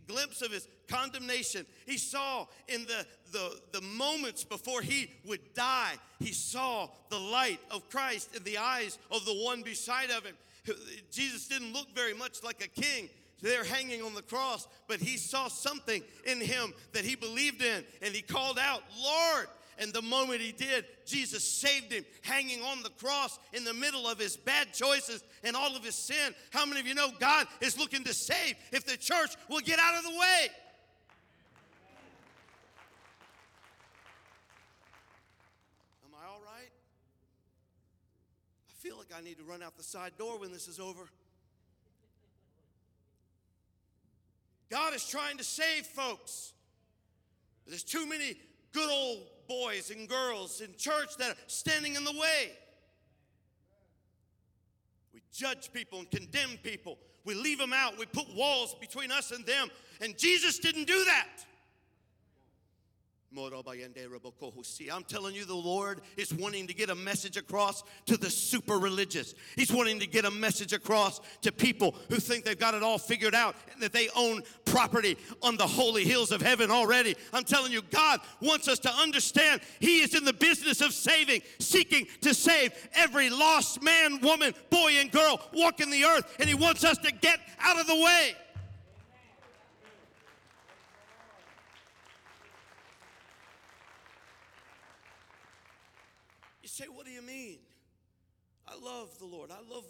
glimpse 0.07 0.41
of 0.41 0.51
his 0.51 0.67
condemnation. 0.87 1.65
He 1.85 1.97
saw 1.97 2.45
in 2.67 2.85
the, 2.85 3.05
the, 3.31 3.59
the 3.71 3.81
moments 3.81 4.43
before 4.43 4.81
he 4.81 5.11
would 5.25 5.53
die, 5.53 5.93
he 6.19 6.33
saw 6.33 6.89
the 7.09 7.19
light 7.19 7.59
of 7.71 7.89
Christ 7.89 8.35
in 8.35 8.43
the 8.43 8.57
eyes 8.57 8.99
of 9.11 9.25
the 9.25 9.33
one 9.33 9.63
beside 9.63 10.11
of 10.11 10.25
him. 10.25 10.35
Jesus 11.11 11.47
didn't 11.47 11.73
look 11.73 11.93
very 11.95 12.13
much 12.13 12.43
like 12.43 12.63
a 12.63 12.81
king 12.81 13.09
there 13.41 13.63
hanging 13.63 14.01
on 14.01 14.13
the 14.13 14.21
cross, 14.21 14.67
but 14.87 14.99
he 14.99 15.17
saw 15.17 15.47
something 15.47 16.01
in 16.25 16.41
him 16.41 16.73
that 16.93 17.05
he 17.05 17.15
believed 17.15 17.61
in, 17.61 17.83
and 18.01 18.13
he 18.13 18.21
called 18.21 18.59
out, 18.59 18.83
Lord. 18.99 19.47
And 19.79 19.93
the 19.93 20.01
moment 20.01 20.41
he 20.41 20.51
did, 20.51 20.85
Jesus 21.05 21.43
saved 21.43 21.91
him, 21.91 22.03
hanging 22.23 22.63
on 22.63 22.81
the 22.81 22.89
cross 22.89 23.37
in 23.53 23.63
the 23.63 23.73
middle 23.73 24.07
of 24.07 24.17
his 24.17 24.35
bad 24.35 24.73
choices 24.73 25.23
and 25.43 25.55
all 25.55 25.75
of 25.75 25.83
his 25.83 25.95
sin. 25.95 26.33
How 26.51 26.65
many 26.65 26.79
of 26.79 26.87
you 26.87 26.95
know 26.95 27.09
God 27.19 27.47
is 27.61 27.77
looking 27.77 28.03
to 28.05 28.13
save 28.13 28.55
if 28.71 28.85
the 28.85 28.97
church 28.97 29.35
will 29.49 29.59
get 29.59 29.77
out 29.77 29.95
of 29.97 30.03
the 30.03 30.17
way? 30.17 30.47
Am 36.05 36.13
I 36.15 36.27
all 36.27 36.41
right? 36.43 36.71
I 38.69 38.73
feel 38.79 38.97
like 38.97 39.11
I 39.15 39.23
need 39.23 39.37
to 39.37 39.43
run 39.43 39.61
out 39.61 39.77
the 39.77 39.83
side 39.83 40.13
door 40.17 40.39
when 40.39 40.51
this 40.51 40.67
is 40.67 40.79
over. 40.79 41.07
God 44.69 44.95
is 44.95 45.07
trying 45.07 45.37
to 45.37 45.43
save 45.43 45.85
folks. 45.85 46.53
There's 47.67 47.83
too 47.83 48.07
many 48.07 48.37
good 48.73 48.89
old 48.89 49.27
boys 49.47 49.91
and 49.91 50.07
girls 50.07 50.61
in 50.61 50.75
church 50.77 51.17
that 51.17 51.31
are 51.31 51.35
standing 51.47 51.95
in 51.95 52.03
the 52.03 52.11
way. 52.11 52.51
We 55.13 55.21
judge 55.33 55.71
people 55.73 55.99
and 55.99 56.11
condemn 56.11 56.57
people. 56.63 56.97
We 57.25 57.33
leave 57.33 57.57
them 57.57 57.73
out. 57.73 57.97
We 57.97 58.05
put 58.05 58.33
walls 58.35 58.75
between 58.79 59.11
us 59.11 59.31
and 59.31 59.45
them. 59.45 59.69
And 60.01 60.17
Jesus 60.17 60.59
didn't 60.59 60.85
do 60.85 61.03
that. 61.05 61.45
I'm 64.91 65.03
telling 65.03 65.35
you, 65.35 65.45
the 65.45 65.53
Lord 65.53 66.01
is 66.15 66.33
wanting 66.33 66.67
to 66.67 66.73
get 66.73 66.89
a 66.89 66.95
message 66.95 67.37
across 67.37 67.83
to 68.05 68.17
the 68.17 68.29
super 68.29 68.77
religious. 68.77 69.35
He's 69.55 69.71
wanting 69.71 69.99
to 69.99 70.07
get 70.07 70.25
a 70.25 70.31
message 70.31 70.73
across 70.73 71.19
to 71.41 71.51
people 71.51 71.95
who 72.09 72.17
think 72.17 72.45
they've 72.45 72.57
got 72.57 72.73
it 72.73 72.83
all 72.83 72.97
figured 72.97 73.35
out 73.35 73.55
and 73.73 73.81
that 73.83 73.91
they 73.91 74.09
own 74.15 74.43
property 74.65 75.17
on 75.41 75.57
the 75.57 75.67
holy 75.67 76.03
hills 76.03 76.31
of 76.31 76.41
heaven 76.41 76.71
already. 76.71 77.15
I'm 77.33 77.43
telling 77.43 77.71
you, 77.71 77.81
God 77.91 78.21
wants 78.41 78.67
us 78.67 78.79
to 78.79 78.91
understand 78.91 79.61
He 79.79 79.99
is 79.99 80.15
in 80.15 80.23
the 80.23 80.33
business 80.33 80.81
of 80.81 80.93
saving, 80.93 81.41
seeking 81.59 82.07
to 82.21 82.33
save 82.33 82.71
every 82.93 83.29
lost 83.29 83.81
man, 83.83 84.21
woman, 84.21 84.53
boy, 84.69 84.93
and 84.99 85.11
girl 85.11 85.41
walking 85.53 85.89
the 85.89 86.05
earth, 86.05 86.35
and 86.39 86.47
He 86.47 86.55
wants 86.55 86.83
us 86.83 86.97
to 86.99 87.11
get 87.11 87.39
out 87.59 87.79
of 87.79 87.87
the 87.87 87.95
way. 87.95 88.35
Say, 96.77 96.85
what 96.85 97.05
do 97.05 97.11
you 97.11 97.21
mean? 97.21 97.57
I 98.67 98.73
love 98.83 99.09
the 99.19 99.25
Lord. 99.25 99.49
I 99.51 99.73
love, 99.73 99.85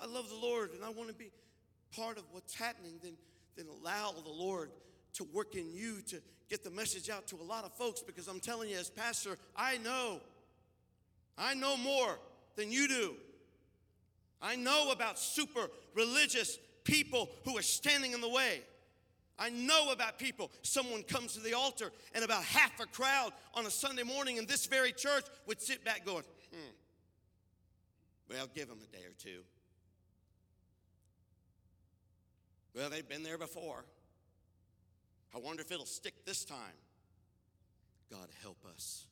I 0.00 0.06
love 0.06 0.28
the 0.28 0.34
Lord, 0.34 0.72
and 0.72 0.84
I 0.84 0.90
want 0.90 1.08
to 1.08 1.14
be 1.14 1.30
part 1.96 2.18
of 2.18 2.24
what's 2.32 2.54
happening. 2.54 2.98
Then, 3.02 3.12
then 3.56 3.66
allow 3.80 4.12
the 4.12 4.30
Lord 4.30 4.70
to 5.14 5.24
work 5.24 5.54
in 5.54 5.72
you 5.72 6.00
to 6.08 6.20
get 6.50 6.64
the 6.64 6.70
message 6.70 7.08
out 7.08 7.26
to 7.28 7.36
a 7.36 7.42
lot 7.44 7.64
of 7.64 7.72
folks. 7.74 8.02
Because 8.02 8.26
I'm 8.26 8.40
telling 8.40 8.68
you, 8.70 8.76
as 8.76 8.90
pastor, 8.90 9.36
I 9.56 9.78
know, 9.78 10.20
I 11.36 11.54
know 11.54 11.76
more 11.76 12.18
than 12.56 12.72
you 12.72 12.88
do. 12.88 13.14
I 14.42 14.56
know 14.56 14.90
about 14.90 15.18
super 15.18 15.68
religious 15.94 16.58
people 16.84 17.28
who 17.44 17.56
are 17.56 17.62
standing 17.62 18.12
in 18.12 18.20
the 18.20 18.28
way. 18.28 18.62
I 19.38 19.50
know 19.50 19.92
about 19.92 20.18
people. 20.18 20.50
Someone 20.62 21.02
comes 21.04 21.34
to 21.34 21.40
the 21.40 21.54
altar, 21.54 21.92
and 22.14 22.24
about 22.24 22.42
half 22.42 22.80
a 22.80 22.86
crowd 22.86 23.32
on 23.54 23.66
a 23.66 23.70
Sunday 23.70 24.02
morning 24.02 24.36
in 24.36 24.46
this 24.46 24.66
very 24.66 24.92
church 24.92 25.24
would 25.46 25.60
sit 25.60 25.84
back 25.84 26.04
going, 26.04 26.24
hmm, 26.50 26.70
well, 28.28 28.48
give 28.54 28.68
them 28.68 28.78
a 28.82 28.96
day 28.96 29.04
or 29.04 29.14
two. 29.18 29.40
Well, 32.74 32.90
they've 32.90 33.08
been 33.08 33.22
there 33.22 33.38
before. 33.38 33.84
I 35.34 35.38
wonder 35.38 35.62
if 35.62 35.70
it'll 35.70 35.86
stick 35.86 36.24
this 36.24 36.44
time. 36.44 36.58
God 38.10 38.28
help 38.42 38.58
us. 38.74 39.04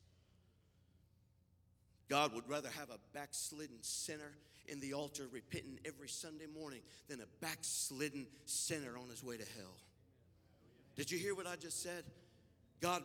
God 2.09 2.33
would 2.33 2.47
rather 2.47 2.69
have 2.69 2.89
a 2.89 2.99
backslidden 3.13 3.77
sinner 3.81 4.31
in 4.67 4.79
the 4.79 4.93
altar 4.93 5.23
repenting 5.31 5.79
every 5.85 6.09
Sunday 6.09 6.47
morning 6.47 6.81
than 7.07 7.19
a 7.21 7.25
backslidden 7.41 8.27
sinner 8.45 8.97
on 8.97 9.09
his 9.09 9.23
way 9.23 9.37
to 9.37 9.45
hell. 9.57 9.75
Did 10.97 11.11
you 11.11 11.19
hear 11.19 11.35
what 11.35 11.47
I 11.47 11.55
just 11.55 11.81
said? 11.81 12.03
God, 12.81 13.01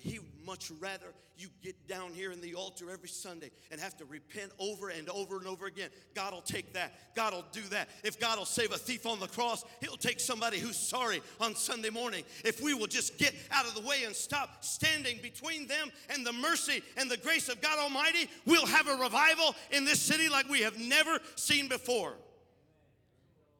He 0.00 0.20
much 0.44 0.70
rather 0.80 1.14
you 1.36 1.48
get 1.62 1.88
down 1.88 2.12
here 2.12 2.32
in 2.32 2.40
the 2.40 2.54
altar 2.54 2.90
every 2.90 3.08
Sunday 3.08 3.50
and 3.70 3.80
have 3.80 3.96
to 3.98 4.04
repent 4.04 4.52
over 4.58 4.88
and 4.88 5.08
over 5.10 5.36
and 5.36 5.46
over 5.46 5.66
again. 5.66 5.90
God 6.14 6.32
will 6.32 6.40
take 6.40 6.72
that. 6.72 6.92
God 7.14 7.34
will 7.34 7.44
do 7.52 7.62
that. 7.70 7.88
If 8.04 8.18
God 8.18 8.38
will 8.38 8.46
save 8.46 8.72
a 8.72 8.78
thief 8.78 9.04
on 9.04 9.20
the 9.20 9.26
cross, 9.26 9.64
He'll 9.80 9.96
take 9.96 10.20
somebody 10.20 10.58
who's 10.58 10.78
sorry 10.78 11.20
on 11.40 11.54
Sunday 11.54 11.90
morning. 11.90 12.24
If 12.44 12.62
we 12.62 12.72
will 12.72 12.86
just 12.86 13.18
get 13.18 13.34
out 13.50 13.66
of 13.66 13.74
the 13.74 13.86
way 13.86 14.04
and 14.04 14.14
stop 14.14 14.64
standing 14.64 15.18
between 15.20 15.66
them 15.66 15.90
and 16.10 16.24
the 16.24 16.32
mercy 16.32 16.82
and 16.96 17.10
the 17.10 17.18
grace 17.18 17.48
of 17.48 17.60
God 17.60 17.78
Almighty, 17.78 18.30
we'll 18.46 18.66
have 18.66 18.88
a 18.88 18.96
revival 18.96 19.54
in 19.72 19.84
this 19.84 20.00
city 20.00 20.28
like 20.28 20.48
we 20.48 20.60
have 20.60 20.78
never 20.78 21.18
seen 21.34 21.68
before. 21.68 22.14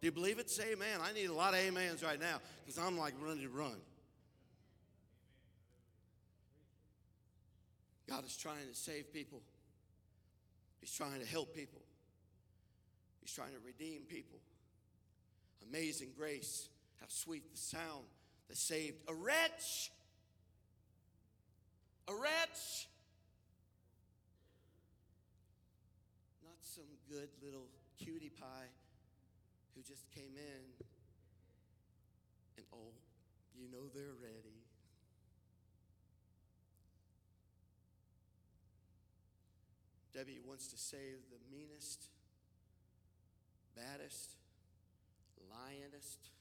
Do 0.00 0.06
you 0.06 0.12
believe 0.12 0.38
it? 0.38 0.50
Say 0.50 0.72
amen. 0.72 1.00
I 1.02 1.12
need 1.12 1.30
a 1.30 1.34
lot 1.34 1.54
of 1.54 1.60
amens 1.66 2.02
right 2.02 2.20
now 2.20 2.40
because 2.64 2.78
I'm 2.78 2.98
like 2.98 3.14
ready 3.20 3.42
to 3.42 3.48
run. 3.48 3.76
God 8.08 8.24
is 8.24 8.36
trying 8.36 8.68
to 8.68 8.74
save 8.74 9.12
people. 9.12 9.40
He's 10.80 10.92
trying 10.92 11.20
to 11.20 11.26
help 11.26 11.54
people. 11.54 11.80
He's 13.20 13.32
trying 13.32 13.50
to 13.50 13.58
redeem 13.64 14.02
people. 14.02 14.38
Amazing 15.68 16.10
grace. 16.16 16.68
How 17.00 17.06
sweet 17.08 17.50
the 17.50 17.58
sound 17.58 18.04
that 18.48 18.56
saved 18.56 18.98
a 19.08 19.14
wretch. 19.14 19.90
A 22.06 22.14
wretch. 22.14 22.88
Not 26.44 26.58
some 26.60 26.84
good 27.10 27.28
little 27.42 27.66
cutie 27.98 28.30
pie 28.30 28.68
who 29.76 29.84
just 29.84 30.08
came 30.16 30.32
in 30.40 30.64
and 32.56 32.64
oh, 32.72 32.96
you 33.52 33.68
know 33.68 33.92
they're 33.92 34.16
ready. 34.16 34.64
Debbie 40.16 40.40
wants 40.40 40.66
to 40.72 40.78
save 40.80 41.28
the 41.28 41.36
meanest, 41.52 42.08
baddest, 43.76 44.32
lionest, 45.52 46.32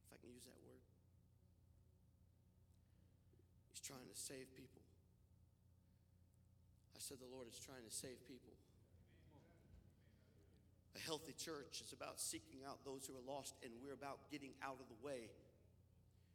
if 0.00 0.08
I 0.08 0.16
can 0.16 0.32
use 0.32 0.48
that 0.48 0.56
word. 0.64 0.80
He's 3.68 3.84
trying 3.84 4.08
to 4.08 4.16
save 4.16 4.48
people. 4.56 4.80
I 6.96 7.04
said 7.04 7.20
the 7.20 7.28
Lord 7.28 7.52
is 7.52 7.60
trying 7.60 7.84
to 7.84 7.92
save 7.92 8.16
people. 8.24 8.56
A 10.96 11.00
healthy 11.00 11.32
church 11.32 11.82
is 11.84 11.92
about 11.92 12.20
seeking 12.20 12.60
out 12.68 12.84
those 12.84 13.06
who 13.06 13.14
are 13.14 13.34
lost, 13.34 13.54
and 13.62 13.72
we're 13.82 13.94
about 13.94 14.30
getting 14.30 14.52
out 14.62 14.76
of 14.80 14.88
the 14.88 15.06
way. 15.06 15.30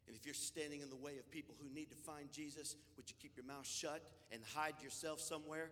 And 0.07 0.15
if 0.15 0.25
you're 0.25 0.33
standing 0.33 0.81
in 0.81 0.89
the 0.89 0.95
way 0.95 1.17
of 1.19 1.29
people 1.29 1.55
who 1.61 1.73
need 1.73 1.89
to 1.89 1.95
find 1.95 2.31
Jesus, 2.31 2.75
would 2.95 3.09
you 3.09 3.15
keep 3.21 3.35
your 3.35 3.45
mouth 3.45 3.67
shut 3.67 4.01
and 4.31 4.41
hide 4.55 4.75
yourself 4.81 5.19
somewhere? 5.19 5.69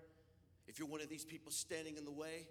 If 0.68 0.78
you're 0.78 0.88
one 0.88 1.02
of 1.02 1.10
these 1.10 1.24
people 1.26 1.52
standing 1.52 1.98
in 1.98 2.06
the 2.06 2.12
way, 2.12 2.48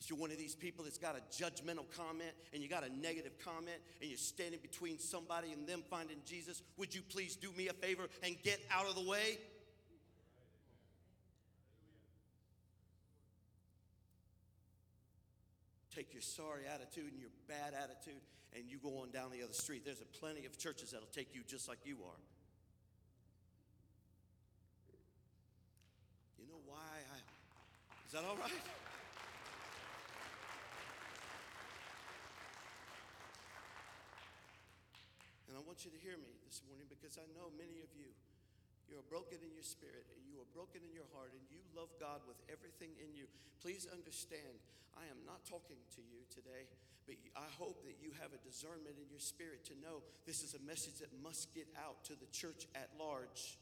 if 0.00 0.08
you're 0.08 0.18
one 0.18 0.30
of 0.30 0.38
these 0.38 0.54
people 0.54 0.84
that's 0.84 0.96
got 0.96 1.14
a 1.14 1.20
judgmental 1.30 1.84
comment 1.94 2.32
and 2.54 2.62
you 2.62 2.68
got 2.68 2.84
a 2.84 3.00
negative 3.00 3.32
comment 3.44 3.76
and 4.00 4.08
you're 4.08 4.16
standing 4.16 4.58
between 4.62 4.98
somebody 4.98 5.52
and 5.52 5.68
them 5.68 5.82
finding 5.90 6.16
Jesus, 6.24 6.62
would 6.78 6.94
you 6.94 7.02
please 7.02 7.36
do 7.36 7.50
me 7.52 7.68
a 7.68 7.74
favor 7.74 8.08
and 8.22 8.34
get 8.42 8.60
out 8.70 8.88
of 8.88 8.94
the 8.94 9.08
way? 9.08 9.38
Take 16.00 16.16
your 16.16 16.24
sorry 16.24 16.64
attitude 16.64 17.12
and 17.12 17.20
your 17.20 17.28
bad 17.44 17.76
attitude 17.76 18.24
and 18.56 18.64
you 18.64 18.80
go 18.80 19.04
on 19.04 19.12
down 19.12 19.28
the 19.36 19.44
other 19.44 19.52
street. 19.52 19.84
There's 19.84 20.00
a 20.00 20.08
plenty 20.16 20.48
of 20.48 20.56
churches 20.56 20.96
that'll 20.96 21.12
take 21.12 21.36
you 21.36 21.44
just 21.44 21.68
like 21.68 21.84
you 21.84 22.00
are. 22.00 22.22
You 26.40 26.48
know 26.48 26.64
why 26.64 27.04
I 27.04 27.20
is 28.08 28.16
that 28.16 28.24
all 28.24 28.32
right? 28.40 28.64
And 35.52 35.52
I 35.52 35.60
want 35.68 35.84
you 35.84 35.92
to 35.92 36.00
hear 36.00 36.16
me 36.16 36.32
this 36.48 36.64
morning 36.64 36.88
because 36.88 37.20
I 37.20 37.28
know 37.36 37.52
many 37.60 37.84
of 37.84 37.92
you, 37.92 38.08
you 38.90 38.98
are 38.98 39.06
broken 39.06 39.38
in 39.38 39.54
your 39.54 39.64
spirit 39.64 40.10
and 40.10 40.26
you 40.26 40.42
are 40.42 40.50
broken 40.50 40.82
in 40.82 40.90
your 40.90 41.06
heart 41.14 41.30
and 41.30 41.40
you 41.46 41.62
love 41.78 41.94
God 42.02 42.26
with 42.26 42.36
everything 42.50 42.90
in 42.98 43.14
you, 43.14 43.30
please 43.62 43.86
understand 43.86 44.58
I 44.98 45.06
am 45.06 45.22
not 45.22 45.46
talking 45.46 45.78
to 45.96 46.02
you 46.02 46.26
today, 46.28 46.66
but 47.06 47.14
I 47.38 47.46
hope 47.56 47.86
that 47.86 48.02
you 48.02 48.10
have 48.18 48.34
a 48.34 48.40
discernment 48.42 48.98
in 48.98 49.06
your 49.06 49.22
spirit 49.22 49.62
to 49.70 49.74
know 49.78 50.02
this 50.26 50.42
is 50.42 50.58
a 50.58 50.62
message 50.66 50.98
that 50.98 51.14
must 51.22 51.54
get 51.54 51.70
out 51.78 52.02
to 52.10 52.18
the 52.18 52.26
church 52.34 52.66
at 52.74 52.90
large. 52.98 53.56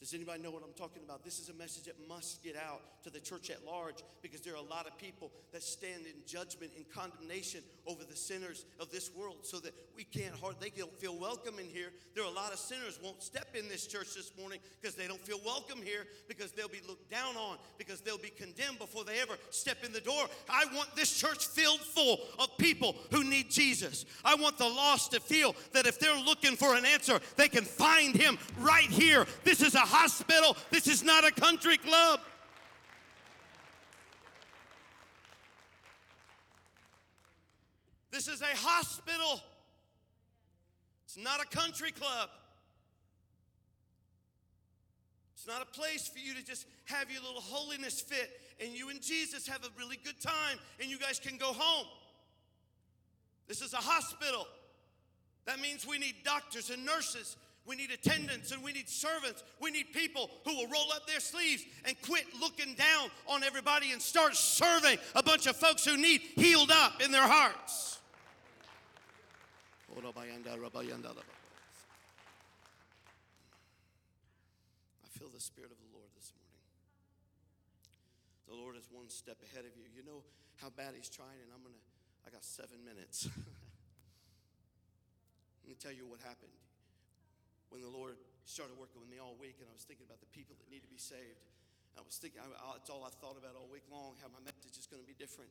Does 0.00 0.14
anybody 0.14 0.40
know 0.40 0.52
what 0.52 0.62
I'm 0.62 0.74
talking 0.74 1.02
about? 1.04 1.24
This 1.24 1.40
is 1.40 1.48
a 1.48 1.54
message 1.54 1.84
that 1.84 1.96
must 2.08 2.44
get 2.44 2.54
out 2.54 3.02
to 3.02 3.10
the 3.10 3.18
church 3.18 3.50
at 3.50 3.64
large 3.66 3.96
because 4.22 4.40
there 4.42 4.54
are 4.54 4.64
a 4.64 4.70
lot 4.70 4.86
of 4.86 4.96
people 4.96 5.32
that 5.52 5.62
stand 5.62 6.02
in 6.06 6.14
judgment 6.24 6.70
and 6.76 6.88
condemnation 6.88 7.62
over 7.84 8.04
the 8.04 8.14
sinners 8.14 8.64
of 8.78 8.92
this 8.92 9.10
world 9.16 9.38
so 9.42 9.58
that 9.58 9.74
we 9.96 10.04
can't 10.04 10.34
hard 10.36 10.54
they 10.60 10.70
don't 10.70 10.96
feel 10.98 11.18
welcome 11.18 11.58
in 11.58 11.66
here. 11.66 11.90
There 12.14 12.22
are 12.22 12.30
a 12.30 12.34
lot 12.34 12.52
of 12.52 12.60
sinners 12.60 13.00
won't 13.02 13.24
step 13.24 13.56
in 13.58 13.68
this 13.68 13.88
church 13.88 14.14
this 14.14 14.30
morning 14.38 14.60
because 14.80 14.94
they 14.94 15.08
don't 15.08 15.20
feel 15.20 15.40
welcome 15.44 15.82
here 15.82 16.06
because 16.28 16.52
they'll 16.52 16.68
be 16.68 16.82
looked 16.86 17.10
down 17.10 17.36
on 17.36 17.58
because 17.76 18.00
they'll 18.00 18.18
be 18.18 18.30
condemned 18.30 18.78
before 18.78 19.02
they 19.02 19.18
ever 19.18 19.34
step 19.50 19.78
in 19.84 19.92
the 19.92 20.00
door. 20.00 20.26
I 20.48 20.64
want 20.76 20.94
this 20.94 21.12
church 21.18 21.46
filled 21.48 21.80
full 21.80 22.20
of 22.38 22.56
people 22.56 22.94
who 23.10 23.24
need 23.24 23.50
Jesus. 23.50 24.04
I 24.24 24.36
want 24.36 24.58
the 24.58 24.68
lost 24.68 25.10
to 25.12 25.20
feel 25.20 25.56
that 25.72 25.86
if 25.86 25.98
they're 25.98 26.20
looking 26.20 26.54
for 26.54 26.76
an 26.76 26.84
answer, 26.86 27.18
they 27.36 27.48
can 27.48 27.64
find 27.64 28.14
him 28.14 28.38
right 28.60 28.88
here. 28.90 29.26
This 29.42 29.60
is 29.60 29.74
a 29.74 29.87
hospital. 29.88 30.56
This 30.70 30.86
is 30.86 31.02
not 31.02 31.26
a 31.26 31.32
country 31.32 31.76
club. 31.76 32.20
This 38.10 38.28
is 38.28 38.42
a 38.42 38.56
hospital. 38.56 39.40
It's 41.06 41.16
not 41.16 41.40
a 41.40 41.46
country 41.56 41.92
club. 41.92 42.28
It's 45.34 45.46
not 45.46 45.62
a 45.62 45.66
place 45.66 46.08
for 46.08 46.18
you 46.18 46.34
to 46.34 46.44
just 46.44 46.66
have 46.86 47.10
your 47.10 47.22
little 47.22 47.40
holiness 47.40 48.00
fit 48.00 48.40
and 48.60 48.72
you 48.72 48.90
and 48.90 49.00
Jesus 49.00 49.46
have 49.46 49.64
a 49.64 49.68
really 49.78 49.98
good 50.04 50.20
time 50.20 50.58
and 50.80 50.90
you 50.90 50.98
guys 50.98 51.20
can 51.20 51.36
go 51.38 51.52
home. 51.52 51.86
This 53.46 53.62
is 53.62 53.72
a 53.72 53.78
hospital. 53.78 54.46
That 55.46 55.60
means 55.60 55.86
we 55.86 55.98
need 55.98 56.16
doctors 56.24 56.70
and 56.70 56.84
nurses 56.84 57.36
we 57.68 57.76
need 57.76 57.90
attendants 57.90 58.50
and 58.50 58.64
we 58.64 58.72
need 58.72 58.88
servants. 58.88 59.44
We 59.60 59.70
need 59.70 59.92
people 59.92 60.30
who 60.46 60.56
will 60.56 60.68
roll 60.68 60.90
up 60.94 61.06
their 61.06 61.20
sleeves 61.20 61.64
and 61.84 61.94
quit 62.00 62.24
looking 62.40 62.74
down 62.74 63.10
on 63.26 63.44
everybody 63.44 63.92
and 63.92 64.00
start 64.00 64.34
serving 64.34 64.96
a 65.14 65.22
bunch 65.22 65.46
of 65.46 65.54
folks 65.54 65.84
who 65.84 65.98
need 65.98 66.22
healed 66.22 66.70
up 66.72 67.02
in 67.02 67.12
their 67.12 67.28
hearts. 67.28 67.98
I 75.04 75.18
feel 75.18 75.28
the 75.28 75.40
Spirit 75.40 75.70
of 75.70 75.76
the 75.76 75.92
Lord 75.92 76.08
this 76.16 76.32
morning. 76.40 76.64
The 78.48 78.54
Lord 78.54 78.76
is 78.76 78.88
one 78.90 79.10
step 79.10 79.36
ahead 79.52 79.66
of 79.66 79.76
you. 79.76 79.84
You 79.94 80.02
know 80.06 80.22
how 80.56 80.70
bad 80.70 80.94
He's 80.96 81.10
trying, 81.10 81.36
and 81.42 81.52
I'm 81.54 81.62
gonna, 81.62 81.76
I 82.26 82.30
got 82.30 82.44
seven 82.44 82.78
minutes. 82.82 83.28
Let 85.64 85.68
me 85.68 85.74
tell 85.78 85.92
you 85.92 86.06
what 86.06 86.20
happened 86.20 86.67
when 87.68 87.84
the 87.84 87.90
Lord 87.90 88.16
started 88.48 88.76
working 88.80 89.00
with 89.00 89.12
me 89.12 89.20
all 89.20 89.36
week, 89.36 89.60
and 89.60 89.68
I 89.68 89.74
was 89.76 89.84
thinking 89.84 90.08
about 90.08 90.24
the 90.24 90.30
people 90.32 90.56
that 90.56 90.68
need 90.72 90.80
to 90.84 90.90
be 90.90 91.00
saved. 91.00 91.44
I 91.98 92.02
was 92.04 92.16
thinking, 92.16 92.40
I, 92.40 92.48
it's 92.80 92.88
all 92.88 93.04
I 93.04 93.12
thought 93.20 93.36
about 93.36 93.58
all 93.58 93.68
week 93.68 93.84
long, 93.90 94.16
how 94.22 94.30
my 94.32 94.40
message 94.40 94.78
is 94.78 94.88
going 94.88 95.02
to 95.02 95.08
be 95.08 95.18
different, 95.18 95.50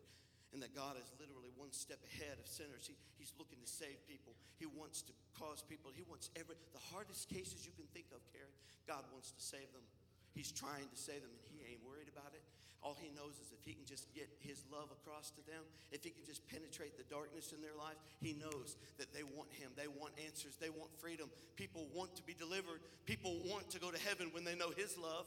and 0.55 0.63
that 0.63 0.71
God 0.71 0.95
is 0.95 1.05
literally 1.19 1.51
one 1.59 1.75
step 1.75 1.99
ahead 2.07 2.39
of 2.39 2.47
sinners. 2.47 2.87
He, 2.87 2.95
he's 3.19 3.35
looking 3.35 3.59
to 3.59 3.69
save 3.69 3.99
people. 4.07 4.33
He 4.57 4.65
wants 4.65 5.03
to 5.05 5.13
cause 5.35 5.61
people. 5.61 5.91
He 5.91 6.07
wants 6.07 6.31
every 6.39 6.55
the 6.71 6.83
hardest 6.89 7.27
cases 7.27 7.67
you 7.67 7.75
can 7.75 7.85
think 7.91 8.09
of, 8.15 8.23
Karen. 8.31 8.53
God 8.87 9.03
wants 9.11 9.35
to 9.35 9.41
save 9.43 9.67
them. 9.75 9.83
He's 10.31 10.49
trying 10.49 10.87
to 10.87 10.97
save 10.97 11.19
them, 11.19 11.33
and 11.35 11.43
he 11.51 11.59
ain't 11.67 11.83
worried 11.83 12.07
about 12.07 12.31
it. 12.31 12.41
All 12.83 12.95
he 13.01 13.09
knows 13.11 13.35
is 13.41 13.49
if 13.51 13.65
he 13.65 13.73
can 13.73 13.85
just 13.85 14.07
get 14.13 14.29
his 14.39 14.63
love 14.71 14.87
across 14.93 15.31
to 15.33 15.41
them, 15.43 15.65
if 15.91 16.03
he 16.03 16.11
can 16.11 16.23
just 16.23 16.45
penetrate 16.47 16.95
the 16.95 17.03
darkness 17.09 17.51
in 17.51 17.61
their 17.61 17.75
life, 17.75 17.97
he 18.21 18.33
knows 18.37 18.77
that 18.97 19.11
they 19.13 19.23
want 19.23 19.49
him. 19.51 19.73
They 19.75 19.89
want 19.89 20.13
answers. 20.23 20.55
They 20.61 20.69
want 20.69 20.93
freedom. 21.01 21.29
People 21.57 21.89
want 21.91 22.15
to 22.15 22.23
be 22.23 22.33
delivered. 22.37 22.79
People 23.05 23.41
want 23.43 23.69
to 23.73 23.79
go 23.79 23.89
to 23.89 23.99
heaven 23.99 24.29
when 24.31 24.45
they 24.45 24.55
know 24.55 24.69
his 24.77 24.97
love. 24.97 25.25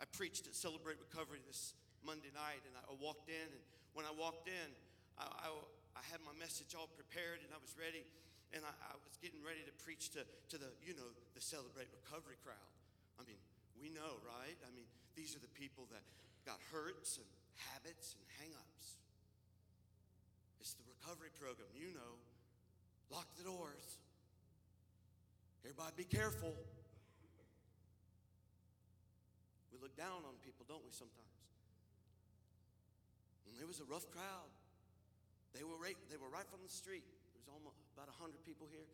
I 0.00 0.06
preached 0.14 0.46
at 0.46 0.54
Celebrate 0.54 0.96
Recovery 0.98 1.42
this 1.46 1.74
Monday 2.06 2.30
night, 2.34 2.62
and 2.66 2.74
I 2.76 2.92
walked 3.00 3.28
in, 3.28 3.48
and 3.50 3.62
when 3.94 4.06
I 4.06 4.12
walked 4.14 4.46
in, 4.46 4.68
I, 5.18 5.26
I, 5.26 5.48
I 5.98 6.02
had 6.10 6.20
my 6.22 6.34
message 6.38 6.74
all 6.78 6.90
prepared, 6.92 7.42
and 7.42 7.50
I 7.50 7.58
was 7.58 7.74
ready 7.74 8.04
and 8.54 8.62
I, 8.62 8.70
I, 8.70 8.94
was 9.02 9.18
getting 9.18 9.42
ready 9.42 9.66
to 9.66 9.74
preach 9.82 10.14
to, 10.14 10.22
to 10.22 10.56
the, 10.56 10.70
you 10.86 10.94
know, 10.94 11.10
the 11.34 11.42
Celebrate 11.42 11.90
Recovery 11.90 12.38
crowd. 12.46 12.70
I 13.18 13.26
mean, 13.26 13.38
we 13.84 13.92
know, 13.92 14.16
right? 14.24 14.56
I 14.64 14.72
mean, 14.72 14.88
these 15.12 15.36
are 15.36 15.44
the 15.44 15.52
people 15.52 15.84
that 15.92 16.00
got 16.48 16.56
hurts 16.72 17.20
and 17.20 17.28
habits 17.68 18.16
and 18.16 18.24
hang-ups. 18.40 18.96
It's 20.56 20.72
the 20.72 20.88
recovery 20.88 21.28
program, 21.36 21.68
you 21.76 21.92
know. 21.92 22.16
Lock 23.12 23.28
the 23.36 23.44
doors. 23.44 24.00
Everybody 25.68 25.92
be 26.00 26.08
careful. 26.08 26.56
We 29.68 29.76
look 29.84 29.92
down 30.00 30.24
on 30.24 30.32
people, 30.40 30.64
don't 30.64 30.80
we, 30.80 30.88
sometimes? 30.88 31.36
And 33.44 33.60
it 33.60 33.68
was 33.68 33.84
a 33.84 33.88
rough 33.92 34.08
crowd. 34.08 34.48
They 35.52 35.60
were 35.60 35.76
right, 35.76 36.00
they 36.08 36.16
were 36.16 36.32
right 36.32 36.48
from 36.48 36.64
the 36.64 36.72
street 36.72 37.04
There 37.04 37.36
was 37.36 37.52
almost 37.52 37.84
about 37.92 38.08
100 38.08 38.40
people 38.48 38.64
here. 38.72 38.88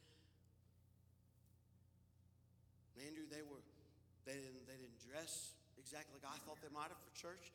Andrew, 3.07 3.25
they 3.31 3.41
were, 3.47 3.62
they 4.28 4.36
didn't, 4.36 4.64
they 4.68 4.76
didn't 4.76 5.01
dress 5.01 5.56
exactly 5.80 6.18
like 6.20 6.28
I 6.28 6.38
thought 6.44 6.60
they 6.60 6.72
might 6.72 6.92
have 6.92 7.01
for 7.01 7.12
church. 7.16 7.52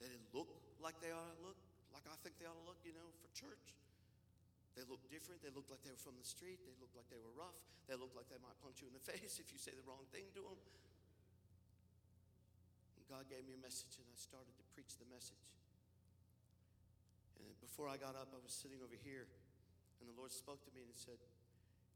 They 0.00 0.08
didn't 0.08 0.30
look 0.32 0.48
like 0.78 0.96
they 1.02 1.10
ought 1.10 1.26
to 1.26 1.38
look, 1.42 1.58
like 1.90 2.06
I 2.06 2.16
think 2.22 2.38
they 2.38 2.46
ought 2.46 2.56
to 2.56 2.66
look, 2.66 2.78
you 2.86 2.94
know, 2.94 3.08
for 3.20 3.28
church. 3.34 3.74
They 4.78 4.86
looked 4.86 5.10
different. 5.10 5.42
They 5.42 5.50
looked 5.50 5.74
like 5.74 5.82
they 5.82 5.90
were 5.90 5.98
from 5.98 6.14
the 6.14 6.28
street. 6.28 6.62
They 6.62 6.76
looked 6.78 6.94
like 6.94 7.10
they 7.10 7.18
were 7.18 7.34
rough. 7.34 7.58
They 7.90 7.98
looked 7.98 8.14
like 8.14 8.30
they 8.30 8.38
might 8.38 8.54
punch 8.62 8.78
you 8.78 8.86
in 8.86 8.94
the 8.94 9.02
face 9.10 9.42
if 9.42 9.50
you 9.50 9.58
say 9.58 9.74
the 9.74 9.82
wrong 9.82 10.06
thing 10.14 10.30
to 10.38 10.42
them. 10.46 10.58
And 12.94 13.02
God 13.10 13.26
gave 13.26 13.42
me 13.42 13.58
a 13.58 13.62
message, 13.62 13.98
and 13.98 14.06
I 14.06 14.14
started 14.14 14.54
to 14.54 14.64
preach 14.78 14.94
the 15.02 15.08
message. 15.10 15.50
And 17.42 17.50
before 17.58 17.90
I 17.90 17.98
got 17.98 18.14
up, 18.14 18.30
I 18.30 18.38
was 18.38 18.54
sitting 18.54 18.78
over 18.78 18.94
here 18.94 19.26
and 20.00 20.06
the 20.06 20.16
Lord 20.16 20.30
spoke 20.30 20.62
to 20.66 20.72
me 20.74 20.86
and 20.86 20.94
said, 20.94 21.18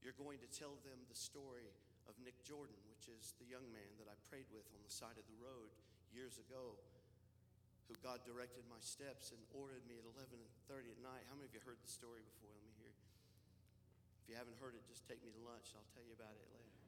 You're 0.03 0.17
going 0.19 0.43
to 0.43 0.51
tell 0.51 0.75
them 0.83 0.99
the 1.07 1.19
story 1.19 1.71
of 2.11 2.19
Nick 2.23 2.35
Jordan, 2.43 2.79
which 3.03 3.11
is 3.19 3.35
the 3.43 3.51
young 3.51 3.67
man 3.75 3.91
that 3.99 4.07
I 4.07 4.15
prayed 4.31 4.47
with 4.55 4.63
on 4.71 4.79
the 4.87 4.95
side 4.95 5.19
of 5.19 5.27
the 5.27 5.35
road 5.43 5.75
years 6.15 6.39
ago, 6.39 6.79
who 7.91 7.99
God 7.99 8.23
directed 8.23 8.63
my 8.71 8.79
steps 8.79 9.35
and 9.35 9.43
ordered 9.51 9.83
me 9.91 9.99
at 9.99 10.07
11:30 10.07 10.87
at 10.95 11.03
night. 11.03 11.27
How 11.27 11.35
many 11.35 11.51
of 11.51 11.55
you 11.59 11.59
heard 11.67 11.83
the 11.83 11.91
story 11.91 12.23
before? 12.23 12.55
Let 12.55 12.63
me 12.63 12.71
hear. 12.79 12.95
If 14.23 14.31
you 14.31 14.39
haven't 14.39 14.55
heard 14.63 14.79
it, 14.79 14.87
just 14.87 15.03
take 15.11 15.19
me 15.27 15.35
to 15.35 15.43
lunch. 15.43 15.75
I'll 15.75 15.91
tell 15.91 16.07
you 16.07 16.15
about 16.15 16.31
it 16.31 16.47
later. 16.55 16.79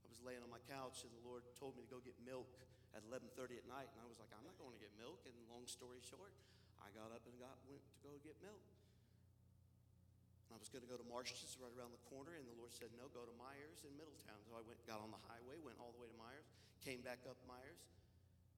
I 0.00 0.08
was 0.08 0.24
laying 0.24 0.40
on 0.40 0.48
my 0.48 0.64
couch 0.64 1.04
and 1.04 1.12
the 1.12 1.24
Lord 1.28 1.44
told 1.60 1.76
me 1.76 1.84
to 1.84 1.90
go 1.92 2.00
get 2.00 2.16
milk 2.24 2.48
at 2.96 3.04
11:30 3.04 3.60
at 3.60 3.68
night, 3.68 3.92
and 3.92 4.00
I 4.00 4.08
was 4.08 4.16
like, 4.16 4.32
I'm 4.32 4.48
not 4.48 4.56
going 4.56 4.72
to 4.72 4.80
get 4.80 4.88
milk. 4.96 5.20
And 5.28 5.36
long 5.52 5.68
story 5.68 6.00
short, 6.00 6.32
I 6.80 6.88
got 6.96 7.12
up 7.12 7.28
and 7.28 7.36
got 7.36 7.60
went 7.68 7.84
to 7.92 8.00
go 8.00 8.16
get 8.24 8.40
milk. 8.40 8.64
I 10.56 10.58
was 10.58 10.72
going 10.72 10.80
to 10.80 10.88
go 10.88 10.96
to 10.96 11.04
Marsh's 11.12 11.52
right 11.60 11.68
around 11.76 11.92
the 11.92 12.00
corner, 12.08 12.32
and 12.32 12.48
the 12.48 12.56
Lord 12.56 12.72
said, 12.72 12.88
No, 12.96 13.12
go 13.12 13.28
to 13.28 13.34
Meijer's 13.36 13.84
in 13.84 13.92
Middletown. 14.00 14.40
So 14.48 14.56
I 14.56 14.64
went, 14.64 14.80
got 14.88 15.04
on 15.04 15.12
the 15.12 15.20
highway, 15.28 15.60
went 15.60 15.76
all 15.76 15.92
the 15.92 16.00
way 16.00 16.08
to 16.08 16.16
Meijer's, 16.16 16.48
came 16.80 17.04
back 17.04 17.20
up 17.28 17.36
Myers. 17.44 17.84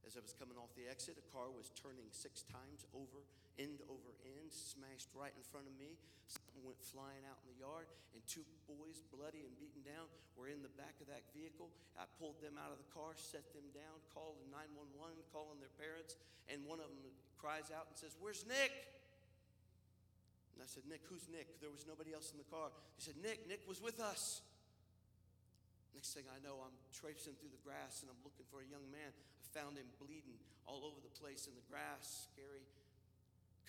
As 0.07 0.15
I 0.15 0.23
was 0.23 0.31
coming 0.31 0.55
off 0.55 0.71
the 0.79 0.87
exit, 0.87 1.19
a 1.19 1.27
car 1.35 1.51
was 1.51 1.75
turning 1.75 2.07
six 2.15 2.47
times 2.47 2.87
over, 2.95 3.27
end 3.59 3.83
over 3.91 4.15
end, 4.23 4.55
smashed 4.55 5.11
right 5.11 5.35
in 5.35 5.43
front 5.43 5.67
of 5.67 5.75
me. 5.75 5.99
Something 6.31 6.63
went 6.63 6.79
flying 6.79 7.27
out 7.27 7.43
in 7.43 7.51
the 7.51 7.59
yard, 7.59 7.91
and 8.15 8.23
two 8.31 8.47
boys, 8.71 9.03
bloody 9.11 9.43
and 9.43 9.51
beaten 9.59 9.83
down, 9.83 10.07
were 10.39 10.47
in 10.47 10.63
the 10.63 10.71
back 10.79 10.95
of 11.03 11.11
that 11.11 11.27
vehicle. 11.35 11.67
I 11.99 12.07
pulled 12.23 12.39
them 12.39 12.55
out 12.63 12.71
of 12.71 12.79
the 12.79 12.87
car, 12.95 13.19
set 13.19 13.51
them 13.59 13.67
down, 13.75 13.99
called 14.15 14.39
911, 14.55 15.19
calling 15.35 15.59
their 15.59 15.75
parents, 15.75 16.15
and 16.47 16.63
one 16.63 16.79
of 16.79 16.87
them 16.95 17.11
cries 17.43 17.75
out 17.75 17.91
and 17.91 17.99
says, 17.99 18.15
Where's 18.23 18.47
Nick? 18.47 18.98
And 20.59 20.67
I 20.67 20.71
said, 20.71 20.83
Nick, 20.91 21.07
who's 21.07 21.31
Nick? 21.31 21.63
There 21.63 21.71
was 21.71 21.87
nobody 21.87 22.11
else 22.11 22.35
in 22.35 22.39
the 22.43 22.51
car. 22.51 22.75
He 22.99 23.07
said, 23.07 23.15
Nick, 23.23 23.47
Nick 23.47 23.63
was 23.71 23.79
with 23.79 24.03
us. 24.03 24.43
Next 25.95 26.19
thing 26.19 26.27
I 26.27 26.43
know, 26.43 26.59
I'm 26.67 26.75
traipsing 26.91 27.39
through 27.39 27.55
the 27.55 27.63
grass 27.63 28.03
and 28.03 28.11
I'm 28.11 28.19
looking 28.27 28.43
for 28.51 28.59
a 28.59 28.67
young 28.67 28.83
man. 28.91 29.15
I 29.15 29.47
found 29.55 29.79
him 29.79 29.87
bleeding 30.03 30.35
all 30.67 30.83
over 30.83 30.99
the 30.99 31.15
place 31.15 31.47
in 31.47 31.55
the 31.55 31.63
grass, 31.71 32.27
scary, 32.27 32.67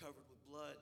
covered 0.01 0.25
with 0.33 0.41
blood, 0.49 0.81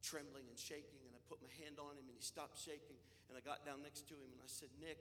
trembling 0.00 0.48
and 0.48 0.56
shaking. 0.56 1.04
And 1.04 1.12
I 1.12 1.20
put 1.28 1.44
my 1.44 1.52
hand 1.60 1.76
on 1.76 1.92
him 2.00 2.08
and 2.08 2.16
he 2.16 2.24
stopped 2.24 2.56
shaking. 2.56 2.96
And 3.28 3.36
I 3.36 3.44
got 3.44 3.68
down 3.68 3.84
next 3.84 4.08
to 4.08 4.16
him 4.16 4.32
and 4.32 4.40
I 4.40 4.48
said, 4.48 4.72
Nick, 4.80 4.96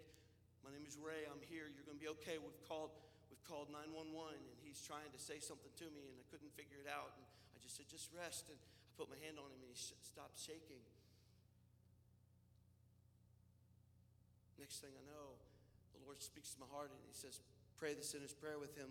my 0.60 0.76
name 0.76 0.84
is 0.84 1.00
Ray. 1.00 1.24
I'm 1.24 1.40
here. 1.48 1.72
You're 1.72 1.88
going 1.88 2.00
to 2.00 2.04
be 2.04 2.12
okay. 2.20 2.36
We've 2.36 2.64
called, 2.68 2.92
we've 3.32 3.44
called 3.48 3.72
911 3.72 4.12
and 4.44 4.60
he's 4.60 4.84
trying 4.84 5.08
to 5.16 5.20
say 5.24 5.40
something 5.40 5.72
to 5.80 5.88
me 5.88 6.04
and 6.12 6.20
I 6.20 6.26
couldn't 6.28 6.52
figure 6.52 6.84
it 6.84 6.92
out. 6.92 7.16
And 7.16 7.24
I 7.56 7.64
just 7.64 7.80
said, 7.80 7.88
just 7.88 8.12
rest. 8.12 8.52
And 8.52 8.60
I 8.94 9.02
put 9.02 9.10
my 9.10 9.18
hand 9.26 9.42
on 9.42 9.50
him 9.50 9.58
and 9.66 9.74
he 9.74 9.78
sh- 9.78 9.98
stopped 10.06 10.38
shaking. 10.38 10.86
Next 14.62 14.80
thing 14.80 14.94
I 14.94 15.04
know, 15.10 15.36
the 15.98 16.00
Lord 16.06 16.22
speaks 16.22 16.54
to 16.54 16.62
my 16.62 16.70
heart 16.70 16.94
and 16.94 17.02
He 17.10 17.12
says, 17.12 17.42
Pray 17.76 17.98
the 17.98 18.06
sinner's 18.06 18.32
prayer 18.32 18.62
with 18.62 18.78
him. 18.80 18.88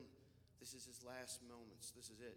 This 0.61 0.75
is 0.77 0.85
his 0.85 1.01
last 1.01 1.41
moments. 1.49 1.97
This 1.97 2.13
is 2.13 2.21
it. 2.21 2.37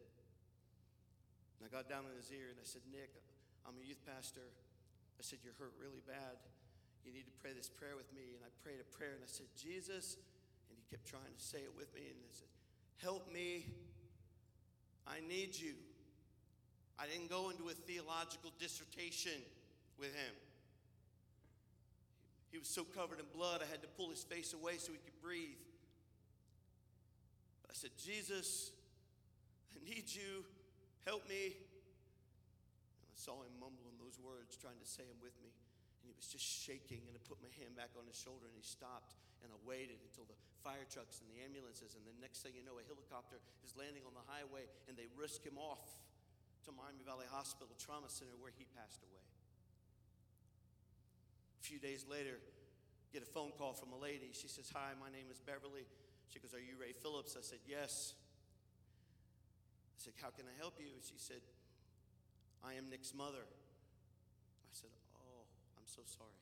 And 1.60 1.68
I 1.68 1.70
got 1.74 1.92
down 1.92 2.08
in 2.08 2.16
his 2.16 2.32
ear 2.32 2.54
and 2.54 2.56
I 2.56 2.64
said, 2.64 2.86
Nick, 2.88 3.12
I'm 3.68 3.76
a 3.76 3.84
youth 3.84 4.00
pastor. 4.08 4.46
I 5.20 5.24
said, 5.26 5.44
You're 5.44 5.58
hurt 5.60 5.76
really 5.76 6.00
bad. 6.06 6.40
You 7.04 7.12
need 7.12 7.28
to 7.28 7.36
pray 7.44 7.52
this 7.52 7.68
prayer 7.68 7.98
with 7.98 8.08
me. 8.16 8.40
And 8.40 8.42
I 8.46 8.50
prayed 8.64 8.80
a 8.80 8.88
prayer 8.88 9.18
and 9.18 9.24
I 9.26 9.28
said, 9.28 9.52
Jesus. 9.58 10.16
And 10.72 10.80
he 10.80 10.86
kept 10.88 11.04
trying 11.04 11.34
to 11.34 11.44
say 11.44 11.66
it 11.66 11.74
with 11.76 11.92
me. 11.92 12.08
And 12.08 12.22
I 12.24 12.32
said, 12.32 12.52
Help 13.04 13.28
me. 13.34 13.68
I 15.04 15.20
need 15.20 15.60
you. 15.60 15.76
I 17.00 17.08
didn't 17.08 17.30
go 17.30 17.50
into 17.52 17.68
a 17.68 17.76
theological 17.76 18.52
dissertation 18.60 19.44
with 20.00 20.16
him. 20.16 20.34
He 22.56 22.58
was 22.58 22.72
so 22.72 22.88
covered 22.88 23.20
in 23.20 23.28
blood, 23.36 23.60
I 23.60 23.68
had 23.68 23.84
to 23.84 23.92
pull 24.00 24.10
his 24.16 24.24
face 24.24 24.56
away 24.56 24.80
so 24.80 24.96
he 24.96 25.02
could 25.04 25.20
breathe. 25.20 25.60
I 27.68 27.76
said, 27.76 27.92
Jesus, 28.00 28.72
I 29.76 29.84
need 29.84 30.08
you. 30.08 30.48
Help 31.04 31.28
me. 31.28 31.52
And 33.04 33.12
I 33.12 33.20
saw 33.20 33.44
him 33.44 33.52
mumbling 33.60 34.00
those 34.00 34.16
words, 34.24 34.56
trying 34.56 34.80
to 34.80 34.88
say 34.88 35.04
them 35.04 35.20
with 35.20 35.36
me. 35.44 35.52
And 36.00 36.08
he 36.08 36.16
was 36.16 36.32
just 36.32 36.48
shaking. 36.48 37.04
And 37.12 37.20
I 37.20 37.22
put 37.28 37.44
my 37.44 37.52
hand 37.60 37.76
back 37.76 37.92
on 38.00 38.08
his 38.08 38.16
shoulder 38.16 38.48
and 38.48 38.56
he 38.56 38.64
stopped. 38.64 39.20
And 39.44 39.52
I 39.52 39.60
waited 39.68 40.00
until 40.00 40.24
the 40.24 40.40
fire 40.64 40.88
trucks 40.88 41.20
and 41.20 41.28
the 41.28 41.44
ambulances. 41.44 42.00
And 42.00 42.08
the 42.08 42.16
next 42.24 42.40
thing 42.48 42.56
you 42.56 42.64
know, 42.64 42.80
a 42.80 42.86
helicopter 42.88 43.44
is 43.68 43.76
landing 43.76 44.08
on 44.08 44.16
the 44.16 44.24
highway 44.32 44.72
and 44.88 44.96
they 44.96 45.12
risk 45.20 45.44
him 45.44 45.60
off 45.60 46.00
to 46.66 46.74
Miami 46.74 47.06
Valley 47.06 47.30
Hospital 47.30 47.70
Trauma 47.78 48.10
Center 48.10 48.34
where 48.42 48.50
he 48.50 48.66
passed 48.74 49.06
away. 49.06 49.26
A 51.62 51.64
few 51.66 51.78
days 51.78 52.06
later, 52.10 52.42
get 53.14 53.22
a 53.22 53.30
phone 53.30 53.54
call 53.54 53.78
from 53.78 53.94
a 53.94 54.00
lady. 54.02 54.34
She 54.34 54.50
says, 54.50 54.70
Hi, 54.74 54.98
my 54.98 55.14
name 55.14 55.30
is 55.30 55.38
Beverly. 55.38 55.86
She 56.34 56.42
goes, 56.42 56.58
Are 56.58 56.62
you 56.62 56.74
Ray 56.82 56.98
Phillips? 56.98 57.38
I 57.38 57.46
said, 57.46 57.62
Yes. 57.70 58.18
I 59.94 59.98
said, 60.02 60.18
How 60.18 60.34
can 60.34 60.50
I 60.50 60.56
help 60.58 60.82
you? 60.82 60.90
She 61.06 61.22
said, 61.22 61.46
I 62.66 62.74
am 62.82 62.90
Nick's 62.90 63.14
mother. 63.14 63.46
I 63.46 64.74
said, 64.74 64.94
Oh, 65.22 65.46
I'm 65.78 65.86
so 65.86 66.02
sorry. 66.06 66.42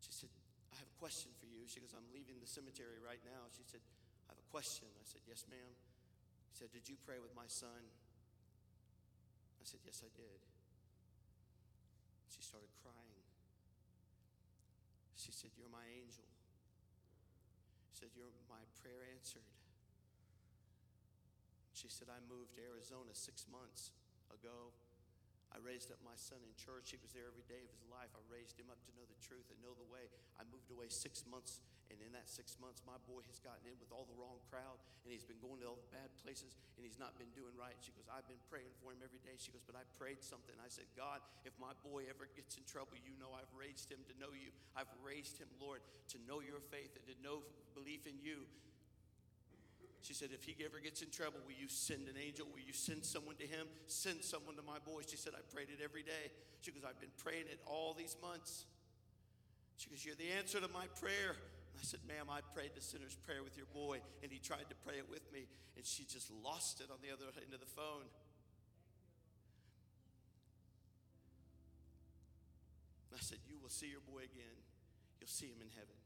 She 0.00 0.16
said, 0.16 0.32
I 0.72 0.80
have 0.80 0.88
a 0.88 0.96
question 0.96 1.28
for 1.36 1.44
you. 1.44 1.68
She 1.68 1.84
goes, 1.84 1.92
I'm 1.92 2.08
leaving 2.08 2.40
the 2.40 2.48
cemetery 2.48 3.04
right 3.04 3.20
now. 3.20 3.52
She 3.52 3.68
said, 3.68 3.84
I 4.28 4.32
have 4.32 4.40
a 4.40 4.48
question. 4.48 4.88
I 4.96 5.04
said, 5.04 5.20
Yes, 5.28 5.44
ma'am. 5.52 5.76
She 6.48 6.64
said, 6.64 6.72
Did 6.72 6.88
you 6.88 6.96
pray 7.04 7.20
with 7.20 7.36
my 7.36 7.46
son? 7.46 7.92
I 9.60 9.64
said, 9.64 9.80
Yes, 9.84 10.00
I 10.00 10.10
did. 10.16 10.40
She 12.32 12.40
started 12.40 12.72
crying. 12.82 13.22
She 15.18 15.30
said, 15.30 15.52
You're 15.54 15.70
my 15.70 15.84
angel. 15.92 16.26
She 17.92 18.00
said, 18.00 18.10
You're 18.16 18.32
my 18.48 18.64
prayer 18.80 19.04
answered. 19.12 19.46
She 21.76 21.86
said, 21.86 22.10
I 22.10 22.18
moved 22.26 22.58
to 22.58 22.62
Arizona 22.66 23.14
six 23.14 23.46
months 23.46 23.94
ago. 24.34 24.74
I 25.54 25.62
raised 25.62 25.94
up 25.94 26.02
my 26.02 26.18
son 26.18 26.42
in 26.42 26.52
church. 26.58 26.90
He 26.90 26.98
was 26.98 27.14
there 27.14 27.30
every 27.30 27.46
day 27.46 27.62
of 27.62 27.70
his 27.70 27.86
life. 27.86 28.10
I 28.12 28.22
raised 28.26 28.58
him 28.58 28.66
up 28.68 28.82
to 28.84 28.92
know 28.98 29.06
the 29.06 29.16
truth 29.22 29.46
and 29.48 29.56
know 29.62 29.72
the 29.78 29.86
way. 29.86 30.10
I 30.36 30.44
moved 30.50 30.68
away 30.68 30.90
six 30.90 31.22
months, 31.24 31.62
and 31.88 31.98
in 32.04 32.12
that 32.12 32.28
six 32.28 32.60
months, 32.60 32.84
my 32.84 32.96
boy 33.08 33.24
has 33.32 33.40
gotten 33.40 33.64
in 33.64 33.76
with 33.80 33.88
all 33.88 34.04
the 34.04 34.16
wrong 34.16 34.36
crowd, 34.52 34.76
and 35.04 35.08
he's 35.08 35.24
been 35.24 35.40
going 35.40 35.64
to 35.64 35.66
all 35.72 35.80
the 35.80 35.92
bad 35.92 36.12
places, 36.20 36.60
and 36.76 36.84
he's 36.84 37.00
not 37.00 37.16
been 37.16 37.32
doing 37.32 37.52
right. 37.56 37.76
She 37.80 37.96
goes, 37.96 38.04
I've 38.12 38.28
been 38.28 38.40
praying 38.52 38.68
for 38.80 38.92
him 38.92 39.00
every 39.00 39.20
day. 39.24 39.40
She 39.40 39.48
goes, 39.48 39.64
but 39.64 39.72
I 39.72 39.88
prayed 39.96 40.20
something. 40.20 40.52
I 40.60 40.68
said, 40.68 40.84
God, 40.92 41.24
if 41.48 41.56
my 41.56 41.72
boy 41.80 42.04
ever 42.12 42.28
gets 42.36 42.60
in 42.60 42.64
trouble, 42.68 43.00
you 43.00 43.16
know 43.16 43.32
I've 43.32 43.50
raised 43.56 43.88
him 43.88 44.04
to 44.04 44.14
know 44.20 44.36
you. 44.36 44.52
I've 44.76 44.90
raised 45.00 45.40
him, 45.40 45.48
Lord, 45.56 45.80
to 46.12 46.16
know 46.28 46.44
your 46.44 46.60
faith 46.68 46.92
and 46.92 47.04
to 47.08 47.16
know 47.24 47.40
belief 47.72 48.04
in 48.04 48.20
you. 48.20 48.44
She 50.04 50.14
said, 50.14 50.30
if 50.32 50.44
he 50.44 50.54
ever 50.64 50.78
gets 50.78 51.02
in 51.02 51.10
trouble, 51.10 51.40
will 51.44 51.58
you 51.58 51.68
send 51.68 52.06
an 52.06 52.16
angel? 52.20 52.46
Will 52.52 52.64
you 52.64 52.76
send 52.76 53.04
someone 53.04 53.34
to 53.42 53.48
him? 53.48 53.66
Send 53.88 54.22
someone 54.22 54.54
to 54.56 54.62
my 54.62 54.78
boy. 54.78 55.02
She 55.08 55.16
said, 55.16 55.34
I 55.34 55.42
prayed 55.52 55.68
it 55.72 55.82
every 55.82 56.04
day. 56.04 56.32
She 56.62 56.70
goes, 56.70 56.84
I've 56.86 57.00
been 57.00 57.12
praying 57.18 57.50
it 57.50 57.58
all 57.66 57.96
these 57.96 58.16
months. 58.22 58.64
She 59.76 59.90
goes, 59.90 60.04
You're 60.04 60.18
the 60.18 60.30
answer 60.36 60.60
to 60.60 60.68
my 60.68 60.86
prayer. 61.00 61.38
I 61.78 61.84
said, 61.86 62.00
Ma'am, 62.10 62.26
I 62.26 62.42
prayed 62.54 62.74
the 62.74 62.82
sinner's 62.82 63.14
prayer 63.14 63.46
with 63.46 63.56
your 63.56 63.70
boy, 63.70 64.02
and 64.22 64.32
he 64.34 64.42
tried 64.42 64.66
to 64.68 64.76
pray 64.82 64.98
it 64.98 65.06
with 65.08 65.22
me, 65.32 65.46
and 65.78 65.86
she 65.86 66.02
just 66.02 66.30
lost 66.42 66.82
it 66.82 66.90
on 66.90 66.98
the 67.06 67.14
other 67.14 67.30
end 67.38 67.54
of 67.54 67.60
the 67.60 67.70
phone. 67.70 68.10
I 73.18 73.22
said, 73.22 73.38
You 73.50 73.58
will 73.58 73.68
see 73.68 73.90
your 73.90 74.02
boy 74.06 74.22
again. 74.22 74.58
You'll 75.18 75.30
see 75.30 75.50
him 75.50 75.58
in 75.58 75.70
heaven. 75.74 75.98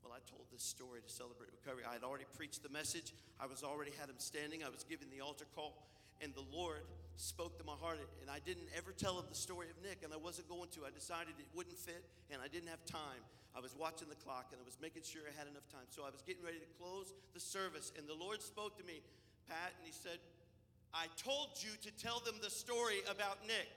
Well, 0.00 0.16
I 0.16 0.20
told 0.24 0.48
this 0.48 0.64
story 0.64 1.04
to 1.04 1.08
celebrate 1.12 1.52
recovery. 1.52 1.84
I 1.84 1.92
had 1.92 2.04
already 2.04 2.24
preached 2.36 2.64
the 2.64 2.72
message. 2.72 3.12
I 3.36 3.44
was 3.44 3.60
already 3.60 3.92
had 4.00 4.08
him 4.08 4.20
standing. 4.20 4.64
I 4.64 4.72
was 4.72 4.84
giving 4.84 5.12
the 5.12 5.20
altar 5.20 5.44
call, 5.54 5.84
and 6.24 6.32
the 6.32 6.44
Lord 6.48 6.84
spoke 7.16 7.60
to 7.60 7.64
my 7.64 7.76
heart. 7.76 8.00
And 8.20 8.32
I 8.32 8.40
didn't 8.40 8.68
ever 8.76 8.92
tell 8.92 9.20
him 9.20 9.28
the 9.28 9.36
story 9.36 9.68
of 9.68 9.76
Nick, 9.84 10.00
and 10.04 10.12
I 10.12 10.20
wasn't 10.20 10.48
going 10.48 10.68
to. 10.76 10.88
I 10.88 10.92
decided 10.92 11.36
it 11.36 11.48
wouldn't 11.52 11.76
fit, 11.76 12.04
and 12.32 12.40
I 12.40 12.48
didn't 12.48 12.68
have 12.68 12.84
time. 12.84 13.20
I 13.54 13.60
was 13.60 13.74
watching 13.78 14.08
the 14.10 14.18
clock, 14.18 14.50
and 14.50 14.58
I 14.60 14.64
was 14.66 14.76
making 14.82 15.06
sure 15.06 15.22
I 15.30 15.34
had 15.38 15.46
enough 15.46 15.66
time. 15.70 15.86
So 15.90 16.02
I 16.02 16.10
was 16.10 16.22
getting 16.26 16.42
ready 16.42 16.58
to 16.58 16.70
close 16.74 17.14
the 17.32 17.40
service, 17.40 17.94
and 17.96 18.08
the 18.10 18.18
Lord 18.18 18.42
spoke 18.42 18.76
to 18.78 18.84
me, 18.84 19.00
Pat, 19.46 19.72
and 19.78 19.86
He 19.86 19.94
said, 19.94 20.18
"I 20.92 21.06
told 21.16 21.62
you 21.62 21.70
to 21.86 21.90
tell 21.92 22.18
them 22.20 22.40
the 22.42 22.50
story 22.50 23.02
about 23.06 23.46
Nick." 23.46 23.70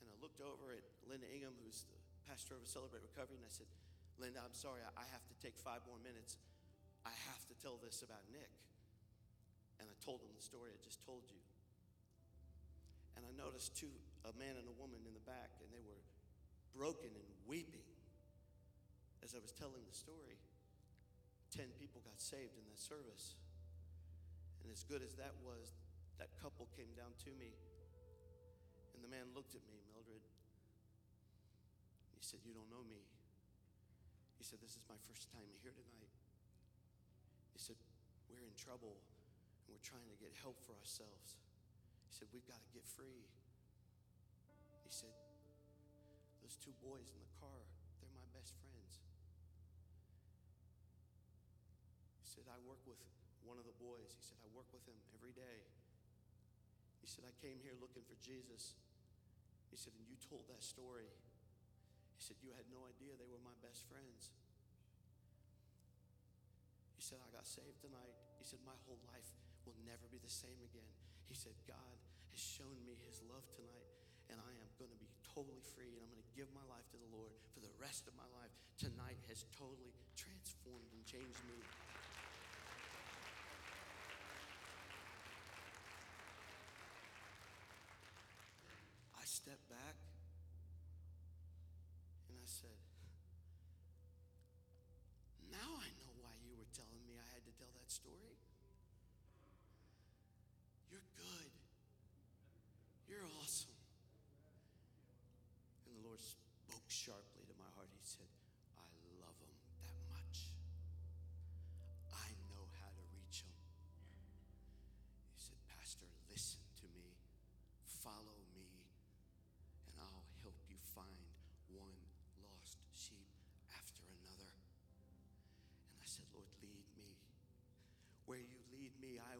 And 0.00 0.06
I 0.06 0.16
looked 0.22 0.40
over 0.40 0.70
at 0.72 0.84
Linda 1.08 1.26
Ingham, 1.34 1.54
who's 1.64 1.82
the 1.90 1.98
pastor 2.30 2.54
of 2.54 2.66
Celebrate 2.66 3.02
Recovery, 3.02 3.36
and 3.36 3.46
I 3.46 3.50
said, 3.50 3.66
Linda, 4.18 4.40
I'm 4.44 4.54
sorry, 4.54 4.80
I- 4.96 5.04
have 5.10 5.26
to 5.26 5.34
take 5.42 5.58
five 5.58 5.86
more 5.86 5.98
minutes. 5.98 6.36
I 7.04 7.10
have 7.10 7.46
to 7.48 7.54
tell 7.54 7.76
this 7.78 8.02
about 8.02 8.22
Nick. 8.30 8.50
And 9.78 9.88
I 9.90 9.94
told 10.04 10.22
him 10.22 10.30
the 10.34 10.42
story 10.42 10.70
I 10.72 10.78
just 10.82 11.02
told 11.04 11.22
you. 11.30 11.38
And 13.16 13.26
I 13.26 13.32
noticed 13.32 13.76
two, 13.76 13.90
a 14.24 14.32
man 14.40 14.56
and 14.56 14.66
a 14.66 14.76
woman 14.80 15.04
in 15.04 15.12
the 15.12 15.24
back, 15.28 15.52
and 15.60 15.68
they 15.70 15.84
were 15.84 16.00
broken 16.74 17.12
and 17.12 17.28
weeping 17.44 17.86
as 19.22 19.32
I 19.32 19.40
was 19.40 19.52
telling 19.52 19.84
the 19.84 19.96
story. 19.96 20.40
Ten 21.52 21.70
people 21.78 22.02
got 22.02 22.18
saved 22.18 22.58
in 22.58 22.64
that 22.66 22.80
service. 22.80 23.38
And 24.64 24.72
as 24.72 24.82
good 24.82 25.04
as 25.04 25.14
that 25.20 25.36
was, 25.44 25.76
that 26.18 26.32
couple 26.40 26.66
came 26.74 26.90
down 26.96 27.12
to 27.28 27.30
me 27.36 27.52
and 28.94 29.02
the 29.02 29.10
man 29.10 29.28
looked 29.34 29.52
at 29.52 29.60
me, 29.68 29.76
Mildred. 29.90 30.22
He 32.16 32.22
said, 32.22 32.40
You 32.46 32.56
don't 32.56 32.70
know 32.70 32.86
me. 32.86 33.04
He 34.40 34.44
said, 34.46 34.62
This 34.64 34.78
is 34.78 34.84
my 34.88 34.96
first 35.04 35.28
time 35.28 35.50
here 35.60 35.74
tonight. 35.74 36.14
He 37.52 37.60
said, 37.60 37.76
We're 38.30 38.46
in 38.46 38.56
trouble 38.56 38.96
and 39.66 39.76
we're 39.76 39.84
trying 39.84 40.08
to 40.08 40.16
get 40.16 40.32
help 40.40 40.62
for 40.64 40.72
ourselves. 40.78 41.36
He 42.08 42.12
said, 42.16 42.32
We've 42.32 42.46
got 42.48 42.62
to 42.62 42.70
get 42.72 42.86
free. 42.86 43.28
He 44.84 44.92
said, 44.92 45.16
Those 46.44 46.60
two 46.60 46.76
boys 46.84 47.08
in 47.08 47.18
the 47.18 47.32
car, 47.40 47.64
they're 47.98 48.14
my 48.14 48.28
best 48.36 48.54
friends. 48.60 49.00
He 52.20 52.28
said, 52.28 52.44
I 52.46 52.60
work 52.68 52.80
with 52.84 53.00
one 53.48 53.56
of 53.56 53.64
the 53.64 53.76
boys. 53.80 54.12
He 54.12 54.24
said, 54.24 54.38
I 54.44 54.48
work 54.52 54.68
with 54.70 54.84
him 54.84 54.96
every 55.16 55.32
day. 55.32 55.64
He 57.00 57.08
said, 57.08 57.28
I 57.28 57.34
came 57.44 57.60
here 57.60 57.76
looking 57.76 58.04
for 58.08 58.16
Jesus. 58.20 58.76
He 59.68 59.76
said, 59.76 59.92
and 59.98 60.08
you 60.08 60.16
told 60.20 60.48
that 60.48 60.64
story. 60.64 61.10
He 62.16 62.22
said, 62.22 62.40
you 62.40 62.56
had 62.56 62.64
no 62.72 62.88
idea 62.88 63.18
they 63.18 63.28
were 63.28 63.42
my 63.44 63.56
best 63.60 63.84
friends. 63.90 64.32
He 66.96 67.02
said, 67.04 67.20
I 67.20 67.28
got 67.34 67.44
saved 67.44 67.84
tonight. 67.84 68.16
He 68.40 68.46
said, 68.48 68.64
my 68.64 68.78
whole 68.88 69.02
life 69.10 69.28
will 69.68 69.76
never 69.84 70.08
be 70.08 70.16
the 70.22 70.32
same 70.32 70.56
again. 70.64 70.88
He 71.28 71.36
said, 71.36 71.52
God 71.68 71.96
has 72.32 72.40
shown 72.40 72.80
me 72.88 72.96
his 73.04 73.20
love 73.28 73.44
tonight, 73.52 73.88
and 74.30 74.40
I 74.40 74.52
am 74.56 74.68
going 74.78 74.90
to 74.90 75.00
be 75.00 75.10
totally 75.34 75.62
free, 75.74 75.92
and 75.96 76.00
I'm 76.04 76.10
going 76.12 76.22
to 76.22 76.32
give 76.36 76.48
my 76.54 76.64
life 76.70 76.86
to 76.94 76.98
the 76.98 77.10
Lord 77.10 77.32
for 77.52 77.60
the 77.60 77.72
rest 77.80 78.06
of 78.06 78.14
my 78.14 78.26
life. 78.38 78.52
Tonight 78.78 79.18
has 79.28 79.44
totally 79.56 79.92
transformed 80.14 80.90
and 80.94 81.02
changed 81.04 81.42
me. 81.50 81.58
I 89.18 89.24
stepped 89.26 89.66
back 89.68 89.96
and 92.28 92.36
I 92.38 92.46
said, 92.46 92.78
Now 95.50 95.80
I 95.80 95.88
know 95.98 96.12
why 96.22 96.34
you 96.44 96.54
were 96.58 96.68
telling 96.74 97.02
me 97.06 97.16
I 97.16 97.26
had 97.34 97.42
to 97.46 97.54
tell 97.56 97.70
that 97.78 97.90
story. 97.90 98.43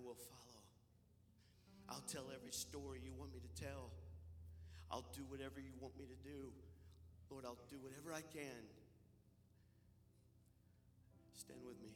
Will 0.04 0.20
follow. 0.28 0.62
I'll 1.88 2.04
tell 2.08 2.28
every 2.34 2.52
story 2.52 3.00
you 3.04 3.12
want 3.16 3.32
me 3.32 3.40
to 3.40 3.62
tell. 3.62 3.90
I'll 4.90 5.08
do 5.16 5.22
whatever 5.28 5.60
you 5.60 5.72
want 5.80 5.96
me 5.98 6.04
to 6.04 6.18
do. 6.22 6.52
Lord, 7.30 7.44
I'll 7.44 7.58
do 7.70 7.76
whatever 7.80 8.12
I 8.12 8.20
can. 8.20 8.62
Stand 11.34 11.60
with 11.66 11.80
me. 11.82 11.90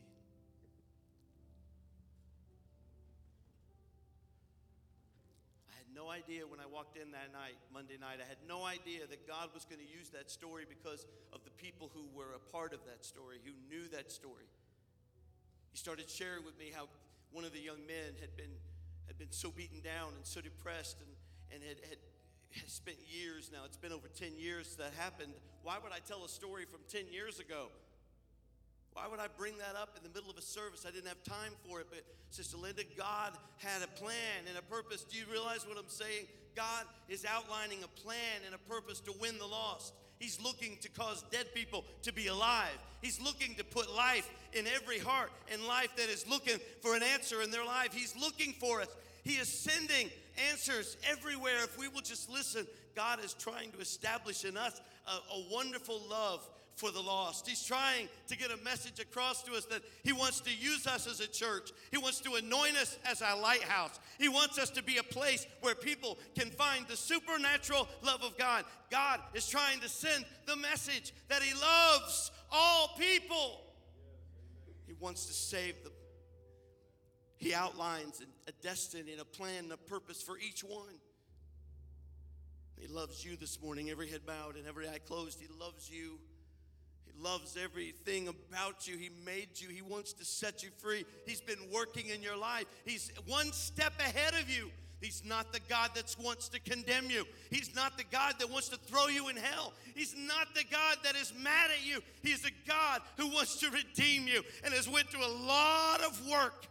I 5.71 5.77
had 5.77 5.89
no 5.95 6.11
idea 6.11 6.47
when 6.47 6.61
I 6.61 6.67
walked 6.67 6.97
in 6.97 7.13
that 7.13 7.33
night, 7.33 7.57
Monday 7.73 7.97
night, 8.01 8.19
I 8.25 8.29
had 8.29 8.41
no 8.49 8.65
idea 8.65 9.07
that 9.09 9.29
God 9.29 9.51
was 9.55 9.65
going 9.65 9.81
to 9.81 9.89
use 9.89 10.11
that 10.11 10.31
story 10.31 10.65
because 10.69 11.07
of 11.33 11.45
the 11.45 11.53
people 11.53 11.91
who 11.95 12.05
were 12.17 12.35
a 12.35 12.43
part 12.53 12.73
of 12.73 12.81
that 12.87 13.05
story, 13.05 13.39
who 13.45 13.53
knew 13.69 13.89
that 13.89 14.11
story. 14.11 14.49
He 15.71 15.79
started 15.79 16.11
sharing 16.11 16.45
with 16.45 16.59
me 16.59 16.73
how 16.75 16.89
one 17.33 17.45
of 17.45 17.53
the 17.53 17.61
young 17.61 17.85
men 17.87 18.17
had 18.21 18.37
been, 18.37 18.53
had 19.07 19.19
been 19.19 19.31
so 19.31 19.51
beaten 19.51 19.81
down 19.81 20.13
and 20.17 20.25
so 20.25 20.41
depressed 20.41 20.99
and, 21.01 21.11
and 21.53 21.63
had, 21.63 21.79
had, 21.89 21.99
had 22.53 22.71
spent 22.71 22.97
years 23.09 23.51
now. 23.53 23.61
It's 23.65 23.77
been 23.77 23.93
over 23.93 24.09
10 24.09 24.39
years 24.39 24.77
that 24.77 24.93
happened. 24.99 25.33
Why 25.63 25.77
would 25.83 25.93
I 25.93 25.99
tell 26.07 26.25
a 26.25 26.29
story 26.29 26.65
from 26.65 26.81
10 26.89 27.13
years 27.13 27.41
ago? 27.41 27.69
Why 28.93 29.07
would 29.07 29.21
I 29.21 29.29
bring 29.37 29.57
that 29.59 29.77
up 29.81 29.95
in 29.97 30.03
the 30.03 30.09
middle 30.09 30.31
of 30.31 30.37
a 30.39 30.43
service? 30.43 30.85
I 30.87 30.91
didn't 30.91 31.07
have 31.09 31.23
time 31.23 31.53
for 31.69 31.81
it. 31.81 31.87
But, 31.91 32.03
Sister 32.31 32.57
Linda, 32.57 32.83
God 32.97 33.33
had 33.59 33.83
a 33.83 33.87
plan 33.87 34.49
and 34.49 34.59
a 34.59 34.63
purpose. 34.63 35.05
Do 35.05 35.19
you 35.19 35.25
realize 35.31 35.67
what 35.69 35.79
I'm 35.79 35.89
saying? 35.89 36.27
God 36.57 36.85
is 37.09 37.25
outlining 37.25 37.85
a 37.85 38.01
plan 38.01 38.43
and 38.45 38.55
a 38.55 38.59
purpose 38.59 38.99
to 39.01 39.13
win 39.21 39.39
the 39.39 39.47
lost. 39.47 39.95
He's 40.19 40.41
looking 40.41 40.79
to 40.83 40.89
cause 40.91 41.25
dead 41.31 41.47
people 41.55 41.85
to 42.03 42.13
be 42.13 42.27
alive. 42.27 42.79
He's 43.01 43.21
looking 43.21 43.55
to 43.57 43.65
put 43.65 43.95
life 43.95 44.29
in 44.53 44.67
every 44.67 44.99
heart 44.99 45.31
and 45.53 45.65
life 45.65 45.95
that 45.97 46.09
is 46.09 46.29
looking 46.29 46.59
for 46.81 46.97
an 46.97 47.03
answer 47.03 47.43
in 47.43 47.51
their 47.51 47.65
life. 47.65 47.93
He's 47.93 48.17
looking 48.17 48.53
for 48.55 48.81
us. 48.81 48.89
He 49.23 49.35
is 49.35 49.49
sending 49.49 50.11
answers 50.51 50.97
everywhere 51.09 51.65
if 51.65 51.79
we 51.79 51.89
will 51.89 52.01
just 52.01 52.31
listen. 52.31 52.67
God 52.97 53.25
is 53.25 53.35
trying 53.35 53.71
to 53.73 53.79
establish 53.79 54.45
in 54.45 54.57
us 54.57 54.81
a, 55.07 55.11
a 55.11 55.45
wonderful 55.53 56.01
love 56.11 56.49
for 56.79 56.91
the 56.91 57.01
lost. 57.01 57.49
He's 57.49 57.65
trying 57.65 58.09
to 58.29 58.37
get 58.37 58.51
a 58.51 58.57
message 58.65 59.01
across 59.01 59.43
to 59.43 59.53
us 59.55 59.65
that 59.67 59.83
He 60.05 60.13
wants 60.13 60.41
to 60.41 60.51
use 60.51 60.87
us 60.87 61.07
as 61.07 61.21
a 61.21 61.27
church. 61.27 61.71
He 61.91 61.99
wants 61.99 62.21
to 62.21 62.35
anoint 62.35 62.77
us 62.77 62.99
as 63.05 63.21
a 63.21 63.37
lighthouse. 63.37 63.99
He 64.19 64.29
wants 64.29 64.59
us 64.59 64.71
to 64.71 64.83
be 64.83 64.99
a 64.99 65.03
place 65.03 65.47
where 65.61 65.75
people 65.75 66.19
can 66.39 66.51
find 66.51 66.87
the 66.87 66.97
supernatural 66.97 67.89
love 68.03 68.23
of 68.23 68.39
God. 68.39 68.65
God 68.91 69.21
is 69.35 69.49
trying 69.49 69.81
to 69.81 69.89
send 69.89 70.25
the 70.47 70.57
message 70.57 71.13
that 71.29 71.43
He 71.43 71.53
loves 71.61 72.31
all 72.53 72.95
people. 72.99 73.61
He 74.87 74.95
wants 74.95 75.27
to 75.27 75.33
save 75.33 75.83
them. 75.83 75.93
He 77.37 77.55
outlines 77.55 78.23
a 78.47 78.53
destiny 78.63 79.13
and 79.13 79.21
a 79.21 79.25
plan 79.25 79.65
and 79.65 79.73
a 79.73 79.77
purpose 79.77 80.23
for 80.23 80.39
each 80.39 80.63
one. 80.63 80.95
He 82.77 82.87
loves 82.87 83.25
you 83.25 83.37
this 83.37 83.61
morning, 83.61 83.91
every 83.91 84.09
head 84.09 84.25
bowed 84.25 84.57
and 84.57 84.67
every 84.67 84.89
eye 84.89 85.01
closed. 85.05 85.41
He 85.41 85.49
loves 85.61 85.91
you. 85.91 86.19
Loves 87.21 87.57
everything 87.63 88.29
about 88.29 88.87
you. 88.87 88.97
He 88.97 89.11
made 89.25 89.49
you. 89.55 89.69
He 89.69 89.83
wants 89.83 90.13
to 90.15 90.25
set 90.25 90.63
you 90.63 90.71
free. 90.79 91.05
He's 91.27 91.41
been 91.41 91.71
working 91.73 92.09
in 92.09 92.23
your 92.23 92.37
life. 92.37 92.67
He's 92.85 93.11
one 93.27 93.53
step 93.53 93.93
ahead 93.99 94.35
of 94.35 94.49
you. 94.49 94.71
He's 95.01 95.23
not 95.25 95.53
the 95.53 95.61
God 95.69 95.91
that 95.95 96.15
wants 96.23 96.49
to 96.51 96.61
condemn 96.61 97.11
you. 97.11 97.25
He's 97.51 97.75
not 97.75 97.97
the 97.97 98.05
God 98.11 98.35
that 98.39 98.51
wants 98.51 98.69
to 98.71 98.77
throw 98.77 99.07
you 99.07 99.29
in 99.29 99.37
hell. 99.37 99.73
He's 99.95 100.15
not 100.17 100.55
the 100.55 100.65
God 100.71 100.99
that 101.05 101.15
is 101.15 101.33
mad 101.41 101.71
at 101.71 101.87
you. 101.87 102.01
He's 102.23 102.45
a 102.45 102.51
God 102.69 103.01
who 103.17 103.29
wants 103.29 103.61
to 103.61 103.71
redeem 103.71 104.27
you 104.27 104.43
and 104.65 104.75
has 104.75 104.89
went 104.89 105.09
through 105.09 105.27
a 105.27 105.39
lot 105.47 106.01
of 106.01 106.29
work 106.29 106.67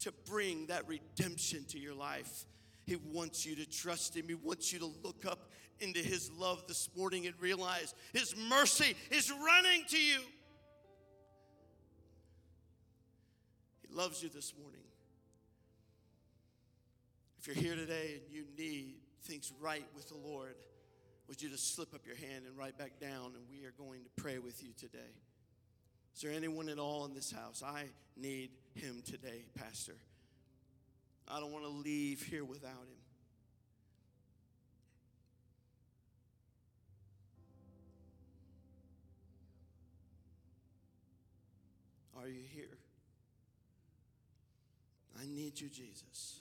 to 0.00 0.12
bring 0.26 0.66
that 0.66 0.88
redemption 0.88 1.64
to 1.68 1.78
your 1.78 1.94
life. 1.94 2.46
He 2.86 2.96
wants 2.96 3.44
you 3.46 3.56
to 3.56 3.66
trust 3.66 4.16
Him. 4.16 4.26
He 4.28 4.34
wants 4.34 4.72
you 4.72 4.78
to 4.78 4.90
look 5.02 5.24
up 5.26 5.50
into 5.80 6.00
His 6.00 6.30
love 6.32 6.64
this 6.66 6.88
morning 6.96 7.26
and 7.26 7.34
realize 7.40 7.94
His 8.12 8.34
mercy 8.48 8.94
is 9.10 9.30
running 9.30 9.84
to 9.88 9.98
you. 9.98 10.20
He 13.82 13.94
loves 13.94 14.22
you 14.22 14.28
this 14.28 14.52
morning. 14.60 14.80
If 17.38 17.46
you're 17.48 17.56
here 17.56 17.76
today 17.76 18.20
and 18.22 18.34
you 18.34 18.44
need 18.56 18.94
things 19.24 19.52
right 19.60 19.84
with 19.94 20.08
the 20.08 20.16
Lord, 20.16 20.54
would 21.28 21.42
you 21.42 21.48
just 21.48 21.74
slip 21.74 21.94
up 21.94 22.06
your 22.06 22.16
hand 22.16 22.44
and 22.46 22.56
right 22.56 22.76
back 22.76 22.98
down, 23.00 23.32
and 23.34 23.44
we 23.50 23.64
are 23.64 23.72
going 23.76 24.02
to 24.04 24.10
pray 24.22 24.38
with 24.38 24.62
you 24.62 24.70
today. 24.78 24.98
Is 26.14 26.22
there 26.22 26.32
anyone 26.32 26.68
at 26.68 26.78
all 26.78 27.04
in 27.06 27.14
this 27.14 27.32
house? 27.32 27.62
I 27.64 27.84
need 28.16 28.50
him 28.74 29.02
today, 29.04 29.44
Pastor. 29.58 29.96
I 31.26 31.40
don't 31.40 31.52
want 31.52 31.64
to 31.64 31.70
leave 31.70 32.22
here 32.22 32.44
without 32.44 32.70
him. 32.70 33.03
Are 42.24 42.28
you 42.28 42.44
here? 42.54 42.78
I 45.20 45.26
need 45.26 45.60
you, 45.60 45.68
Jesus. 45.68 46.40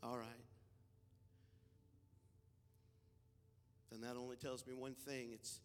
All 0.00 0.16
right. 0.16 0.28
Then 3.90 4.02
that 4.02 4.16
only 4.16 4.36
tells 4.36 4.64
me 4.64 4.74
one 4.74 4.94
thing 4.94 5.30
it's, 5.32 5.58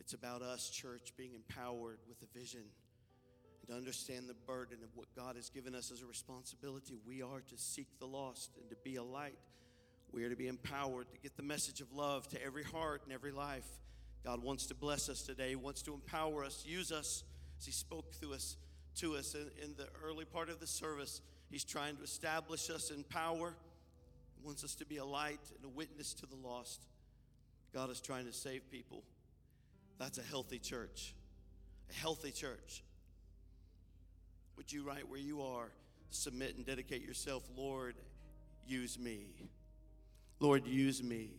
it's 0.00 0.14
about 0.14 0.42
us, 0.42 0.68
church, 0.68 1.12
being 1.16 1.30
empowered 1.34 1.98
with 2.08 2.20
a 2.22 2.38
vision 2.38 2.62
and 3.60 3.68
to 3.68 3.76
understand 3.76 4.28
the 4.28 4.34
burden 4.34 4.78
of 4.82 4.88
what 4.96 5.06
God 5.14 5.36
has 5.36 5.48
given 5.48 5.76
us 5.76 5.92
as 5.92 6.02
a 6.02 6.06
responsibility. 6.06 6.98
We 7.06 7.22
are 7.22 7.40
to 7.40 7.56
seek 7.56 7.86
the 8.00 8.06
lost 8.06 8.50
and 8.60 8.68
to 8.70 8.76
be 8.82 8.96
a 8.96 9.04
light. 9.04 9.38
We 10.10 10.24
are 10.24 10.28
to 10.28 10.36
be 10.36 10.48
empowered 10.48 11.12
to 11.12 11.18
get 11.18 11.36
the 11.36 11.44
message 11.44 11.80
of 11.82 11.92
love 11.92 12.26
to 12.30 12.44
every 12.44 12.64
heart 12.64 13.02
and 13.04 13.12
every 13.12 13.30
life. 13.30 13.68
God 14.28 14.44
wants 14.44 14.66
to 14.66 14.74
bless 14.74 15.08
us 15.08 15.22
today. 15.22 15.48
He 15.48 15.56
wants 15.56 15.80
to 15.80 15.94
empower 15.94 16.44
us, 16.44 16.62
use 16.66 16.92
us 16.92 17.24
as 17.58 17.64
He 17.64 17.72
spoke 17.72 18.12
through 18.12 18.34
us 18.34 18.58
to 18.96 19.16
us 19.16 19.34
in, 19.34 19.46
in 19.62 19.74
the 19.78 19.88
early 20.04 20.26
part 20.26 20.50
of 20.50 20.60
the 20.60 20.66
service. 20.66 21.22
He's 21.50 21.64
trying 21.64 21.96
to 21.96 22.02
establish 22.02 22.68
us 22.68 22.90
in 22.90 23.04
power. 23.04 23.54
He 24.36 24.44
wants 24.44 24.64
us 24.64 24.74
to 24.74 24.84
be 24.84 24.98
a 24.98 25.04
light 25.04 25.40
and 25.56 25.64
a 25.64 25.68
witness 25.74 26.12
to 26.12 26.26
the 26.26 26.36
lost. 26.36 26.84
God 27.72 27.88
is 27.88 28.02
trying 28.02 28.26
to 28.26 28.32
save 28.34 28.70
people. 28.70 29.02
That's 29.98 30.18
a 30.18 30.22
healthy 30.22 30.58
church. 30.58 31.14
A 31.88 31.94
healthy 31.94 32.30
church. 32.30 32.82
Would 34.58 34.70
you, 34.70 34.82
right 34.82 35.08
where 35.08 35.20
you 35.20 35.40
are, 35.40 35.70
submit 36.10 36.54
and 36.54 36.66
dedicate 36.66 37.00
yourself? 37.00 37.48
Lord, 37.56 37.94
use 38.66 38.98
me. 38.98 39.48
Lord, 40.38 40.66
use 40.66 41.02
me. 41.02 41.30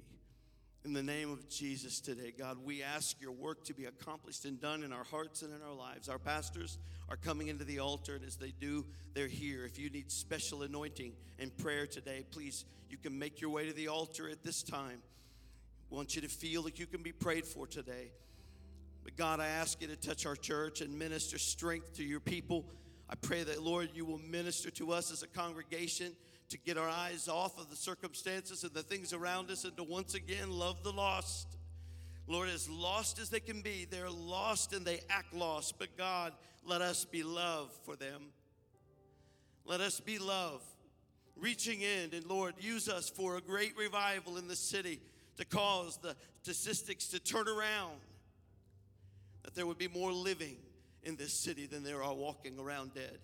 In 0.89 0.95
the 0.95 1.03
name 1.03 1.31
of 1.31 1.47
Jesus 1.47 1.99
today, 1.99 2.33
God, 2.35 2.57
we 2.65 2.81
ask 2.81 3.21
your 3.21 3.31
work 3.31 3.63
to 3.65 3.75
be 3.75 3.85
accomplished 3.85 4.45
and 4.45 4.59
done 4.59 4.81
in 4.81 4.91
our 4.91 5.03
hearts 5.03 5.43
and 5.43 5.53
in 5.53 5.61
our 5.61 5.75
lives. 5.75 6.09
Our 6.09 6.17
pastors 6.17 6.79
are 7.09 7.15
coming 7.15 7.47
into 7.47 7.63
the 7.63 7.77
altar, 7.77 8.15
and 8.15 8.25
as 8.25 8.37
they 8.37 8.55
do, 8.59 8.87
they're 9.13 9.27
here. 9.27 9.65
If 9.65 9.77
you 9.77 9.91
need 9.91 10.11
special 10.11 10.63
anointing 10.63 11.13
and 11.37 11.55
prayer 11.57 11.85
today, 11.85 12.25
please, 12.31 12.65
you 12.89 12.97
can 12.97 13.19
make 13.19 13.39
your 13.39 13.51
way 13.51 13.67
to 13.67 13.73
the 13.73 13.87
altar 13.87 14.27
at 14.31 14.43
this 14.43 14.63
time. 14.63 15.03
We 15.91 15.97
want 15.97 16.15
you 16.15 16.23
to 16.23 16.27
feel 16.27 16.63
that 16.63 16.79
you 16.79 16.87
can 16.87 17.03
be 17.03 17.11
prayed 17.11 17.45
for 17.45 17.67
today. 17.67 18.09
But 19.03 19.15
God, 19.15 19.39
I 19.39 19.45
ask 19.45 19.79
you 19.83 19.87
to 19.89 19.95
touch 19.95 20.25
our 20.25 20.35
church 20.35 20.81
and 20.81 20.97
minister 20.97 21.37
strength 21.37 21.97
to 21.97 22.03
your 22.03 22.19
people. 22.19 22.65
I 23.07 23.13
pray 23.13 23.43
that, 23.43 23.61
Lord, 23.61 23.89
you 23.93 24.05
will 24.05 24.17
minister 24.17 24.71
to 24.71 24.93
us 24.93 25.11
as 25.11 25.21
a 25.21 25.27
congregation 25.27 26.13
to 26.49 26.57
get 26.57 26.77
our 26.77 26.89
eyes 26.89 27.27
off 27.27 27.59
of 27.59 27.69
the 27.69 27.75
circumstances 27.75 28.63
and 28.63 28.73
the 28.73 28.83
things 28.83 29.13
around 29.13 29.51
us 29.51 29.63
and 29.63 29.75
to 29.77 29.83
once 29.83 30.15
again 30.15 30.51
love 30.51 30.83
the 30.83 30.91
lost. 30.91 31.47
Lord, 32.27 32.49
as 32.49 32.69
lost 32.69 33.19
as 33.19 33.29
they 33.29 33.39
can 33.39 33.61
be, 33.61 33.87
they're 33.89 34.09
lost 34.09 34.73
and 34.73 34.85
they 34.85 34.99
act 35.09 35.33
lost. 35.33 35.79
But 35.79 35.97
God, 35.97 36.33
let 36.65 36.81
us 36.81 37.05
be 37.05 37.23
love 37.23 37.71
for 37.85 37.95
them. 37.95 38.21
Let 39.65 39.81
us 39.81 39.99
be 39.99 40.19
love, 40.19 40.61
reaching 41.35 41.81
in. 41.81 42.11
And 42.13 42.25
Lord, 42.25 42.55
use 42.59 42.89
us 42.89 43.09
for 43.09 43.37
a 43.37 43.41
great 43.41 43.77
revival 43.77 44.37
in 44.37 44.47
the 44.47 44.55
city 44.55 44.99
to 45.37 45.45
cause 45.45 45.97
the 45.97 46.15
statistics 46.41 47.07
to 47.09 47.19
turn 47.19 47.47
around. 47.47 47.99
That 49.43 49.55
there 49.55 49.65
would 49.65 49.77
be 49.77 49.87
more 49.87 50.11
living 50.11 50.57
in 51.03 51.15
this 51.15 51.33
city 51.33 51.65
than 51.65 51.83
there 51.83 52.03
are 52.03 52.13
walking 52.13 52.59
around 52.59 52.93
dead. 52.93 53.19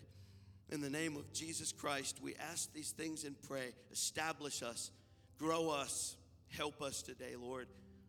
In 0.70 0.82
the 0.82 0.90
name 0.90 1.16
of 1.16 1.32
Jesus 1.32 1.72
Christ, 1.72 2.20
we 2.22 2.36
ask 2.52 2.74
these 2.74 2.92
things 2.92 3.24
and 3.24 3.40
pray. 3.44 3.74
Establish 3.92 4.64
us, 4.64 4.92
grow 5.38 5.70
us, 5.70 6.16
help 6.50 6.82
us 6.82 7.02
today, 7.02 7.36
Lord. 7.40 7.68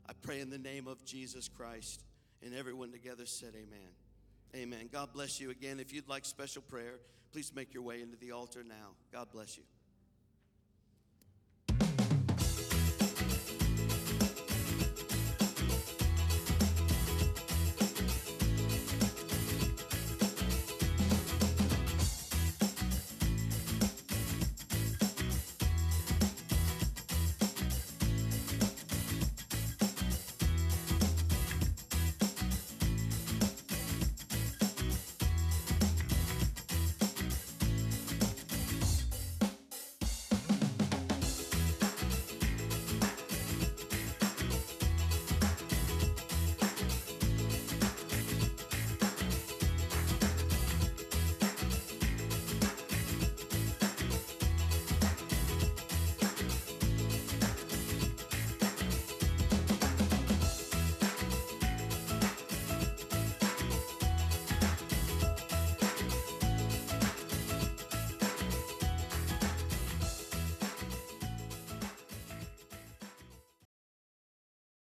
I 0.09 0.13
pray 0.23 0.41
in 0.41 0.51
the 0.51 0.59
name 0.59 0.87
of 0.87 1.05
Jesus 1.05 1.49
Christ. 1.49 2.03
And 2.43 2.55
everyone 2.55 2.93
together 2.93 3.27
said, 3.27 3.55
Amen. 3.55 3.89
Amen. 4.55 4.89
God 4.91 5.13
bless 5.13 5.41
you 5.41 5.51
again. 5.51 5.81
If 5.81 5.93
you'd 5.93 6.09
like 6.09 6.25
special 6.25 6.63
prayer, 6.63 6.95
please 7.33 7.53
make 7.55 7.75
your 7.75 7.83
way 7.83 8.01
into 8.01 8.17
the 8.17 8.33
altar 8.33 8.65
now. 8.65 8.95
God 9.13 9.29
bless 9.33 9.59
you. 9.59 9.65